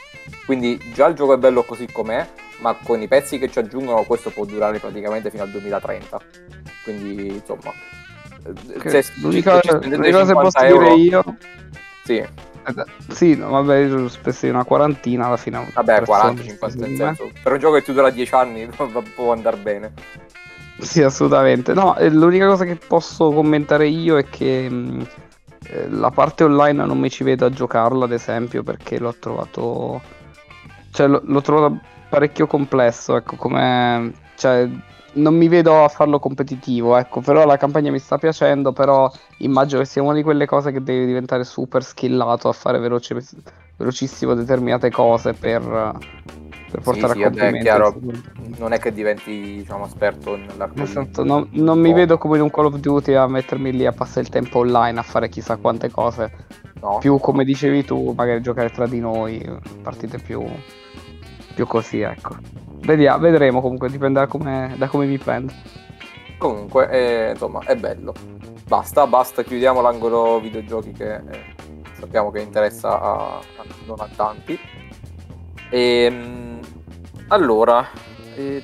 Quindi 0.46 0.80
già 0.94 1.08
il 1.08 1.16
gioco 1.16 1.34
è 1.34 1.38
bello 1.38 1.64
così 1.64 1.88
com'è, 1.92 2.28
ma 2.60 2.76
con 2.82 3.02
i 3.02 3.08
pezzi 3.08 3.38
che 3.38 3.50
ci 3.50 3.60
aggiungono 3.60 4.04
questo 4.04 4.30
può 4.30 4.46
durare 4.46 4.80
praticamente 4.80 5.30
fino 5.30 5.44
al 5.44 5.52
2030. 5.52 6.20
Quindi 6.84 7.28
insomma, 7.28 7.74
se, 8.86 9.04
l'unica, 9.22 9.60
se 9.62 9.80
l'unica 9.82 10.20
cosa 10.20 10.34
che 10.34 10.40
posso 10.40 10.60
euro, 10.60 10.96
dire 10.96 10.96
io 10.96 11.24
sì. 12.06 12.24
Sì, 13.10 13.36
no, 13.36 13.50
vabbè, 13.50 14.10
spesso 14.10 14.48
una 14.48 14.64
quarantina 14.64 15.26
alla 15.26 15.38
fine. 15.38 15.68
Vabbè, 15.74 16.02
40-50 16.02 16.78
nel 16.80 16.96
senso. 16.96 17.32
Per 17.42 17.52
un 17.52 17.60
gioco 17.60 17.76
che 17.76 17.84
ti 17.84 17.94
dura 17.94 18.10
10 18.10 18.34
anni 18.34 18.70
può 19.16 19.32
andare 19.32 19.58
bene. 19.58 19.94
Sì, 20.82 21.02
assolutamente. 21.02 21.74
No, 21.74 21.96
l'unica 22.10 22.48
cosa 22.48 22.66
che 22.66 22.76
posso 22.76 23.32
commentare 23.32 23.88
io 23.88 24.18
è 24.18 24.26
che 24.26 24.70
mh, 24.70 24.76
mm, 24.76 25.02
eh, 25.70 25.90
la 25.90 26.12
parte 26.12 26.44
online 26.44 26.86
non 26.86 27.00
mi 27.00 27.10
ci 27.10 27.24
vedo 27.24 27.46
a 27.46 27.50
giocarla, 27.50 28.06
ad 28.06 28.12
esempio, 28.12 28.64
perché 28.64 29.00
l'ho 29.00 29.16
trovato. 29.18 30.02
Cioè, 30.92 31.08
l'ho, 31.08 31.22
l'ho 31.24 31.42
trovato 31.42 31.80
parecchio 32.10 32.48
complesso, 32.48 33.16
ecco, 33.16 33.36
come. 33.36 34.14
Cioè, 34.36 34.70
non 35.14 35.36
mi 35.36 35.48
vedo 35.48 35.84
a 35.84 35.88
farlo 35.88 36.20
competitivo, 36.20 36.98
ecco, 36.98 37.22
però 37.22 37.46
la 37.46 37.58
campagna 37.58 37.90
mi 37.90 38.00
sta 38.00 38.18
piacendo, 38.18 38.74
però 38.74 39.10
immagino 39.38 39.80
che 39.80 39.88
sia 39.88 40.04
una 40.04 40.14
di 40.14 40.24
quelle 40.24 40.46
cose 40.46 40.74
che 40.74 40.84
devi 40.84 41.06
diventare 41.06 41.46
super 41.46 41.84
skillato 41.86 42.50
a 42.50 42.52
fare 42.52 42.80
veloce, 42.80 43.16
velocissimo 43.78 44.34
determinate 44.34 44.92
cose 44.92 45.32
per, 45.34 45.98
per 46.76 46.84
portare 46.84 47.14
sì, 47.14 47.22
a 47.22 47.24
compimento. 47.26 47.58
Sì, 47.58 47.64
chiaro, 47.64 48.00
non 48.58 48.74
è 48.74 48.80
che 48.80 48.92
diventi 48.92 49.32
diciamo, 49.58 49.86
esperto 49.86 50.36
nell'arco 50.36 50.82
esatto, 50.82 51.24
no, 51.24 51.48
non 51.52 51.80
mi 51.80 51.94
vedo 51.94 52.18
come 52.18 52.38
in 52.38 52.44
un 52.44 52.52
Call 52.52 52.66
of 52.66 52.76
Duty 52.76 53.14
a 53.14 53.28
mettermi 53.28 53.72
lì 53.72 53.86
a 53.86 53.92
passare 53.92 54.22
il 54.22 54.30
tempo 54.30 54.60
online 54.60 55.00
a 55.00 55.04
fare 55.04 55.30
chissà 55.30 55.58
quante 55.58 55.90
cose. 55.90 56.64
No. 56.82 56.98
Più 57.00 57.18
come 57.20 57.46
dicevi 57.46 57.84
tu, 57.86 58.14
magari 58.16 58.42
giocare 58.42 58.70
tra 58.70 58.86
di 58.86 59.00
noi, 59.00 59.44
partite 59.82 60.20
più, 60.20 60.44
più 61.56 61.66
così, 61.66 62.02
ecco. 62.02 62.36
Vediamo, 62.82 63.20
vedremo 63.20 63.62
comunque, 63.62 63.90
dipende 63.90 64.20
da 64.20 64.28
come, 64.28 64.76
da 64.78 64.88
come 64.88 65.06
mi 65.06 65.18
prendo. 65.18 65.54
Comunque, 66.38 66.90
eh, 66.90 67.32
insomma, 67.32 67.62
è 67.66 67.76
bello. 67.76 68.14
Basta, 68.68 69.08
basta, 69.08 69.42
chiudiamo 69.42 69.82
l'angolo 69.82 70.40
videogiochi 70.40 70.92
che 70.92 71.16
eh, 71.16 71.46
sappiamo 71.94 72.30
che 72.30 72.42
interessa 72.42 73.02
a, 73.02 73.38
a, 73.38 73.66
non 73.86 74.00
a 74.00 74.10
tanti. 74.16 74.60
E, 75.70 75.80
ehm, 75.80 76.55
allora, 77.28 77.88
eh, 78.36 78.64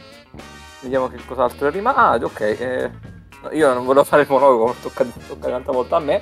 vediamo 0.81 1.07
che 1.07 1.17
cos'altro 1.25 1.67
è 1.67 1.71
rimasto. 1.71 1.99
Ah, 1.99 2.19
ok. 2.21 2.39
Eh, 2.41 2.91
io 3.53 3.73
non 3.73 3.85
volevo 3.85 4.03
fare 4.03 4.23
il 4.23 4.27
monologo, 4.29 4.75
tocca, 4.81 5.05
tocca 5.27 5.49
tanta 5.49 5.71
volta 5.71 5.95
a 5.95 5.99
me. 5.99 6.21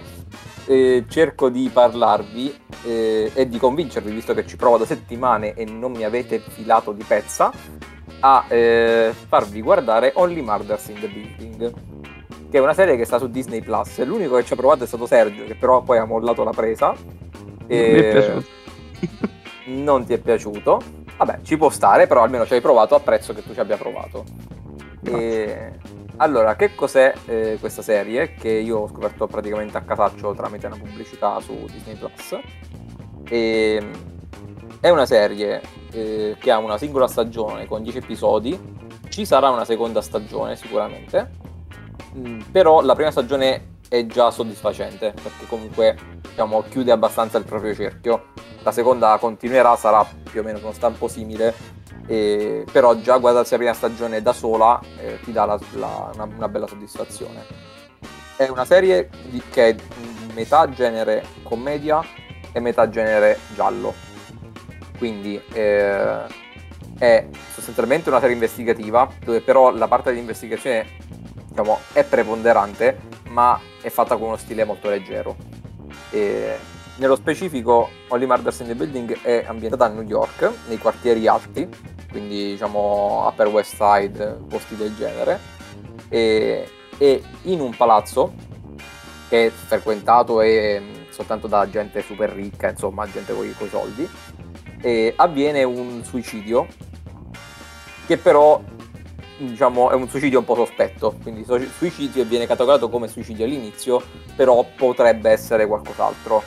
Eh, 0.66 1.06
cerco 1.10 1.50
di 1.50 1.70
parlarvi 1.72 2.56
eh, 2.84 3.32
e 3.34 3.50
di 3.50 3.58
convincervi, 3.58 4.12
visto 4.12 4.34
che 4.34 4.46
ci 4.46 4.56
provo 4.56 4.78
da 4.78 4.86
settimane 4.86 5.54
e 5.54 5.66
non 5.66 5.92
mi 5.92 6.04
avete 6.04 6.40
filato 6.40 6.92
di 6.92 7.04
pezza, 7.04 7.52
a 8.22 8.46
eh, 8.48 9.14
farvi 9.28 9.62
guardare 9.62 10.12
Only 10.16 10.42
Murders 10.42 10.88
in 10.90 11.00
the 11.00 11.08
Building, 11.08 11.74
che 12.50 12.58
è 12.58 12.62
una 12.62 12.74
serie 12.74 12.96
che 12.96 13.06
sta 13.06 13.18
su 13.18 13.30
Disney 13.30 13.62
Plus. 13.62 14.04
L'unico 14.06 14.36
che 14.36 14.46
ci 14.46 14.54
ha 14.54 14.56
provato 14.56 14.84
è 14.84 14.88
stato 14.88 15.06
Sergio, 15.06 15.44
che 15.46 15.56
però 15.56 15.82
poi 15.82 15.98
ha 15.98 16.06
mollato 16.06 16.44
la 16.44 16.52
presa. 16.52 16.94
E... 17.68 17.92
Mi 17.92 18.00
è 18.00 18.12
piaciuto. 18.12 18.46
non 19.66 20.06
ti 20.06 20.14
è 20.14 20.18
piaciuto. 20.20 20.82
Vabbè, 21.20 21.40
ci 21.42 21.58
può 21.58 21.70
stare, 21.70 22.08
però 22.08 22.24
almeno 22.24 22.46
ci 22.46 22.54
hai 22.54 22.62
provato, 22.62 22.96
apprezzo 22.96 23.34
che 23.34 23.44
tu 23.44 23.54
ci 23.54 23.60
abbia 23.60 23.76
provato. 23.76 24.24
E... 25.04 25.74
Allora, 26.16 26.56
che 26.56 26.76
cos'è 26.76 27.14
eh, 27.26 27.58
questa 27.60 27.82
serie? 27.82 28.36
Che 28.36 28.50
io 28.50 28.78
ho 28.78 28.88
scoperto 28.88 29.28
praticamente 29.28 29.76
a 29.76 29.82
casaccio 29.82 30.34
tramite 30.34 30.68
una 30.68 30.78
pubblicità 30.78 31.42
su 31.42 31.66
Disney 31.70 31.98
Plus. 31.98 32.40
E... 33.28 33.90
È 34.80 34.90
una 34.90 35.06
serie 35.06 35.62
eh, 35.92 36.38
che 36.40 36.52
ha 36.52 36.58
una 36.58 36.78
singola 36.78 37.08
stagione 37.10 37.66
con 37.66 37.84
10 37.84 37.98
episodi. 37.98 38.58
Ci 39.10 39.26
sarà 39.26 39.50
una 39.50 39.66
seconda 39.66 40.02
stagione 40.02 40.56
sicuramente. 40.56 41.32
Mm, 42.18 42.40
però 42.52 42.82
la 42.82 42.96
prima 42.96 43.12
stagione 43.12 43.79
è 43.90 44.06
già 44.06 44.32
soddisfacente 44.32 45.14
perché 45.22 45.46
comunque 45.48 45.98
diciamo, 46.22 46.64
chiude 46.70 46.92
abbastanza 46.92 47.38
il 47.38 47.44
proprio 47.44 47.74
cerchio 47.74 48.28
la 48.64 48.72
seconda 48.72 49.18
continuerà, 49.20 49.76
sarà 49.76 50.06
più 50.30 50.42
o 50.42 50.44
meno 50.44 50.60
uno 50.60 50.72
stampo 50.72 51.08
simile, 51.08 51.54
e, 52.08 52.66
però 52.72 52.96
già 52.96 53.18
guardarsi 53.18 53.52
la 53.52 53.58
prima 53.58 53.74
stagione 53.74 54.22
da 54.22 54.34
sola 54.34 54.80
eh, 54.98 55.20
ti 55.24 55.32
dà 55.32 55.46
la, 55.46 55.60
la, 55.74 56.12
una, 56.14 56.24
una, 56.24 56.50
bella 56.50 56.68
soddisfazione. 56.68 57.46
è 58.36 58.48
una 58.48 58.66
serie 58.66 59.10
di, 59.30 59.42
che 59.50 59.70
è 59.70 59.76
metà 60.34 60.70
genere 60.70 61.26
commedia 61.44 62.02
e 62.52 62.60
metà 62.60 62.90
genere 62.90 63.40
giallo. 63.54 63.94
Quindi 64.98 65.42
eh, 65.54 66.24
è 66.98 67.28
sostanzialmente 67.54 68.10
una 68.10 68.20
serie 68.20 68.36
investigativa, 68.36 69.10
dove 69.24 69.42
però 69.42 69.72
la 69.72 69.88
parte 69.88 70.12
di 70.12 70.20
investigazione 70.20 70.86
diciamo, 71.50 71.80
è 71.94 72.04
preponderante, 72.04 73.00
ma 73.30 73.60
è 73.82 73.90
fatta 73.90 74.16
con 74.16 74.28
uno 74.28 74.38
stile 74.38 74.64
molto 74.64 74.90
leggero. 74.90 75.36
E 76.12 76.58
nello 76.96 77.16
specifico, 77.16 77.90
Only 78.10 78.26
Murders 78.26 78.60
in 78.60 78.68
the 78.68 78.76
Building 78.76 79.22
è 79.22 79.46
ambientata 79.48 79.86
a 79.86 79.88
New 79.88 80.04
York, 80.04 80.52
nei 80.68 80.78
quartieri 80.78 81.28
alti, 81.28 81.68
quindi 82.10 82.52
diciamo 82.52 83.28
Upper 83.28 83.48
West 83.48 83.76
Side, 83.76 84.40
posti 84.48 84.76
del 84.76 84.96
genere, 84.96 85.40
e, 86.10 86.70
e 86.98 87.24
in 87.44 87.60
un 87.62 87.76
palazzo 87.76 88.34
che 89.30 89.46
è 89.46 89.50
frequentato 89.50 90.42
e, 90.42 91.06
soltanto 91.10 91.48
da 91.48 91.70
gente 91.70 92.02
super 92.02 92.32
ricca, 92.32 92.70
insomma, 92.70 93.10
gente 93.10 93.34
con 93.34 93.46
i 93.46 93.70
soldi, 93.70 94.10
e 94.82 95.14
avviene 95.16 95.64
un 95.64 96.04
suicidio 96.04 96.68
che 98.08 98.18
però 98.18 98.62
diciamo, 99.46 99.90
è 99.90 99.96
un 99.96 100.08
suicidio 100.08 100.40
un 100.40 100.46
po' 100.46 100.56
sospetto, 100.56 101.16
quindi 101.22 101.46
suicidio 101.46 102.26
viene 102.26 102.46
catalogato 102.46 102.90
come 102.90 103.08
suicidio 103.08 103.46
all'inizio, 103.46 104.02
però 104.36 104.66
potrebbe 104.76 105.30
essere 105.30 105.66
qualcos'altro. 105.66 106.44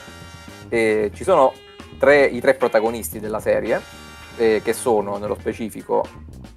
E 0.69 1.11
ci 1.13 1.23
sono 1.23 1.53
tre, 1.97 2.25
i 2.25 2.39
tre 2.39 2.53
protagonisti 2.55 3.19
della 3.19 3.39
serie, 3.39 3.81
eh, 4.37 4.61
che 4.63 4.73
sono 4.73 5.17
nello 5.17 5.35
specifico, 5.39 6.05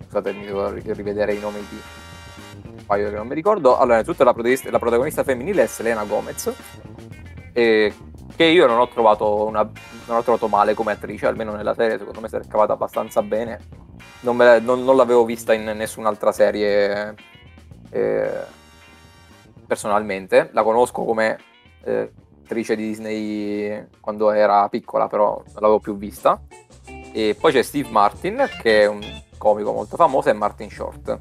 scusate, 0.04 0.32
mi 0.32 0.44
devo 0.44 0.70
rivedere 0.72 1.34
i 1.34 1.40
nomi 1.40 1.64
di 1.68 1.80
un 2.68 2.84
paio 2.86 3.10
che 3.10 3.16
non 3.16 3.26
mi 3.26 3.34
ricordo. 3.34 3.76
Allora, 3.76 3.94
innanzitutto 3.94 4.24
la 4.24 4.32
protagonista, 4.32 4.70
la 4.70 4.78
protagonista 4.78 5.24
femminile 5.24 5.64
è 5.64 5.66
Selena 5.66 6.04
Gomez, 6.04 6.52
eh, 7.52 7.92
che 8.34 8.44
io 8.44 8.66
non 8.66 8.78
ho, 8.78 8.88
trovato 8.88 9.46
una, 9.46 9.62
non 10.06 10.16
ho 10.16 10.22
trovato 10.22 10.48
male 10.48 10.74
come 10.74 10.92
attrice, 10.92 11.26
almeno 11.26 11.54
nella 11.54 11.74
serie, 11.74 11.98
secondo 11.98 12.20
me 12.20 12.28
si 12.28 12.36
è 12.36 12.40
cavata 12.46 12.74
abbastanza 12.74 13.22
bene. 13.22 13.85
Non, 14.20 14.36
me, 14.36 14.58
non, 14.60 14.84
non 14.84 14.96
l'avevo 14.96 15.24
vista 15.24 15.52
in 15.52 15.64
nessun'altra 15.64 16.32
serie 16.32 17.14
eh, 17.90 18.44
personalmente, 19.66 20.50
la 20.52 20.62
conosco 20.62 21.04
come 21.04 21.38
eh, 21.84 22.10
attrice 22.42 22.76
di 22.76 22.86
Disney 22.86 23.86
quando 24.00 24.30
era 24.30 24.68
piccola, 24.68 25.08
però 25.08 25.42
non 25.44 25.54
l'avevo 25.54 25.80
più 25.80 25.96
vista. 25.96 26.40
E 27.12 27.36
poi 27.38 27.52
c'è 27.52 27.62
Steve 27.62 27.88
Martin, 27.90 28.48
che 28.62 28.82
è 28.82 28.86
un 28.86 29.00
comico 29.38 29.72
molto 29.72 29.96
famoso, 29.96 30.28
e 30.28 30.32
Martin 30.32 30.70
Short. 30.70 31.20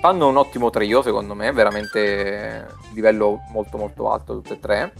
Fanno 0.00 0.28
un 0.28 0.36
ottimo 0.36 0.70
trio, 0.70 1.02
secondo 1.02 1.34
me, 1.34 1.52
veramente 1.52 2.66
livello 2.92 3.40
molto 3.50 3.78
molto 3.78 4.10
alto 4.10 4.34
tutte 4.34 4.54
e 4.54 4.60
tre. 4.60 4.92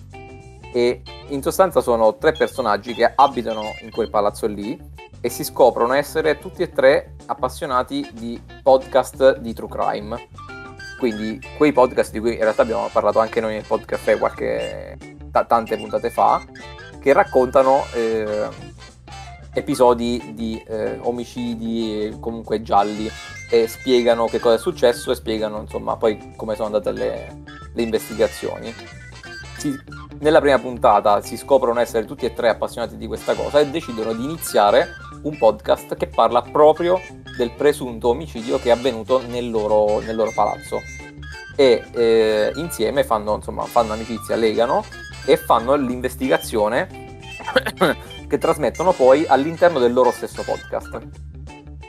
E 0.72 1.02
in 1.28 1.42
sostanza 1.42 1.80
sono 1.80 2.16
tre 2.16 2.32
personaggi 2.32 2.94
che 2.94 3.12
abitano 3.14 3.62
in 3.82 3.90
quel 3.90 4.10
palazzo 4.10 4.46
lì 4.46 4.78
e 5.24 5.30
si 5.30 5.42
scoprono 5.42 5.94
essere 5.94 6.38
tutti 6.38 6.60
e 6.60 6.70
tre 6.70 7.14
appassionati 7.24 8.06
di 8.12 8.38
podcast 8.62 9.38
di 9.38 9.54
true 9.54 9.70
crime. 9.70 10.28
Quindi 10.98 11.40
quei 11.56 11.72
podcast 11.72 12.12
di 12.12 12.20
cui 12.20 12.34
in 12.34 12.40
realtà 12.40 12.60
abbiamo 12.60 12.90
parlato 12.92 13.20
anche 13.20 13.40
noi 13.40 13.54
nel 13.54 13.64
podcast 13.66 14.18
qualche 14.18 14.98
t- 14.98 15.46
tante 15.46 15.78
puntate 15.78 16.10
fa, 16.10 16.44
che 17.00 17.14
raccontano 17.14 17.86
eh, 17.94 18.48
episodi 19.54 20.32
di 20.34 20.62
eh, 20.68 20.98
omicidi 21.00 22.14
comunque 22.20 22.60
gialli 22.60 23.10
e 23.48 23.66
spiegano 23.66 24.26
che 24.26 24.38
cosa 24.38 24.56
è 24.56 24.58
successo 24.58 25.10
e 25.10 25.14
spiegano 25.14 25.58
insomma 25.58 25.96
poi 25.96 26.34
come 26.36 26.54
sono 26.54 26.66
andate 26.66 26.92
le, 26.92 27.42
le 27.72 27.82
investigazioni. 27.82 28.74
Si, 29.56 29.74
nella 30.18 30.40
prima 30.40 30.58
puntata 30.58 31.22
si 31.22 31.38
scoprono 31.38 31.80
essere 31.80 32.04
tutti 32.04 32.26
e 32.26 32.34
tre 32.34 32.50
appassionati 32.50 32.98
di 32.98 33.06
questa 33.06 33.32
cosa 33.32 33.60
e 33.60 33.70
decidono 33.70 34.12
di 34.12 34.24
iniziare 34.24 35.03
un 35.24 35.36
podcast 35.36 35.96
che 35.96 36.06
parla 36.06 36.42
proprio 36.42 37.00
del 37.36 37.50
presunto 37.50 38.08
omicidio 38.08 38.58
che 38.58 38.68
è 38.68 38.72
avvenuto 38.72 39.20
nel 39.26 39.50
loro, 39.50 40.00
nel 40.00 40.16
loro 40.16 40.32
palazzo. 40.32 40.80
E 41.56 41.84
eh, 41.92 42.52
insieme 42.56 43.04
fanno, 43.04 43.36
insomma, 43.36 43.64
fanno 43.64 43.92
amicizia, 43.92 44.36
legano 44.36 44.84
e 45.26 45.36
fanno 45.36 45.74
l'investigazione 45.74 47.18
che 48.26 48.38
trasmettono 48.38 48.92
poi 48.92 49.24
all'interno 49.26 49.78
del 49.78 49.92
loro 49.92 50.10
stesso 50.10 50.42
podcast. 50.42 51.00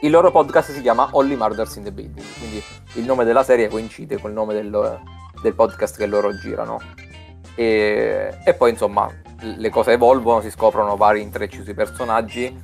Il 0.02 0.12
loro 0.12 0.30
podcast 0.30 0.72
si 0.72 0.82
chiama 0.82 1.10
Only 1.12 1.36
Murders 1.36 1.76
in 1.78 1.84
the 1.84 1.92
Building, 1.92 2.26
quindi 2.38 2.64
il 2.94 3.06
nome 3.06 3.24
della 3.24 3.44
serie 3.44 3.70
coincide 3.70 4.20
col 4.20 4.34
nome 4.34 4.54
del, 4.54 5.00
del 5.42 5.56
podcast 5.56 5.98
che 5.98 6.06
loro 6.06 6.38
girano. 6.38 6.80
E, 7.56 8.38
e, 8.44 8.54
poi 8.54 8.72
insomma 8.72 9.10
le 9.40 9.70
cose 9.70 9.94
evolvono, 9.94 10.42
si 10.42 10.52
scoprono 10.52 10.96
vari 10.96 11.22
intrecci 11.22 11.64
sui 11.64 11.74
personaggi. 11.74 12.56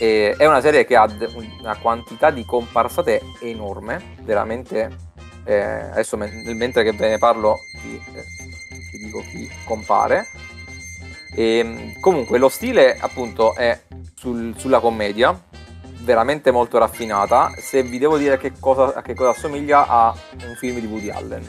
È 0.00 0.46
una 0.46 0.60
serie 0.60 0.86
che 0.86 0.96
ha 0.96 1.06
una 1.60 1.76
quantità 1.76 2.30
di 2.30 2.44
comparsate 2.44 3.20
enorme, 3.40 4.16
veramente. 4.22 5.08
Eh, 5.44 5.60
adesso 5.60 6.16
mentre 6.16 6.84
che 6.84 6.92
ve 6.92 7.08
ne 7.08 7.18
parlo 7.18 7.56
vi, 7.82 7.94
eh, 7.94 8.24
vi 8.92 9.04
dico 9.06 9.20
chi 9.20 9.48
compare 9.64 10.26
e, 11.34 11.58
ehm, 11.58 12.00
comunque 12.00 12.38
lo 12.38 12.48
stile 12.48 12.96
appunto 12.98 13.54
è 13.54 13.78
sul, 14.14 14.54
sulla 14.56 14.80
commedia, 14.80 15.38
veramente 16.00 16.50
molto 16.50 16.78
raffinata. 16.78 17.52
Se 17.58 17.82
vi 17.82 17.98
devo 17.98 18.18
dire 18.18 18.38
che 18.38 18.52
cosa, 18.58 18.94
a 18.94 19.02
che 19.02 19.14
cosa 19.14 19.30
assomiglia 19.30 19.86
a 19.86 20.14
un 20.46 20.54
film 20.56 20.80
di 20.80 20.86
Woody 20.86 21.10
Allen. 21.10 21.48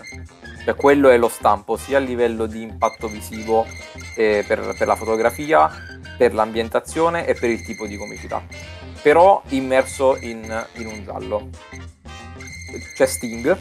Cioè 0.63 0.75
quello 0.75 1.09
è 1.09 1.17
lo 1.17 1.27
stampo 1.27 1.75
sia 1.75 1.97
a 1.97 2.01
livello 2.01 2.45
di 2.45 2.61
impatto 2.61 3.07
visivo 3.07 3.65
eh, 4.15 4.43
per, 4.47 4.75
per, 4.77 4.85
la 4.85 4.95
fotografia, 4.95 5.67
per 6.21 6.35
l'ambientazione 6.35 7.25
e 7.25 7.33
per 7.33 7.49
il 7.49 7.63
tipo 7.63 7.87
di 7.87 7.97
comicità. 7.97 8.43
Però 9.01 9.41
immerso 9.47 10.17
in, 10.17 10.67
in 10.73 10.85
un 10.85 11.03
giallo. 11.03 11.49
C'è 12.93 13.07
Sting 13.07 13.57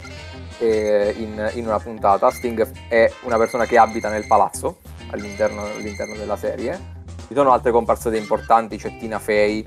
eh, 0.58 1.14
in, 1.16 1.52
in 1.54 1.66
una 1.66 1.78
puntata. 1.78 2.30
Sting 2.30 2.70
è 2.88 3.10
una 3.22 3.38
persona 3.38 3.64
che 3.64 3.78
abita 3.78 4.10
nel 4.10 4.26
palazzo 4.26 4.80
all'interno, 5.10 5.62
all'interno 5.62 6.16
della 6.16 6.36
serie. 6.36 6.98
Ci 7.28 7.32
sono 7.32 7.50
altre 7.50 7.70
comparsate 7.70 8.18
importanti, 8.18 8.76
c'è 8.76 8.94
Tina 8.98 9.18
Fey, 9.18 9.66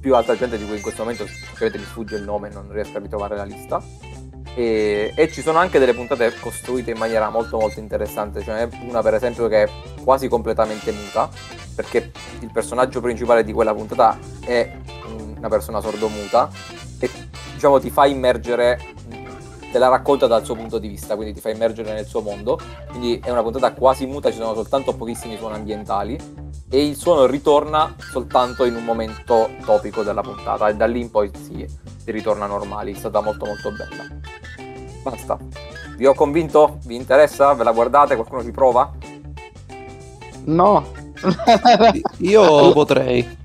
più 0.00 0.14
altra 0.14 0.36
gente 0.36 0.58
di 0.58 0.64
cui 0.64 0.76
in 0.76 0.82
questo 0.82 1.02
momento 1.02 1.24
mi 1.24 1.84
sfugge 1.84 2.14
il 2.14 2.22
nome, 2.22 2.50
non 2.50 2.70
riesco 2.70 2.98
a 2.98 3.00
ritrovare 3.00 3.34
la 3.34 3.44
lista. 3.44 3.82
E, 4.54 5.12
e, 5.14 5.32
ci 5.32 5.42
sono 5.42 5.58
anche 5.58 5.80
delle 5.80 5.92
puntate 5.92 6.32
costruite 6.38 6.92
in 6.92 6.98
maniera 6.98 7.30
molto 7.30 7.58
molto 7.58 7.80
interessante, 7.80 8.42
cioè 8.42 8.68
una 8.82 9.02
per 9.02 9.14
esempio 9.14 9.48
che 9.48 9.64
è 9.64 9.70
quasi 10.02 10.28
completamente 10.28 10.92
muta, 10.92 11.28
perché 11.76 12.10
il 12.40 12.50
personaggio 12.50 13.00
principale 13.00 13.44
di 13.44 13.52
quella 13.52 13.74
puntata 13.74 14.18
è 14.40 14.76
una 15.36 15.48
persona 15.48 15.80
sordomuta 15.80 16.50
e 16.98 17.08
diciamo 17.54 17.78
ti 17.78 17.90
fa 17.90 18.06
immergere 18.06 18.94
te 19.70 19.78
la 19.78 19.88
racconta 19.88 20.26
dal 20.26 20.42
suo 20.42 20.54
punto 20.54 20.78
di 20.78 20.88
vista, 20.88 21.16
quindi 21.16 21.34
ti 21.34 21.40
fa 21.40 21.50
immergere 21.50 21.92
nel 21.92 22.06
suo 22.06 22.22
mondo. 22.22 22.58
Quindi 22.88 23.20
è 23.22 23.30
una 23.30 23.42
puntata 23.42 23.72
quasi 23.74 24.06
muta, 24.06 24.30
ci 24.30 24.38
sono 24.38 24.54
soltanto 24.54 24.94
pochissimi 24.94 25.36
suoni 25.36 25.54
ambientali 25.54 26.18
e 26.70 26.86
il 26.86 26.96
suono 26.96 27.26
ritorna 27.26 27.94
soltanto 27.98 28.64
in 28.64 28.74
un 28.74 28.84
momento 28.84 29.50
topico 29.64 30.02
della 30.02 30.22
puntata 30.22 30.68
e 30.68 30.74
da 30.74 30.86
lì 30.86 31.00
in 31.00 31.10
poi 31.10 31.30
si, 31.34 31.66
si 31.66 32.10
ritorna 32.10 32.46
normali. 32.46 32.94
È 32.94 32.96
stata 32.96 33.20
molto 33.20 33.44
molto 33.44 33.70
bella. 33.70 34.04
Basta. 35.02 35.38
Vi 35.96 36.06
ho 36.06 36.14
convinto? 36.14 36.78
Vi 36.84 36.94
interessa? 36.94 37.52
Ve 37.52 37.64
la 37.64 37.72
guardate? 37.72 38.14
Qualcuno 38.14 38.40
vi 38.40 38.52
prova? 38.52 38.90
No. 40.44 41.05
Io 42.18 42.72
potrei 42.72 43.44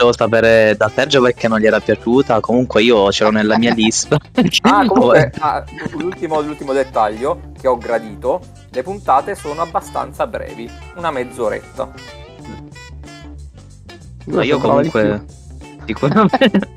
volevo 0.00 0.12
sapere 0.16 0.74
da 0.76 0.90
Sergio 0.92 1.20
perché 1.20 1.46
non 1.46 1.58
gli 1.60 1.66
era 1.66 1.80
piaciuta. 1.80 2.40
Comunque 2.40 2.82
io 2.82 3.08
c'ero 3.08 3.30
nella 3.30 3.58
mia 3.58 3.74
lista. 3.74 4.16
ah, 4.62 4.86
comunque, 4.86 5.32
ah, 5.38 5.64
l'ultimo, 5.92 6.40
l'ultimo 6.40 6.72
dettaglio 6.72 7.52
che 7.58 7.68
ho 7.68 7.76
gradito: 7.76 8.40
le 8.70 8.82
puntate 8.82 9.34
sono 9.34 9.62
abbastanza 9.62 10.26
brevi, 10.26 10.70
una 10.96 11.10
mezz'oretta. 11.10 11.92
Ma 14.26 14.44
io 14.44 14.58
comunque 14.58 15.24
sicuramente. 15.84 16.68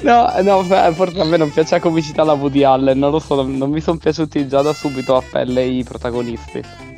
No, 0.00 0.32
no, 0.42 0.62
forse 0.92 1.20
a 1.20 1.24
me 1.24 1.36
non 1.36 1.50
piace 1.50 1.76
la 1.76 1.80
comicità 1.80 2.24
la 2.24 2.32
Woody 2.32 2.64
Allen, 2.64 2.98
non 2.98 3.12
lo 3.12 3.20
so, 3.20 3.40
non 3.42 3.70
mi 3.70 3.80
sono 3.80 3.98
piaciuti 3.98 4.48
già 4.48 4.62
da 4.62 4.74
subito 4.74 5.14
a 5.14 5.22
pelle 5.22 5.62
i 5.62 5.84
protagonisti. 5.84 6.93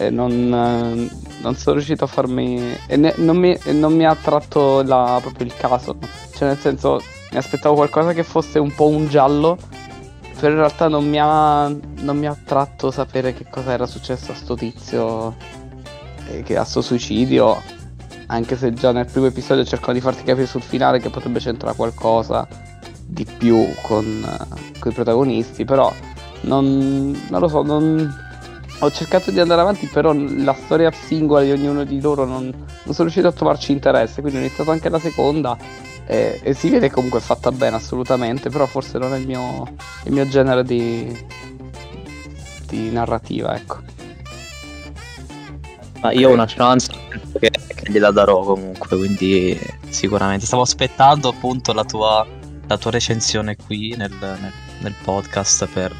E 0.00 0.08
non, 0.08 0.48
non 1.42 1.54
sono 1.56 1.74
riuscito 1.74 2.04
a 2.04 2.06
farmi... 2.06 2.74
E 2.86 2.96
ne, 2.96 3.12
non, 3.18 3.36
mi, 3.36 3.54
non, 3.72 3.94
mi, 3.94 4.06
ha 4.06 4.10
attratto 4.10 4.82
la, 4.82 5.18
proprio 5.20 5.46
il 5.46 5.54
caso. 5.54 5.98
Cioè 6.34 6.48
nel 6.48 6.58
senso, 6.58 7.02
mi 7.30 7.36
aspettavo 7.36 7.74
qualcosa 7.74 8.14
che 8.14 8.22
fosse 8.22 8.58
un 8.58 8.74
po' 8.74 8.86
un 8.86 9.08
giallo, 9.08 9.58
però 10.38 10.52
in 10.52 10.58
realtà 10.58 10.88
non 10.88 11.06
mi 11.06 11.18
ha, 11.20 11.68
non 11.68 12.16
mi 12.16 12.26
ha 12.26 12.30
attratto 12.30 12.90
sapere 12.90 13.34
che 13.34 13.44
cosa 13.50 13.72
era 13.72 13.84
successo 13.84 14.32
a 14.32 14.34
sto 14.34 14.54
tizio, 14.54 15.36
eh, 16.30 16.42
che 16.44 16.56
a 16.56 16.64
sto 16.64 16.80
suicidio, 16.80 17.60
anche 18.28 18.56
se 18.56 18.72
già 18.72 18.92
nel 18.92 19.04
primo 19.04 19.26
episodio 19.26 19.64
cercano 19.64 19.92
di 19.92 20.00
farti 20.00 20.22
capire 20.22 20.46
sul 20.46 20.62
finale 20.62 20.98
che 20.98 21.10
potrebbe 21.10 21.40
c'entrare 21.40 21.76
qualcosa 21.76 22.48
di 23.04 23.26
più 23.26 23.66
con, 23.82 24.26
con 24.78 24.90
i 24.90 24.94
protagonisti, 24.94 25.66
però 25.66 25.92
non, 26.42 27.20
non 27.28 27.40
lo 27.40 27.48
so, 27.48 27.62
non, 27.62 28.28
ho 28.80 28.90
cercato 28.90 29.30
di 29.30 29.40
andare 29.40 29.60
avanti, 29.60 29.86
però 29.86 30.12
la 30.14 30.54
storia 30.54 30.90
singola 30.90 31.42
di 31.42 31.50
ognuno 31.52 31.84
di 31.84 32.00
loro 32.00 32.24
non, 32.24 32.44
non 32.44 32.94
sono 32.94 33.08
riuscito 33.08 33.28
a 33.28 33.32
trovarci 33.32 33.72
interesse, 33.72 34.20
quindi 34.20 34.38
ho 34.38 34.42
iniziato 34.42 34.70
anche 34.70 34.88
la 34.88 34.98
seconda 34.98 35.56
e, 36.06 36.40
e, 36.42 36.54
si 36.54 36.70
vede 36.70 36.90
comunque 36.90 37.20
fatta 37.20 37.52
bene 37.52 37.76
assolutamente, 37.76 38.48
però 38.50 38.66
forse 38.66 38.98
non 38.98 39.14
è 39.14 39.18
il 39.18 39.26
mio, 39.26 39.72
il 40.04 40.12
mio 40.12 40.26
genere 40.28 40.64
di, 40.64 41.26
di 42.66 42.90
narrativa, 42.90 43.54
ecco. 43.54 43.78
Ma 46.00 46.12
io 46.12 46.30
ho 46.30 46.32
una 46.32 46.46
chance 46.46 46.90
che, 47.38 47.50
che 47.50 47.92
gliela 47.92 48.10
darò 48.10 48.40
comunque, 48.40 48.96
quindi 48.96 49.58
sicuramente. 49.90 50.46
Stavo 50.46 50.62
aspettando 50.62 51.28
appunto 51.28 51.74
la 51.74 51.84
tua, 51.84 52.26
la 52.66 52.78
tua 52.78 52.90
recensione 52.90 53.56
qui 53.56 53.94
nel, 53.96 54.10
nel, 54.18 54.52
nel 54.80 54.94
podcast 55.02 55.66
per, 55.66 55.94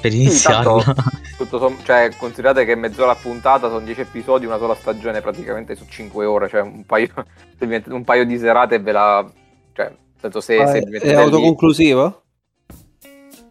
per 0.00 0.12
iniziarla. 0.12 0.82
Sì, 0.82 1.36
tutto 1.38 1.58
som- 1.58 1.82
cioè, 1.82 2.10
considerate 2.16 2.64
che 2.64 2.74
mezz'ora 2.74 3.14
puntata 3.14 3.68
sono 3.68 3.80
10 3.80 4.00
episodi, 4.00 4.46
una 4.46 4.58
sola 4.58 4.74
stagione 4.74 5.20
praticamente 5.20 5.74
su 5.76 5.84
5 5.86 6.24
ore, 6.24 6.48
cioè 6.48 6.62
un 6.62 6.84
paio, 6.84 7.08
un 7.88 8.04
paio 8.04 8.24
di 8.24 8.38
serate 8.38 8.78
ve 8.78 8.92
la... 8.92 9.30
Cioè, 9.72 9.92
senso 10.20 10.40
se, 10.40 10.60
ah, 10.60 10.66
se 10.66 10.80
è 10.80 11.14
autoconclusivo? 11.14 12.22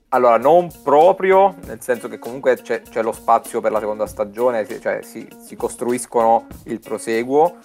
Allora, 0.10 0.38
non 0.38 0.70
proprio, 0.84 1.56
nel 1.66 1.82
senso 1.82 2.08
che 2.08 2.18
comunque 2.18 2.56
c'è, 2.56 2.82
c'è 2.82 3.04
lo 3.04 3.12
spazio 3.12 3.62
per 3.62 3.72
la 3.72 3.80
seconda 3.80 4.08
stagione, 4.08 4.68
cioè 4.80 5.02
si, 5.04 5.28
si 5.40 5.56
costruiscono 5.56 6.48
il 6.64 6.80
proseguo, 6.80 7.58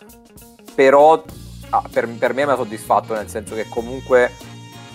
però 0.75 1.23
ah, 1.71 1.83
per, 1.91 2.07
per, 2.19 2.35
me 2.35 2.45
mi 2.45 2.53
ha 2.53 2.57
soddisfatto, 2.57 3.15
nel 3.15 3.29
senso 3.29 3.55
che 3.55 3.67
comunque 3.71 4.31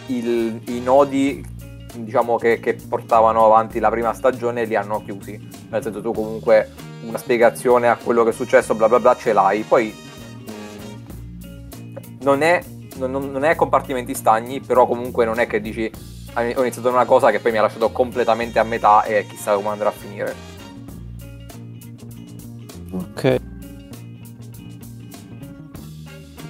il, 0.08 0.62
i 0.68 0.80
nodi 0.80 1.44
diciamo 2.04 2.38
che, 2.38 2.60
che, 2.60 2.76
portavano 2.76 3.46
avanti 3.46 3.80
la 3.80 3.90
prima 3.90 4.14
stagione 4.14 4.66
li 4.66 4.76
hanno 4.76 5.04
chiusi. 5.04 5.40
Nel 5.70 5.82
senso 5.82 6.02
tu 6.02 6.14
comunque 6.14 6.72
una 7.04 7.18
spiegazione 7.18 7.88
a 7.88 7.96
quello 7.96 8.24
che 8.24 8.30
è 8.30 8.34
successo, 8.34 8.76
bla 8.76 8.88
bla 8.88 9.00
bla, 9.00 9.16
ce 9.16 9.34
l'hai. 9.34 9.64
Poi 9.64 9.96
mm, 10.52 12.18
non, 12.22 12.42
è, 12.42 12.64
non, 12.98 13.12
non 13.12 13.44
è 13.44 13.56
compartimenti 13.56 14.14
stagni, 14.14 14.60
però 14.60 14.86
comunque 14.86 15.26
non 15.26 15.40
è 15.40 15.48
che 15.48 15.62
dici 15.62 15.92
ho 16.36 16.62
iniziato 16.62 16.90
una 16.90 17.06
cosa 17.06 17.32
che 17.32 17.40
poi 17.40 17.52
mi 17.52 17.58
ha 17.58 17.62
lasciato 17.62 17.90
completamente 17.90 18.60
a 18.60 18.64
metà 18.64 19.04
e 19.04 19.26
chissà 19.28 19.56
come 19.56 19.70
andrà 19.70 19.90
a 19.90 19.92
finire. 19.92 20.36
Ok. 22.92 23.42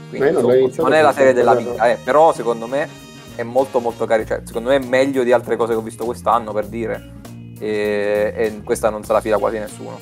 Quindi, 0.09 0.31
non, 0.31 0.71
non 0.77 0.93
è 0.93 1.01
la 1.01 1.13
serie 1.13 1.33
della 1.33 1.55
vita, 1.55 1.91
eh, 1.91 1.97
però 2.03 2.33
secondo 2.33 2.67
me 2.67 2.98
è 3.39 3.43
molto 3.43 3.79
molto 3.79 4.05
carino, 4.05 4.27
cioè, 4.27 4.41
secondo 4.43 4.69
me 4.69 4.75
è 4.75 4.85
meglio 4.85 5.23
di 5.23 5.31
altre 5.31 5.55
cose 5.55 5.71
che 5.71 5.77
ho 5.77 5.81
visto 5.81 6.03
quest'anno 6.03 6.51
per 6.51 6.65
dire 6.67 7.13
e, 7.57 8.33
e 8.35 8.61
questa 8.63 8.89
non 8.89 9.03
se 9.03 9.13
la 9.13 9.21
fila 9.21 9.37
quasi 9.37 9.57
nessuno. 9.57 9.97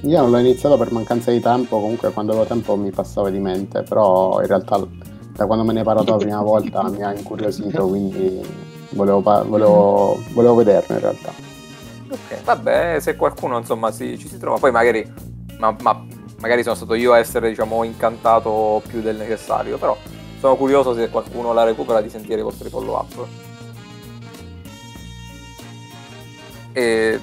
Io 0.00 0.20
non 0.20 0.30
l'ho 0.32 0.38
iniziato 0.38 0.76
per 0.76 0.90
mancanza 0.90 1.30
di 1.30 1.40
tempo, 1.40 1.78
comunque 1.80 2.10
quando 2.10 2.32
avevo 2.32 2.46
tempo 2.46 2.74
mi 2.74 2.90
passava 2.90 3.30
di 3.30 3.38
mente, 3.38 3.82
però 3.82 4.40
in 4.40 4.48
realtà 4.48 4.84
da 5.32 5.46
quando 5.46 5.64
me 5.64 5.72
ne 5.72 5.78
hai 5.78 5.84
parlato 5.84 6.10
la 6.10 6.16
prima 6.18 6.42
volta 6.42 6.82
mi 6.90 7.02
ha 7.02 7.14
incuriosito, 7.14 7.86
quindi 7.86 8.40
volevo, 8.90 9.20
volevo, 9.20 10.20
volevo 10.32 10.54
vederlo 10.56 10.94
in 10.96 11.00
realtà. 11.00 11.32
Ok, 12.10 12.42
vabbè, 12.42 12.98
se 12.98 13.14
qualcuno 13.14 13.58
insomma 13.58 13.92
si, 13.92 14.18
ci 14.18 14.28
si 14.28 14.38
trova, 14.38 14.58
poi 14.58 14.72
magari, 14.72 15.08
ma, 15.58 15.74
ma, 15.80 16.04
magari 16.40 16.64
sono 16.64 16.74
stato 16.74 16.94
io 16.94 17.12
a 17.12 17.18
essere 17.18 17.48
diciamo 17.48 17.84
incantato 17.84 18.82
più 18.88 19.00
del 19.00 19.16
necessario, 19.16 19.78
però 19.78 19.96
sono 20.44 20.56
curioso 20.56 20.92
se 20.92 21.08
qualcuno 21.08 21.54
la 21.54 21.64
recupera 21.64 22.02
di 22.02 22.10
sentire 22.10 22.40
i 22.40 22.42
vostri 22.42 22.68
follow 22.68 22.96
up. 22.96 23.26
E... 26.72 27.18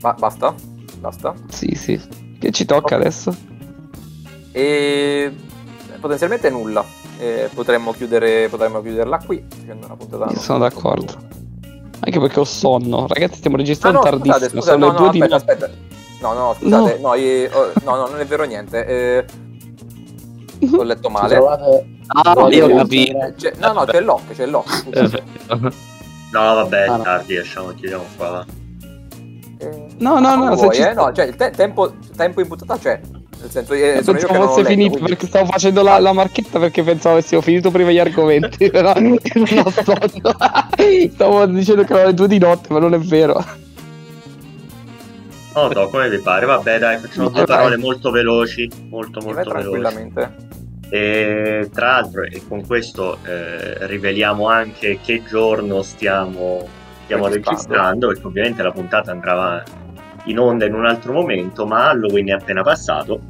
Ba- 0.00 0.16
basta? 0.18 0.52
Basta? 0.98 1.34
Sì, 1.50 1.76
sì. 1.76 2.00
Che 2.36 2.50
ci 2.50 2.64
tocca 2.64 2.96
okay. 2.96 2.98
adesso? 2.98 3.36
E 4.50 5.32
potenzialmente 6.00 6.50
nulla. 6.50 6.84
E 7.16 7.48
potremmo, 7.54 7.92
chiudere, 7.92 8.48
potremmo 8.48 8.82
chiuderla 8.82 9.20
qui. 9.24 9.46
Una 9.68 9.94
puntata 9.94 10.34
sono 10.34 10.58
d'accordo. 10.58 11.14
Anche 12.00 12.18
perché 12.18 12.40
ho 12.40 12.44
sonno. 12.44 13.06
Ragazzi, 13.06 13.36
stiamo 13.36 13.56
registrando 13.56 14.00
ah, 14.00 14.02
no, 14.02 14.10
tardissimo. 14.10 14.34
Scusate, 14.34 14.56
scusate, 14.56 14.80
sono 14.80 14.86
no, 14.86 14.92
le 14.92 14.98
no, 14.98 15.10
due 15.12 15.26
aspetta, 15.26 15.26
di 15.26 15.32
aspetta. 15.32 15.70
No, 16.22 16.32
no, 16.32 16.54
scusate. 16.58 16.98
No, 16.98 17.08
no, 17.08 17.14
io, 17.14 17.50
oh, 17.52 17.72
no, 17.84 17.94
no 17.94 18.08
non 18.08 18.18
è 18.18 18.24
vero 18.24 18.42
niente. 18.42 18.84
Eh, 18.84 19.24
ho 20.76 20.82
letto 20.82 21.08
male. 21.08 21.34
Trovate 21.34 21.98
Ah, 22.12 22.48
io 22.50 22.74
capito. 22.74 23.32
C'è, 23.36 23.52
no, 23.58 23.72
no, 23.72 23.84
c'è 23.84 24.00
l'oc, 24.00 24.32
c'è 24.34 24.46
l'oc. 24.46 24.84
no, 25.60 25.70
vabbè, 26.32 26.86
ah, 26.86 26.96
no. 26.96 27.02
tardi, 27.02 27.36
lasciamo, 27.36 27.68
chiudiamo 27.68 28.04
qua. 28.16 28.44
Eh, 29.58 29.86
no, 29.98 30.18
no, 30.18 30.34
no, 30.34 30.54
vuoi, 30.56 30.76
eh? 30.78 30.92
no, 30.92 31.12
cioè 31.12 31.26
il 31.26 31.36
te- 31.36 31.50
tempo, 31.50 31.92
tempo 32.16 32.40
in 32.40 32.48
puntata 32.48 32.76
c'è. 32.78 33.00
Nel 33.40 33.50
senso, 33.50 33.72
eh, 33.74 34.00
sono 34.02 34.18
pensavo 34.18 34.48
fosse 34.48 34.64
finito 34.64 34.90
quindi... 34.90 35.08
perché 35.10 35.26
stavo 35.26 35.46
facendo 35.46 35.82
la, 35.82 35.98
la, 35.98 36.12
marchetta 36.12 36.58
perché 36.58 36.82
pensavo 36.82 37.14
avessimo 37.16 37.40
finito 37.40 37.70
prima 37.70 37.90
gli 37.90 37.98
argomenti, 37.98 38.68
però 38.70 38.92
non 38.94 39.12
ho 39.14 39.70
sonno. 39.70 40.36
stavo 41.12 41.46
dicendo 41.46 41.84
che 41.84 41.92
erano 41.92 42.08
le 42.08 42.14
due 42.14 42.28
di 42.28 42.38
notte, 42.38 42.72
ma 42.72 42.80
non 42.80 42.92
è 42.92 42.98
vero. 42.98 43.42
No, 45.54 45.68
no, 45.68 45.88
come 45.88 46.08
vi 46.08 46.18
pare? 46.18 46.44
Vabbè, 46.44 46.78
dai, 46.78 46.98
facciamo 46.98 47.28
due 47.28 47.44
parole 47.44 47.76
molto 47.76 48.10
veloci, 48.10 48.68
molto 48.88 49.20
molto 49.20 49.42
veloci. 49.42 49.48
Tranquillamente. 49.48 50.49
E 50.90 51.70
tra 51.72 51.86
l'altro, 51.86 52.22
e 52.22 52.42
con 52.48 52.66
questo 52.66 53.18
eh, 53.24 53.86
riveliamo 53.86 54.48
anche 54.48 54.98
che 55.00 55.22
giorno 55.24 55.82
stiamo, 55.82 56.66
stiamo 57.04 57.28
registrando, 57.28 58.08
perché 58.08 58.26
ovviamente 58.26 58.62
la 58.62 58.72
puntata 58.72 59.12
andrà 59.12 59.62
in 60.24 60.38
onda 60.38 60.66
in 60.66 60.74
un 60.74 60.86
altro 60.86 61.12
momento, 61.12 61.64
ma 61.66 61.90
Halloween 61.90 62.28
è 62.28 62.32
appena 62.32 62.62
passato 62.62 63.20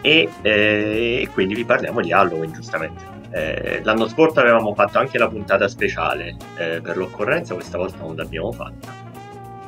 e, 0.00 0.28
eh, 0.40 1.28
quindi 1.32 1.54
vi 1.54 1.64
parliamo 1.64 2.00
di 2.00 2.12
Halloween 2.12 2.52
giustamente. 2.52 3.04
Eh, 3.30 3.80
l'anno 3.82 4.08
scorso 4.08 4.40
avevamo 4.40 4.74
fatto 4.74 4.98
anche 4.98 5.18
la 5.18 5.28
puntata 5.28 5.68
speciale 5.68 6.36
eh, 6.56 6.80
per 6.82 6.96
l'occorrenza, 6.96 7.54
questa 7.54 7.78
volta 7.78 7.98
non 7.98 8.16
l'abbiamo 8.16 8.50
fatta 8.52 9.11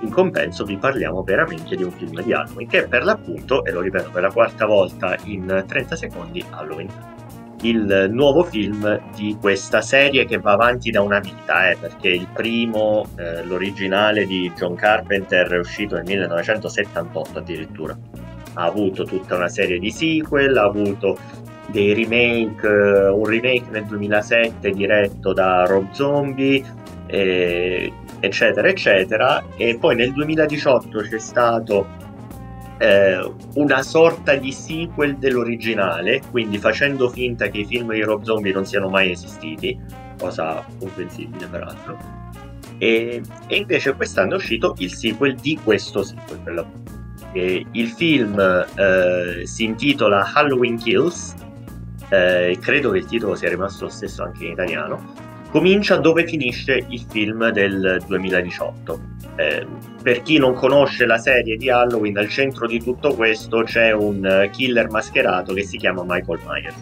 in 0.01 0.11
compenso 0.11 0.65
vi 0.65 0.77
parliamo 0.77 1.23
veramente 1.23 1.77
di 1.77 1.83
un 1.83 1.91
film 1.91 2.23
di 2.23 2.33
Halloween 2.33 2.69
che 2.69 2.87
per 2.87 3.05
l'appunto, 3.05 3.65
e 3.65 3.73
lo 3.73 3.81
ripeto 3.81 4.11
per 4.11 4.23
la 4.23 4.31
quarta 4.31 4.67
volta 4.67 5.17
in 5.25 5.65
30 5.67 5.97
secondi, 5.97 6.45
Halloween. 6.51 6.89
Il 7.63 8.09
nuovo 8.11 8.45
film 8.45 9.01
di 9.17 9.39
questa 9.41 9.81
serie 9.81 10.27
che 10.27 10.39
va 10.39 10.53
avanti 10.53 10.91
da 10.91 11.01
una 11.01 11.19
vita, 11.19 11.71
eh, 11.71 11.77
perché 11.81 12.09
il 12.09 12.29
primo, 12.31 13.07
eh, 13.17 13.43
l'originale 13.45 14.27
di 14.27 14.53
John 14.55 14.75
Carpenter, 14.75 15.49
è 15.49 15.59
uscito 15.59 15.95
nel 15.95 16.05
1978 16.05 17.39
addirittura. 17.39 17.97
Ha 18.57 18.65
avuto 18.65 19.05
tutta 19.05 19.37
una 19.37 19.49
serie 19.49 19.79
di 19.79 19.91
sequel, 19.91 20.59
ha 20.59 20.65
avuto 20.65 21.17
dei 21.69 21.95
remake, 21.95 22.67
eh, 22.67 23.09
un 23.09 23.25
remake 23.25 23.71
nel 23.71 23.87
2007 23.87 24.71
diretto 24.71 25.33
da 25.33 25.65
Rob 25.65 25.91
Zombie, 25.93 26.63
eh, 27.07 27.93
eccetera, 28.25 28.69
eccetera. 28.69 29.45
E 29.57 29.77
poi 29.79 29.97
nel 29.97 30.13
2018 30.13 31.01
c'è 31.01 31.19
stato 31.19 31.87
eh, 32.79 33.33
una 33.55 33.83
sorta 33.83 34.35
di 34.35 34.53
sequel 34.53 35.17
dell'originale, 35.17 36.21
quindi 36.31 36.59
facendo 36.59 37.09
finta 37.09 37.49
che 37.49 37.59
i 37.59 37.65
film 37.65 37.93
di 37.93 38.03
Rob 38.03 38.23
Zombie 38.23 38.53
non 38.53 38.65
siano 38.65 38.89
mai 38.89 39.11
esistiti, 39.11 39.79
cosa 40.19 40.65
comprensibile 40.79 41.47
peraltro. 41.47 41.99
E, 42.79 43.23
e 43.47 43.57
invece 43.57 43.95
quest'anno 43.95 44.33
è 44.33 44.37
uscito 44.37 44.75
il 44.79 44.93
sequel 44.93 45.37
di 45.37 45.59
questo 45.63 46.03
sequel 46.03 46.41
per 46.41 46.55
l'appunto. 46.55 46.93
E 47.33 47.67
il 47.73 47.89
film 47.89 48.39
eh, 48.39 49.43
si 49.45 49.65
intitola 49.65 50.31
Halloween 50.35 50.77
Kills, 50.77 51.35
eh, 52.09 52.57
credo 52.61 52.91
che 52.91 52.99
il 52.99 53.07
titolo 53.07 53.35
sia 53.35 53.49
rimasto 53.49 53.85
lo 53.85 53.91
stesso 53.91 54.23
anche 54.23 54.45
in 54.45 54.53
italiano, 54.53 55.33
comincia 55.55 55.99
dove 55.99 56.27
finisce 56.27 56.85
il 56.89 57.07
film 57.09 57.49
del 57.51 58.03
2018. 58.09 59.01
Eh, 59.37 59.65
per 60.03 60.23
chi 60.23 60.37
non 60.37 60.53
conosce 60.55 61.07
la 61.07 61.17
serie 61.17 61.57
di 61.57 61.71
Halloween, 61.71 62.19
al 62.19 62.29
centro 62.29 62.67
di 62.67 62.83
tutto 62.83 63.15
questo 63.15 63.63
c'è 63.63 63.93
un 63.93 64.49
killer 64.51 64.91
mascherato 64.91 65.55
che 65.55 65.63
si 65.63 65.77
chiama 65.77 66.03
Michael 66.05 66.41
Myers. 66.45 66.75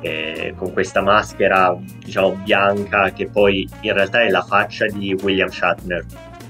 Eh, 0.00 0.54
con 0.56 0.72
questa 0.72 1.02
maschera 1.02 1.76
diciamo 2.02 2.40
bianca 2.42 3.10
che 3.10 3.28
poi 3.28 3.68
in 3.82 3.92
realtà 3.92 4.22
è 4.22 4.30
la 4.30 4.40
faccia 4.40 4.86
di 4.86 5.14
William 5.20 5.48
Shatner 5.48 6.02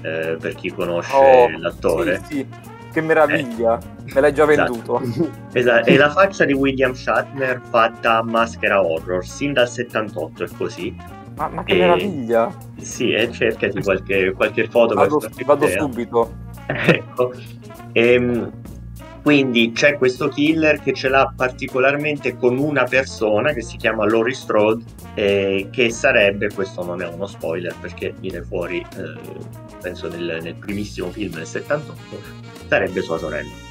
eh, 0.03 0.37
per 0.39 0.55
chi 0.55 0.71
conosce 0.71 1.13
oh, 1.13 1.49
l'attore 1.57 2.21
sì, 2.29 2.35
sì. 2.35 2.47
che 2.93 3.01
meraviglia 3.01 3.77
eh, 3.77 4.13
me 4.13 4.21
l'hai 4.21 4.33
già 4.33 4.49
esatto. 4.49 4.71
venduto 4.71 5.01
esatto. 5.51 5.89
è 5.89 5.97
la 5.97 6.11
faccia 6.11 6.45
di 6.45 6.53
William 6.53 6.93
Shatner 6.93 7.59
fatta 7.69 8.19
a 8.19 8.23
maschera 8.23 8.81
horror 8.81 9.25
sin 9.25 9.51
dal 9.51 9.67
78 9.67 10.45
è 10.45 10.47
così 10.55 10.95
ma, 11.41 11.47
ma 11.47 11.63
che 11.63 11.73
e... 11.73 11.77
meraviglia! 11.77 12.53
Sì, 12.77 13.11
e 13.11 13.31
cercati 13.31 13.81
qualche, 13.81 14.33
qualche 14.33 14.67
foto. 14.67 14.93
Vado, 14.93 15.21
vado 15.45 15.67
subito. 15.67 16.33
ecco. 16.67 17.33
E, 17.91 18.13
ehm, 18.13 18.51
quindi 19.21 19.71
c'è 19.71 19.97
questo 19.97 20.29
killer 20.29 20.81
che 20.81 20.93
ce 20.93 21.07
l'ha 21.07 21.31
particolarmente 21.35 22.35
con 22.37 22.57
una 22.57 22.85
persona 22.85 23.53
che 23.53 23.61
si 23.61 23.77
chiama 23.77 24.05
Lori 24.05 24.33
Strode, 24.33 24.83
eh, 25.13 25.67
che 25.71 25.91
sarebbe, 25.91 26.51
questo 26.51 26.83
non 26.83 27.01
è 27.01 27.07
uno 27.07 27.27
spoiler 27.27 27.75
perché 27.79 28.13
viene 28.19 28.41
fuori, 28.41 28.79
eh, 28.79 29.19
penso 29.79 30.07
nel, 30.07 30.39
nel, 30.41 30.55
primissimo 30.55 31.11
film 31.11 31.33
del 31.33 31.45
78, 31.45 32.19
sarebbe 32.67 33.01
sua 33.01 33.19
sorella. 33.19 33.70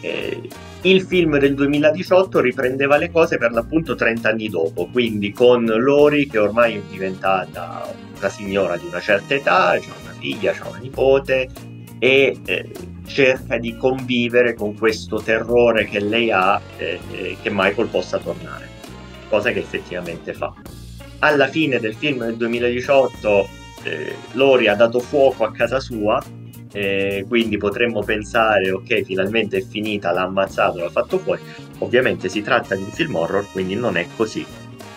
Eh, 0.00 0.40
il 0.82 1.02
film 1.02 1.38
del 1.38 1.54
2018 1.54 2.40
riprendeva 2.40 2.96
le 2.96 3.10
cose 3.10 3.36
per 3.36 3.52
l'appunto 3.52 3.94
30 3.94 4.28
anni 4.30 4.48
dopo, 4.48 4.86
quindi 4.86 5.30
con 5.32 5.64
Lori 5.64 6.26
che 6.26 6.38
ormai 6.38 6.76
è 6.76 6.82
diventata 6.88 7.92
una 8.16 8.28
signora 8.30 8.76
di 8.76 8.86
una 8.86 9.00
certa 9.00 9.34
età, 9.34 9.70
ha 9.70 9.74
una 9.74 10.14
figlia, 10.18 10.54
ha 10.58 10.68
una 10.68 10.78
nipote 10.78 11.48
e 11.98 12.38
eh, 12.44 12.72
cerca 13.06 13.58
di 13.58 13.76
convivere 13.76 14.54
con 14.54 14.74
questo 14.74 15.20
terrore 15.20 15.84
che 15.84 16.00
lei 16.00 16.30
ha 16.30 16.60
eh, 16.78 16.98
eh, 17.12 17.36
che 17.42 17.50
Michael 17.52 17.88
possa 17.88 18.18
tornare, 18.18 18.68
cosa 19.28 19.50
che 19.50 19.58
effettivamente 19.58 20.32
fa. 20.32 20.54
Alla 21.18 21.48
fine 21.48 21.78
del 21.78 21.94
film 21.94 22.24
del 22.24 22.36
2018 22.36 23.48
eh, 23.82 24.14
Lori 24.32 24.68
ha 24.68 24.74
dato 24.74 25.00
fuoco 25.00 25.44
a 25.44 25.52
casa 25.52 25.78
sua, 25.78 26.22
eh, 26.72 27.24
quindi 27.28 27.56
potremmo 27.56 28.02
pensare 28.02 28.70
ok 28.70 29.02
finalmente 29.02 29.58
è 29.58 29.62
finita, 29.62 30.12
l'ha 30.12 30.22
ammazzato, 30.22 30.78
l'ha 30.78 30.90
fatto 30.90 31.18
fuori. 31.18 31.40
Ovviamente 31.78 32.28
si 32.28 32.42
tratta 32.42 32.74
di 32.74 32.82
un 32.82 32.90
film 32.90 33.14
horror, 33.16 33.46
quindi 33.50 33.74
non 33.74 33.96
è 33.96 34.06
così. 34.16 34.44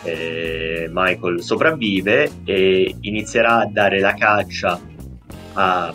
Eh, 0.03 0.89
Michael 0.91 1.41
sopravvive 1.41 2.29
e 2.43 2.95
inizierà 3.01 3.59
a 3.59 3.65
dare 3.65 3.99
la 3.99 4.13
caccia 4.13 4.79
a 5.53 5.93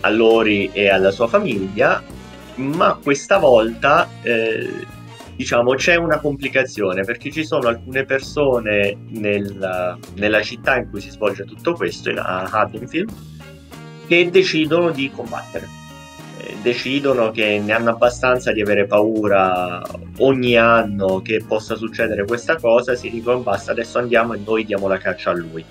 a 0.00 0.10
Lori 0.10 0.70
e 0.72 0.88
alla 0.88 1.10
sua 1.10 1.26
famiglia, 1.26 2.02
ma 2.56 2.98
questa 3.02 3.38
volta 3.38 4.08
eh, 4.22 4.86
diciamo 5.34 5.74
c'è 5.74 5.96
una 5.96 6.18
complicazione 6.18 7.02
perché 7.02 7.30
ci 7.30 7.44
sono 7.44 7.68
alcune 7.68 8.04
persone 8.04 8.96
nel, 9.10 9.98
nella 10.14 10.42
città 10.42 10.76
in 10.76 10.90
cui 10.90 11.00
si 11.00 11.10
svolge 11.10 11.44
tutto 11.44 11.74
questo, 11.74 12.10
a 12.10 12.42
Haddonfield, 12.42 13.12
che 14.08 14.28
decidono 14.30 14.90
di 14.90 15.10
combattere. 15.12 15.68
Eh, 16.40 16.56
decidono 16.62 17.30
che 17.30 17.60
ne 17.62 17.72
hanno 17.72 17.90
abbastanza 17.90 18.50
di 18.50 18.60
avere 18.60 18.86
paura 18.86 19.80
ogni 20.18 20.56
anno 20.56 21.20
che 21.22 21.44
possa 21.46 21.76
succedere 21.76 22.24
questa 22.24 22.56
cosa, 22.56 22.96
si 22.96 23.10
dicono 23.10 23.38
basta, 23.40 23.70
adesso 23.70 23.98
andiamo 23.98 24.32
e 24.32 24.40
noi 24.44 24.64
diamo 24.64 24.88
la 24.88 24.98
caccia 24.98 25.30
a 25.30 25.34
lui 25.34 25.64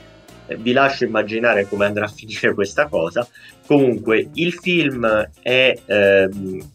vi 0.55 0.71
lascio 0.71 1.03
immaginare 1.03 1.67
come 1.67 1.85
andrà 1.85 2.05
a 2.05 2.07
finire 2.13 2.53
questa 2.53 2.87
cosa. 2.87 3.27
Comunque, 3.65 4.29
il 4.33 4.53
film 4.53 5.29
è 5.41 5.77
ehm, 5.85 6.69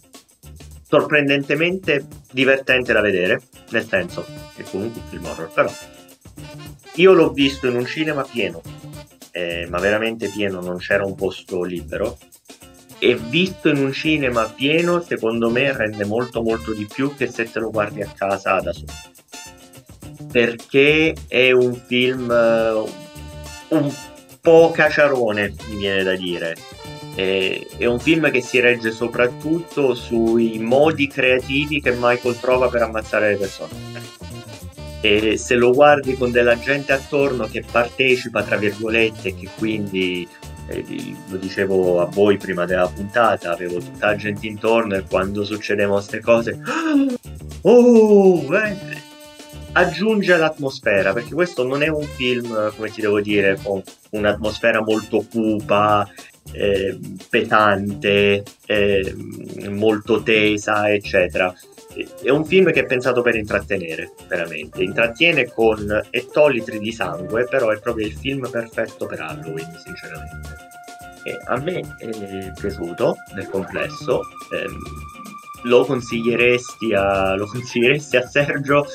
sorprendentemente 0.87 2.07
divertente 2.31 2.93
da 2.93 3.01
vedere, 3.01 3.41
nel 3.71 3.87
senso 3.87 4.27
che 4.55 4.65
comunque 4.65 5.01
un 5.01 5.09
film 5.09 5.25
horror, 5.25 5.51
però 5.53 5.73
io 6.97 7.13
l'ho 7.13 7.31
visto 7.31 7.67
in 7.67 7.77
un 7.77 7.87
cinema 7.87 8.23
pieno, 8.23 8.61
eh, 9.33 9.67
ma 9.69 9.79
veramente 9.81 10.29
pieno, 10.29 10.61
non 10.61 10.79
c'era 10.79 11.05
un 11.05 11.15
posto 11.15 11.63
libero. 11.63 12.19
E 12.99 13.17
visto 13.17 13.69
in 13.69 13.79
un 13.79 13.93
cinema 13.93 14.45
pieno, 14.49 15.03
secondo 15.03 15.51
me 15.51 15.77
rende 15.77 16.05
molto 16.05 16.41
molto 16.41 16.73
di 16.73 16.87
più 16.87 17.17
che 17.17 17.27
se 17.27 17.51
te 17.51 17.59
lo 17.59 17.71
guardi 17.71 18.03
a 18.03 18.13
casa 18.15 18.61
da 18.61 18.73
solo. 18.73 18.93
Perché 20.31 21.15
è 21.27 21.51
un 21.51 21.75
film 21.75 22.31
un 23.69 23.93
po' 24.41 24.71
caciarone, 24.71 25.55
mi 25.69 25.77
viene 25.79 26.03
da 26.05 26.15
dire. 26.15 26.55
È, 27.15 27.67
è, 27.79 27.85
un 27.87 27.99
film 27.99 28.31
che 28.31 28.41
si 28.41 28.61
regge 28.61 28.91
soprattutto 28.91 29.95
sui 29.95 30.59
modi 30.59 31.09
creativi 31.09 31.81
che 31.81 31.95
Michael 31.99 32.39
trova 32.39 32.69
per 32.69 32.83
ammazzare 32.83 33.31
le 33.31 33.37
persone. 33.37 33.75
E 35.03 35.37
se 35.37 35.57
lo 35.57 35.73
guardi 35.73 36.15
con 36.15 36.31
della 36.31 36.59
gente 36.59 36.93
attorno 36.93 37.49
che 37.49 37.65
partecipa, 37.69 38.45
tra 38.45 38.57
virgolette, 38.57 39.35
che 39.35 39.49
quindi 39.59 40.27
eh, 40.69 40.85
lo 41.29 41.37
dicevo 41.37 42.01
a 42.01 42.07
voi 42.07 42.37
prima 42.37 42.65
della 42.65 42.87
puntata, 42.87 43.53
avevo 43.53 43.79
tutta 43.79 44.07
la 44.07 44.17
gente 44.17 44.47
intorno 44.47 44.95
e 44.95 45.03
quando 45.03 45.45
succedevano 45.45 45.97
queste 45.97 46.21
cose, 46.21 46.59
oh, 47.63 48.57
eh, 48.57 48.77
aggiunge 49.73 50.37
l'atmosfera, 50.37 51.13
perché 51.13 51.35
questo 51.35 51.67
non 51.67 51.83
è 51.83 51.89
un 51.89 52.05
film, 52.05 52.73
come 52.77 52.91
ti 52.91 53.01
devo 53.01 53.21
dire, 53.21 53.59
con 53.63 53.83
un'atmosfera 54.11 54.83
molto 54.83 55.25
cupa, 55.29 56.09
eh, 56.53 56.99
pesante, 57.29 58.43
eh, 58.67 59.15
molto 59.69 60.23
tesa, 60.23 60.93
eccetera. 60.93 61.55
È 62.23 62.31
un 62.31 62.45
film 62.45 62.73
che 62.73 62.81
è 62.81 62.87
pensato 62.87 63.23
per 63.23 63.35
intrattenere, 63.35 64.13
veramente. 64.29 64.83
Intrattiene 64.83 65.51
con 65.51 66.03
ettolitri 66.11 66.79
di 66.79 66.93
sangue, 66.93 67.45
però 67.45 67.71
è 67.71 67.79
proprio 67.79 68.07
il 68.07 68.15
film 68.15 68.49
perfetto 68.51 69.07
per 69.07 69.21
Halloween, 69.21 69.79
sinceramente. 69.85 70.71
E 71.25 71.39
a 71.47 71.59
me 71.61 71.81
è 71.99 72.53
piaciuto 72.59 73.17
nel 73.35 73.49
complesso. 73.49 74.23
Ehm, 74.53 74.79
lo 75.65 75.85
consiglieresti 75.85 76.93
a, 76.93 77.35
lo 77.37 77.47
consiglieresti 77.47 78.17
a 78.17 78.27
Sergio 78.27 78.87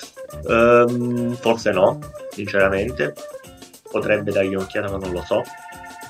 Um, 0.45 1.35
forse 1.35 1.71
no, 1.71 1.99
sinceramente. 2.29 3.13
Potrebbe 3.89 4.31
dargli 4.31 4.53
un'occhiata, 4.55 4.91
ma 4.91 4.97
non 4.97 5.11
lo 5.11 5.23
so. 5.25 5.41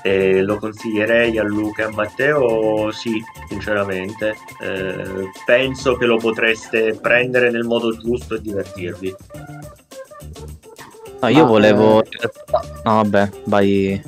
E 0.08 0.42
lo 0.42 0.56
consiglierei 0.56 1.36
a 1.38 1.42
Luca 1.42 1.82
e 1.82 1.84
a 1.86 1.90
Matteo? 1.90 2.90
Sì, 2.90 3.22
sinceramente. 3.48 4.36
Eh, 4.62 5.30
penso 5.44 5.96
che 5.96 6.06
lo 6.06 6.16
potreste 6.16 6.98
prendere 7.00 7.50
nel 7.50 7.64
modo 7.64 7.94
giusto 7.94 8.34
e 8.36 8.40
divertirvi. 8.40 9.14
No, 11.20 11.28
io 11.28 11.42
ma, 11.42 11.48
volevo. 11.50 12.02
Eh... 12.02 12.30
No, 12.84 12.94
vabbè, 13.02 13.30
vai. 13.44 14.02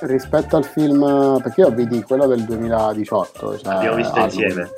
Rispetto 0.00 0.56
al 0.56 0.64
film, 0.64 1.40
perché 1.40 1.60
io 1.60 1.70
vidi 1.70 2.02
quello 2.02 2.26
del 2.26 2.44
2018. 2.44 3.58
Cioè, 3.58 3.74
Abbiamo 3.74 3.96
visto 3.96 4.14
album. 4.14 4.24
insieme. 4.24 4.70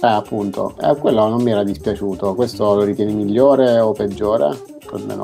Eh, 0.00 0.06
appunto, 0.06 0.76
eh, 0.80 0.96
quello 0.96 1.28
non 1.28 1.42
mi 1.42 1.50
era 1.50 1.62
dispiaciuto. 1.62 2.34
Questo 2.34 2.74
lo 2.74 2.84
ritieni 2.84 3.12
migliore 3.12 3.80
o 3.80 3.92
peggiore? 3.92 4.74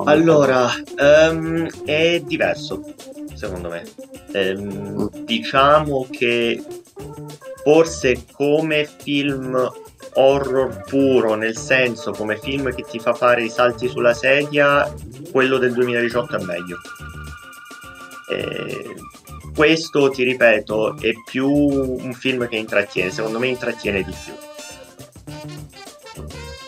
Allora, 0.04 0.68
um, 0.98 1.66
è 1.84 2.20
diverso, 2.20 2.82
secondo 3.34 3.68
me. 3.68 3.84
Mm. 4.34 5.06
Diciamo 5.24 6.06
che 6.10 6.62
forse 7.62 8.24
come 8.32 8.88
film 9.02 9.70
horror 10.14 10.84
puro, 10.84 11.34
nel 11.34 11.56
senso 11.56 12.12
come 12.12 12.38
film 12.38 12.74
che 12.74 12.82
ti 12.82 12.98
fa 12.98 13.14
fare 13.14 13.44
i 13.44 13.50
salti 13.50 13.88
sulla 13.88 14.14
sedia, 14.14 14.92
quello 15.30 15.58
del 15.58 15.72
2018 15.72 16.36
è 16.36 16.44
meglio. 16.44 16.78
E 18.30 18.94
questo, 19.54 20.10
ti 20.10 20.22
ripeto, 20.24 20.96
è 20.98 21.10
più 21.24 21.48
un 21.48 22.12
film 22.14 22.48
che 22.48 22.56
intrattiene, 22.56 23.10
secondo 23.10 23.38
me 23.38 23.48
intrattiene 23.48 24.02
di 24.02 24.14
più. 24.24 24.32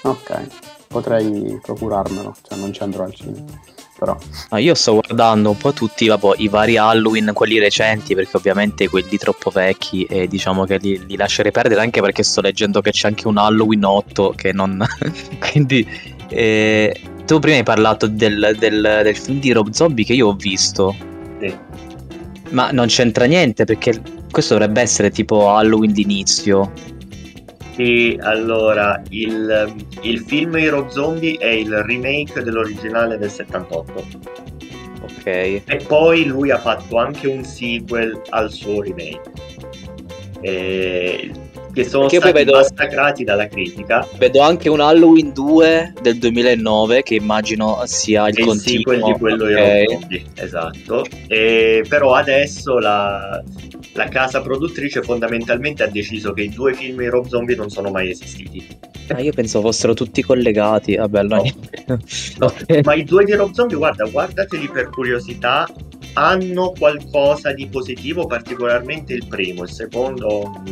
Ok, 0.03 0.47
potrei 0.89 1.59
procurarmelo, 1.63 2.37
cioè 2.47 2.59
non 2.59 2.73
ci 2.73 2.83
andrò 2.83 3.05
al 3.05 3.15
cinema. 3.15 3.73
Però. 4.05 4.19
No, 4.51 4.59
io 4.59 4.75
sto 4.75 4.95
guardando 4.95 5.51
un 5.51 5.57
po' 5.57 5.73
tutti 5.73 6.07
vabbè, 6.07 6.35
i 6.37 6.49
vari 6.49 6.77
Halloween, 6.77 7.31
quelli 7.33 7.59
recenti, 7.59 8.15
perché 8.15 8.37
ovviamente 8.37 8.89
quelli 8.89 9.17
troppo 9.17 9.51
vecchi 9.51 10.05
e 10.05 10.29
diciamo 10.29 10.65
che 10.65 10.77
li, 10.77 11.07
li 11.07 11.17
lascerei 11.17 11.51
perdere 11.51 11.81
anche 11.81 12.01
perché 12.03 12.23
sto 12.23 12.41
leggendo 12.41 12.81
che 12.81 12.91
c'è 12.91 13.09
anche 13.09 13.27
un 13.27 13.39
Halloween 13.39 13.85
8 13.85 14.35
che 14.37 14.53
non... 14.53 14.85
Quindi... 15.41 16.13
Eh, 16.29 17.01
tu 17.27 17.39
prima 17.39 17.57
hai 17.57 17.63
parlato 17.63 18.07
del, 18.07 18.55
del, 18.59 19.01
del, 19.03 19.17
film 19.17 19.41
di 19.41 19.53
Rob 19.53 19.71
Zombie 19.71 20.05
che 20.05 20.13
io 20.13 20.29
ho 20.29 20.35
visto. 20.35 20.95
Sì. 21.41 21.55
Ma 22.51 22.71
non 22.71 22.87
c'entra 22.87 23.25
niente 23.25 23.65
perché 23.65 24.01
questo 24.31 24.55
dovrebbe 24.55 24.83
essere 24.83 25.11
tipo 25.11 25.49
Halloween 25.51 25.93
d'inizio. 25.93 26.73
Sì, 27.75 28.17
allora, 28.21 29.03
il, 29.09 29.75
il 30.03 30.21
film 30.21 30.57
Hero 30.57 30.89
Zombie 30.91 31.37
è 31.39 31.49
il 31.49 31.83
remake 31.83 32.43
dell'originale 32.43 33.19
del 33.19 33.31
78. 33.31 34.05
Ok. 35.03 35.27
E 35.27 35.85
poi 35.87 36.25
lui 36.25 36.53
ha 36.53 36.59
fatto 36.59 36.99
anche 36.99 37.27
un 37.27 37.43
sequel 37.43 38.21
al 38.31 38.53
suo 38.53 38.81
remake. 38.81 39.33
E 40.41 41.33
che 41.75 41.85
sono 41.85 42.03
Perché 42.03 42.19
stati 42.19 42.33
vedo, 42.33 42.53
massacrati 42.53 43.25
dalla 43.25 43.49
critica. 43.49 44.07
Vedo 44.17 44.41
anche 44.41 44.69
un 44.69 44.81
Halloween 44.81 45.33
2 45.33 45.95
del 46.01 46.19
2009 46.19 47.03
che 47.03 47.17
immagino 47.17 47.83
sia 47.85 48.29
il, 48.29 48.39
il 48.39 48.45
continuo. 48.45 48.79
sequel 48.79 49.03
di 49.03 49.13
quello 49.19 49.45
okay. 49.45 49.87
Zombie, 49.89 50.25
esatto. 50.37 51.05
E, 51.27 51.85
però 51.89 52.15
adesso 52.15 52.79
la, 52.79 53.43
la 53.95 54.09
casa 54.09 54.41
produttrice 54.41 55.03
fondamentalmente 55.03 55.83
ha 55.83 55.89
deciso 55.89 56.33
che 56.33 56.43
i 56.43 56.49
due 56.49 56.75
film 56.75 56.99
di 56.99 57.09
Rob 57.09 57.27
Zombie 57.27 57.57
non 57.57 57.69
sono 57.69 57.91
mai 57.91 58.11
esistiti. 58.11 58.67
Ah, 59.09 59.21
io 59.21 59.33
penso 59.33 59.61
fossero 59.61 59.95
tutti 59.95 60.23
collegati. 60.23 60.97
Vabbè, 60.97 61.19
allora... 61.19 61.43
no. 61.87 62.01
no. 62.39 62.55
Ma 62.85 62.95
i 62.95 63.05
due 63.05 63.25
di 63.25 63.35
Rob 63.35 63.53
Zombie, 63.53 63.77
guarda, 63.77 64.05
guardateli 64.05 64.69
per 64.69 64.91
curiosità. 64.91 65.69
Hanno 66.15 66.73
qualcosa 66.79 67.53
di 67.53 67.67
positivo, 67.67 68.27
particolarmente 68.27 69.13
il 69.13 69.27
primo. 69.27 69.65
Il 69.65 69.71
secondo, 69.71 70.63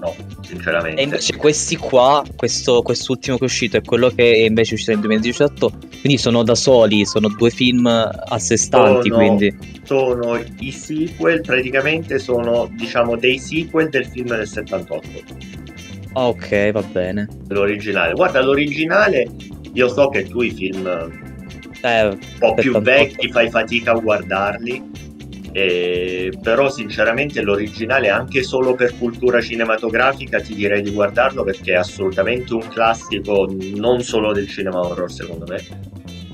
no, 0.00 0.14
sinceramente. 0.40 1.00
E 1.00 1.04
invece 1.04 1.36
questi 1.36 1.76
qua, 1.76 2.24
questo, 2.34 2.82
quest'ultimo 2.82 3.36
che 3.36 3.42
è 3.42 3.46
uscito 3.46 3.76
è 3.76 3.82
quello 3.82 4.08
che 4.08 4.32
è 4.32 4.46
invece 4.46 4.74
uscito 4.74 4.92
nel 4.92 5.00
2018, 5.00 5.72
quindi 6.00 6.18
sono 6.18 6.42
da 6.42 6.54
soli, 6.54 7.04
sono 7.04 7.28
due 7.28 7.50
film 7.50 7.86
a 7.86 8.38
sé 8.38 8.56
stanti, 8.56 9.08
sono, 9.08 9.16
quindi... 9.16 9.56
Sono 9.84 10.42
i 10.58 10.72
sequel, 10.72 11.42
praticamente 11.42 12.18
sono, 12.18 12.68
diciamo, 12.72 13.16
dei 13.16 13.38
sequel 13.38 13.90
del 13.90 14.06
film 14.06 14.28
del 14.28 14.48
78. 14.48 15.08
Ok, 16.14 16.72
va 16.72 16.82
bene. 16.82 17.28
L'originale. 17.48 18.14
Guarda, 18.14 18.42
l'originale, 18.42 19.28
io 19.74 19.88
so 19.88 20.08
che 20.08 20.24
tu 20.24 20.40
i 20.40 20.50
film 20.50 20.86
eh, 21.82 22.06
un 22.06 22.18
po' 22.38 22.54
più 22.54 22.78
vecchi 22.80 23.30
fai 23.30 23.48
fatica 23.50 23.92
a 23.92 23.98
guardarli 23.98 25.08
eh, 25.52 26.32
però 26.40 26.70
sinceramente 26.70 27.42
l'originale 27.42 28.08
anche 28.08 28.42
solo 28.42 28.74
per 28.74 28.96
cultura 28.96 29.40
cinematografica 29.40 30.40
ti 30.40 30.54
direi 30.54 30.82
di 30.82 30.90
guardarlo 30.90 31.42
perché 31.42 31.72
è 31.72 31.76
assolutamente 31.76 32.54
un 32.54 32.66
classico 32.68 33.52
non 33.74 34.00
solo 34.02 34.32
del 34.32 34.48
cinema 34.48 34.78
horror 34.78 35.10
secondo 35.10 35.46
me 35.48 35.88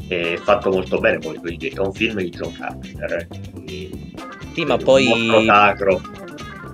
è 0.08 0.36
fatto 0.36 0.70
molto 0.70 0.98
bene 0.98 1.18
poi 1.18 1.36
quindi 1.36 1.68
è 1.68 1.78
un 1.78 1.92
film 1.92 2.18
di 2.18 2.28
John 2.28 2.52
Carpenter 2.52 3.26
eh. 3.66 3.90
sì 4.52 4.64
ma 4.64 4.76
poi 4.76 5.08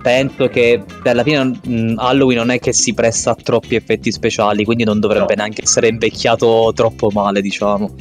penso 0.02 0.48
che 0.48 0.82
alla 1.04 1.22
fine 1.22 1.44
mh, 1.44 1.60
mm, 1.68 1.98
Halloween 1.98 2.38
non 2.38 2.50
è 2.50 2.58
che 2.58 2.72
si 2.72 2.92
presta 2.92 3.30
a 3.30 3.36
troppi 3.36 3.76
effetti 3.76 4.10
speciali 4.10 4.64
quindi 4.64 4.82
non 4.82 4.98
dovrebbe 4.98 5.34
no. 5.36 5.42
neanche 5.42 5.62
essere 5.62 5.86
invecchiato 5.86 6.72
troppo 6.74 7.08
male 7.10 7.40
diciamo 7.40 7.94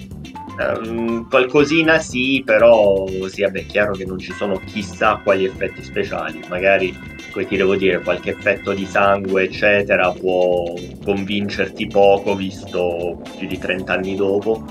Um, 0.58 1.28
qualcosina 1.28 2.00
sì, 2.00 2.42
però 2.46 3.06
sì, 3.28 3.42
vabbè, 3.42 3.60
è 3.62 3.66
chiaro 3.66 3.94
che 3.94 4.06
non 4.06 4.20
ci 4.20 4.32
sono 4.34 4.60
chissà 4.66 5.20
quali 5.24 5.46
effetti 5.46 5.82
speciali, 5.82 6.44
magari 6.50 6.96
come 7.32 7.48
ti 7.48 7.56
devo 7.56 7.76
dire, 7.76 8.02
qualche 8.02 8.32
effetto 8.32 8.74
di 8.74 8.86
sangue, 8.86 9.44
eccetera, 9.44 10.12
può 10.12 10.74
convincerti 11.04 11.88
poco 11.88 12.36
visto 12.36 13.22
più 13.38 13.48
di 13.48 13.58
30 13.58 13.94
anni 13.94 14.16
dopo, 14.16 14.64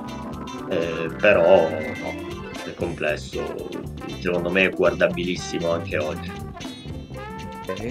eh, 0.69 1.09
però 1.19 1.69
no, 1.69 1.77
è 2.65 2.75
complesso, 2.77 3.69
secondo 4.21 4.51
me 4.51 4.65
è 4.65 4.71
guardabilissimo 4.71 5.71
anche 5.71 5.99
oggi. 5.99 6.31
Ok. 7.67 7.91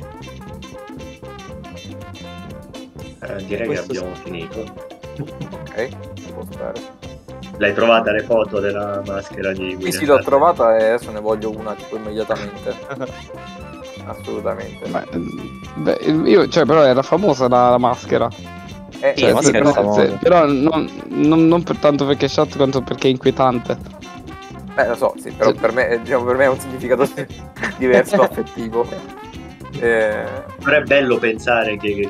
Eh, 3.22 3.46
direi 3.46 3.68
Questo 3.68 3.92
che 3.92 3.98
abbiamo 3.98 4.16
sì. 4.16 4.22
finito. 4.24 4.98
Ok, 5.70 5.90
si 6.16 6.32
può 6.32 6.46
stare. 6.50 7.09
L'hai 7.58 7.74
trovata 7.74 8.12
le 8.12 8.24
foto 8.24 8.60
della 8.60 9.02
maschera 9.06 9.52
di 9.52 9.62
William 9.62 9.82
Sì, 9.82 9.92
sì, 9.92 10.06
l'ho 10.06 10.20
trovata 10.20 10.78
e 10.78 10.86
adesso 10.86 11.12
ne 11.12 11.20
voglio 11.20 11.50
una 11.50 11.74
tipo 11.74 11.98
immediatamente. 11.98 12.74
Assolutamente. 14.06 14.88
Beh, 14.88 15.06
beh, 15.76 16.30
io, 16.30 16.48
cioè, 16.48 16.66
però 16.66 16.84
era 16.84 17.02
famosa 17.02 17.48
la, 17.48 17.70
la 17.72 17.78
maschera. 17.78 18.30
Eh, 19.02 19.14
cioè, 19.16 19.42
sì, 19.42 19.52
però, 19.52 19.94
se, 19.94 20.18
però 20.22 20.46
non, 20.46 20.90
non, 21.08 21.48
non 21.48 21.64
per 21.64 21.78
tanto 21.78 22.06
perché 22.06 22.26
è 22.26 22.30
shot 22.30 22.56
quanto 22.56 22.82
perché 22.82 23.08
è 23.08 23.12
inquietante. 23.12 23.78
Beh, 24.74 24.88
lo 24.88 24.96
so, 24.96 25.14
sì, 25.22 25.32
però 25.32 25.54
per 25.54 25.74
me, 25.74 26.00
diciamo, 26.02 26.26
per 26.26 26.36
me 26.38 26.46
ha 26.46 26.52
un 26.52 26.60
significato 26.60 27.08
diverso, 27.78 28.16
affettivo. 28.24 28.88
Eh... 29.80 30.26
Però 30.64 30.78
è 30.78 30.82
bello 30.84 31.18
pensare 31.18 31.78
che 31.78 32.10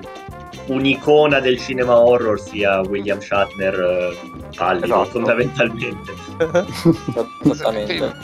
un'icona 0.70 1.40
del 1.40 1.60
cinema 1.60 2.00
horror 2.00 2.40
sia 2.40 2.80
William 2.82 3.20
Shatner 3.20 3.74
eh, 3.74 4.56
pallido 4.56 4.86
esatto. 4.86 5.10
fondamentalmente. 5.10 6.14
Esattamente. 7.44 8.16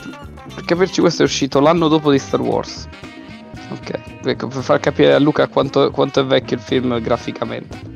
Per 0.54 0.64
capirci 0.64 1.00
questo 1.00 1.22
è 1.22 1.24
uscito 1.24 1.60
l'anno 1.60 1.88
dopo 1.88 2.10
di 2.10 2.18
Star 2.18 2.40
Wars. 2.40 2.88
Ok. 3.70 4.00
Ecco, 4.24 4.48
per 4.48 4.62
far 4.62 4.80
capire 4.80 5.14
a 5.14 5.18
Luca 5.18 5.46
quanto, 5.48 5.90
quanto, 5.90 6.20
è 6.20 6.24
vecchio 6.24 6.56
il 6.56 6.62
film 6.62 7.00
graficamente 7.00 7.94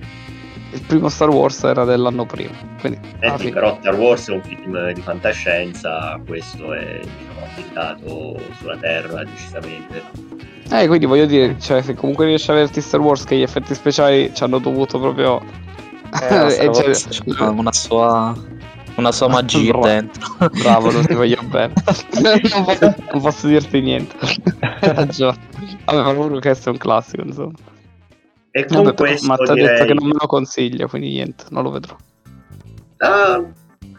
il 0.73 0.83
primo 0.83 1.09
Star 1.09 1.29
Wars 1.29 1.63
era 1.65 1.85
dell'anno 1.85 2.25
prima 2.27 2.55
quindi, 2.81 3.01
eh 3.21 3.35
sì, 3.39 3.51
però 3.51 3.77
Star 3.81 3.95
Wars 3.95 4.29
è 4.29 4.33
un 4.33 4.43
film 4.43 4.93
di 4.93 5.01
fantascienza 5.01 6.21
questo 6.27 6.73
è 6.73 7.01
diciamo, 7.01 7.47
ambientato 7.47 8.41
sulla 8.59 8.77
Terra 8.77 9.25
decisamente 9.25 10.31
eh, 10.73 10.87
quindi 10.87 11.07
voglio 11.07 11.27
dire, 11.27 11.57
cioè, 11.59 11.83
se 11.83 11.95
comunque 11.95 12.27
riesci 12.27 12.49
a 12.51 12.55
averti 12.55 12.81
Star 12.81 13.01
Wars 13.01 13.25
che 13.25 13.37
gli 13.37 13.43
effetti 13.43 13.75
speciali 13.75 14.33
ci 14.33 14.45
hanno 14.45 14.59
dovuto 14.59 15.01
proprio... 15.01 15.43
Eh, 16.21 16.47
eh 16.65 16.73
cioè... 16.73 16.91
c'è 16.91 17.49
una 17.49 17.73
sua... 17.73 18.33
Una 18.95 19.11
sua 19.11 19.27
magia 19.29 19.73
Bravo. 19.73 19.87
dentro. 19.87 20.37
Bravo, 20.63 20.93
non 20.93 21.07
ti 21.07 21.15
voglio 21.15 21.41
bene. 21.51 21.73
non, 22.23 22.65
posso, 22.65 22.95
non, 23.13 23.21
posso, 23.21 23.47
dirti 23.49 23.81
niente. 23.81 24.15
Vabbè, 24.81 25.33
ma 25.87 26.13
pure 26.15 26.41
questo 26.41 26.69
è 26.69 26.73
un 26.73 26.79
classico, 26.79 27.23
insomma. 27.23 27.53
E 28.51 28.65
con 28.67 28.83
Vabbè, 28.83 28.97
questo 28.97 29.27
ma 29.27 29.37
ti 29.37 29.51
ha 29.51 29.55
direi... 29.55 29.71
detto 29.71 29.85
che 29.85 29.95
non 29.95 30.09
me 30.09 30.17
lo 30.19 30.27
consiglia, 30.27 30.87
quindi 30.87 31.11
niente, 31.11 31.45
non 31.51 31.63
lo 31.63 31.71
vedrò. 31.71 31.97
Uh, 32.99 33.53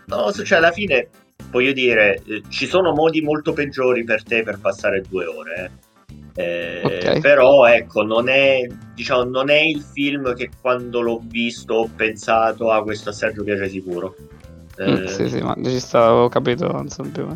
no, 0.06 0.32
cioè 0.32 0.58
alla 0.58 0.72
fine, 0.72 1.10
voglio 1.50 1.72
dire, 1.72 2.22
eh, 2.26 2.44
ci 2.50 2.66
sono 2.66 2.94
modi 2.94 3.22
molto 3.22 3.54
peggiori 3.54 4.04
per 4.04 4.24
te 4.24 4.44
per 4.44 4.60
passare 4.60 5.02
due 5.08 5.26
ore, 5.26 5.56
eh 5.56 5.90
eh, 6.36 6.82
okay. 6.84 7.20
Però 7.20 7.66
ecco, 7.66 8.04
non 8.04 8.30
è, 8.30 8.66
diciamo, 8.94 9.24
non 9.24 9.50
è 9.50 9.60
il 9.60 9.82
film 9.82 10.34
che 10.34 10.50
quando 10.62 11.02
l'ho 11.02 11.22
visto 11.24 11.74
ho 11.74 11.90
pensato 11.94 12.72
a 12.72 12.78
ah, 12.78 12.84
questo 12.84 13.10
a 13.10 13.14
Sergio 13.14 13.44
piace 13.44 13.70
sicuro. 13.70 14.16
Mm, 14.82 14.88
eh, 14.88 15.02
mm, 15.02 15.06
sì, 15.06 15.30
sì, 15.30 15.42
ma 15.42 15.56
ci 15.62 15.80
stavo, 15.80 16.24
ho 16.24 16.30
capito, 16.30 16.72
non 16.72 16.88
so 16.90 17.04
più. 17.04 17.28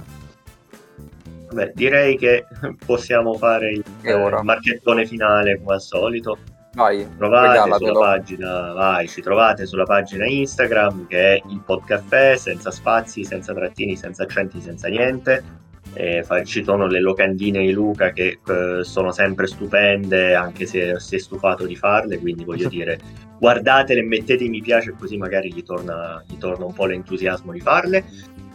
Vabbè, 1.48 1.74
direi 1.76 2.18
che 2.18 2.46
possiamo 2.86 3.34
fare 3.34 3.72
il, 3.72 3.84
il 4.04 4.40
marchettone 4.44 5.06
finale 5.06 5.60
come 5.62 5.74
al 5.74 5.82
solito. 5.82 6.38
Vai, 6.76 7.08
trovate 7.18 7.74
sulla 7.78 8.00
pagina, 8.00 8.74
vai, 8.74 9.08
ci 9.08 9.22
trovate 9.22 9.66
sulla 9.66 9.86
pagina 9.86 10.26
Instagram 10.26 11.08
che 11.08 11.36
è 11.36 11.42
il 11.50 11.62
Podcaffè, 11.66 12.36
senza 12.36 12.70
spazi, 12.70 13.24
senza 13.24 13.54
trattini, 13.54 13.96
senza 13.96 14.24
accenti, 14.24 14.60
senza 14.60 14.90
niente. 14.90 15.64
Eh, 15.94 16.26
ci 16.44 16.64
sono 16.66 16.88
le 16.88 17.00
locandine 17.00 17.62
di 17.62 17.72
Luca 17.72 18.12
che 18.12 18.40
eh, 18.46 18.84
sono 18.84 19.14
sempre 19.14 19.48
stupende 19.48 20.36
anche 20.36 20.66
se 20.66 21.00
si 21.00 21.16
è 21.16 21.20
stufato 21.20 21.66
di 21.66 21.78
farle 21.78 22.20
quindi 22.20 22.44
voglio 22.44 22.68
dire 22.68 23.00
guardatele 23.40 24.02
mettete 24.02 24.46
mi 24.50 24.60
piace 24.60 24.94
così 24.98 25.16
magari 25.16 25.54
gli 25.54 25.64
torna, 25.64 26.22
gli 26.28 26.38
torna 26.38 26.66
un 26.66 26.74
po' 26.74 26.86
l'entusiasmo 26.86 27.54
di 27.54 27.62
farle. 27.62 28.04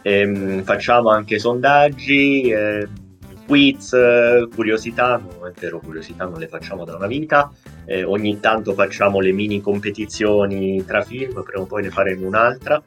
Ehm, 0.02 0.62
facciamo 0.62 1.10
anche 1.10 1.38
sondaggi 1.38 2.50
eh, 2.50 2.88
quiz, 3.50 3.96
curiosità, 4.54 5.16
no 5.16 5.44
è 5.44 5.50
vero 5.58 5.80
curiosità 5.80 6.24
non 6.24 6.38
le 6.38 6.46
facciamo 6.46 6.84
da 6.84 6.94
una 6.94 7.08
vita, 7.08 7.50
eh, 7.84 8.04
ogni 8.04 8.38
tanto 8.38 8.74
facciamo 8.74 9.18
le 9.18 9.32
mini 9.32 9.60
competizioni 9.60 10.84
tra 10.84 11.02
film, 11.02 11.42
prima 11.42 11.64
o 11.64 11.66
poi 11.66 11.82
ne 11.82 11.90
faremo 11.90 12.28
un'altra. 12.28 12.80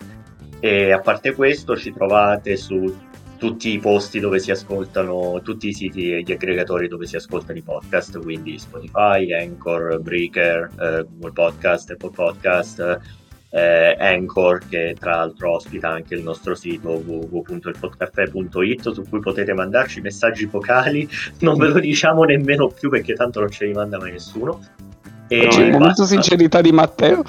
E 0.61 0.93
a 0.93 1.01
parte 1.01 1.33
questo 1.33 1.75
ci 1.75 1.91
trovate 1.91 2.55
su 2.55 2.95
tutti 3.37 3.73
i 3.73 3.79
posti 3.79 4.21
dove 4.21 4.39
si 4.39 4.51
ascoltano, 4.51 5.41
tutti 5.43 5.67
i 5.67 5.73
siti 5.73 6.13
e 6.13 6.21
gli 6.21 6.31
aggregatori 6.31 6.87
dove 6.87 7.07
si 7.07 7.17
ascoltano 7.17 7.57
i 7.57 7.61
podcast, 7.61 8.21
quindi 8.21 8.57
Spotify, 8.57 9.33
Anchor, 9.33 9.99
Breaker, 9.99 10.69
eh, 10.79 11.05
Google 11.09 11.31
Podcast, 11.33 11.91
Apple 11.91 12.11
Podcast, 12.11 13.01
eh, 13.53 13.95
Anchor 13.99 14.61
che 14.67 14.95
tra 14.99 15.17
l'altro 15.17 15.53
ospita 15.53 15.89
anche 15.89 16.15
il 16.15 16.23
nostro 16.23 16.55
sito 16.55 16.89
www.ilpodcaffè.it 17.05 18.91
su 18.91 19.03
cui 19.07 19.19
potete 19.19 19.53
mandarci 19.53 20.01
messaggi 20.01 20.45
vocali, 20.45 21.07
non 21.39 21.57
ve 21.57 21.67
lo 21.67 21.79
diciamo 21.79 22.23
nemmeno 22.23 22.67
più 22.67 22.89
perché 22.89 23.13
tanto 23.13 23.39
non 23.41 23.49
ce 23.49 23.65
li 23.65 23.73
manda 23.73 23.99
mai 23.99 24.13
nessuno. 24.13 24.59
E 25.27 25.47
C'è 25.47 25.65
il 25.65 25.71
momento 25.71 26.03
sincerità 26.03 26.61
di 26.61 26.71
Matteo. 26.71 27.23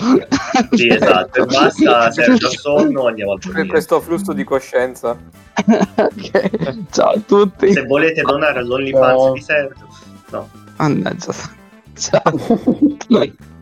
Sì, 0.72 0.88
esatto, 0.88 1.42
e 1.42 1.46
basta 1.46 2.10
Sergio 2.12 2.50
sonno, 2.50 3.06
andiamo 3.06 3.32
a 3.34 3.38
dormire. 3.38 3.66
Questo 3.66 4.00
flusso 4.00 4.32
di 4.32 4.44
coscienza. 4.44 5.16
okay. 5.94 6.50
Ciao 6.90 7.10
a 7.10 7.20
tutti. 7.24 7.72
Se 7.72 7.84
volete 7.84 8.22
donare 8.22 8.58
all'OnlyFans 8.58 9.22
no. 9.22 9.32
di 9.32 9.40
Sergio. 9.40 9.88
No. 10.30 10.48
Mannaggia. 10.76 11.32
Ciao. 11.94 13.52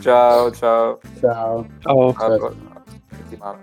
Ciao, 0.00 0.48
ciao. 0.52 1.00
Ciao. 1.20 1.66
Ciao. 1.82 2.12
ciao. 2.12 2.54
settimana. 3.10 3.58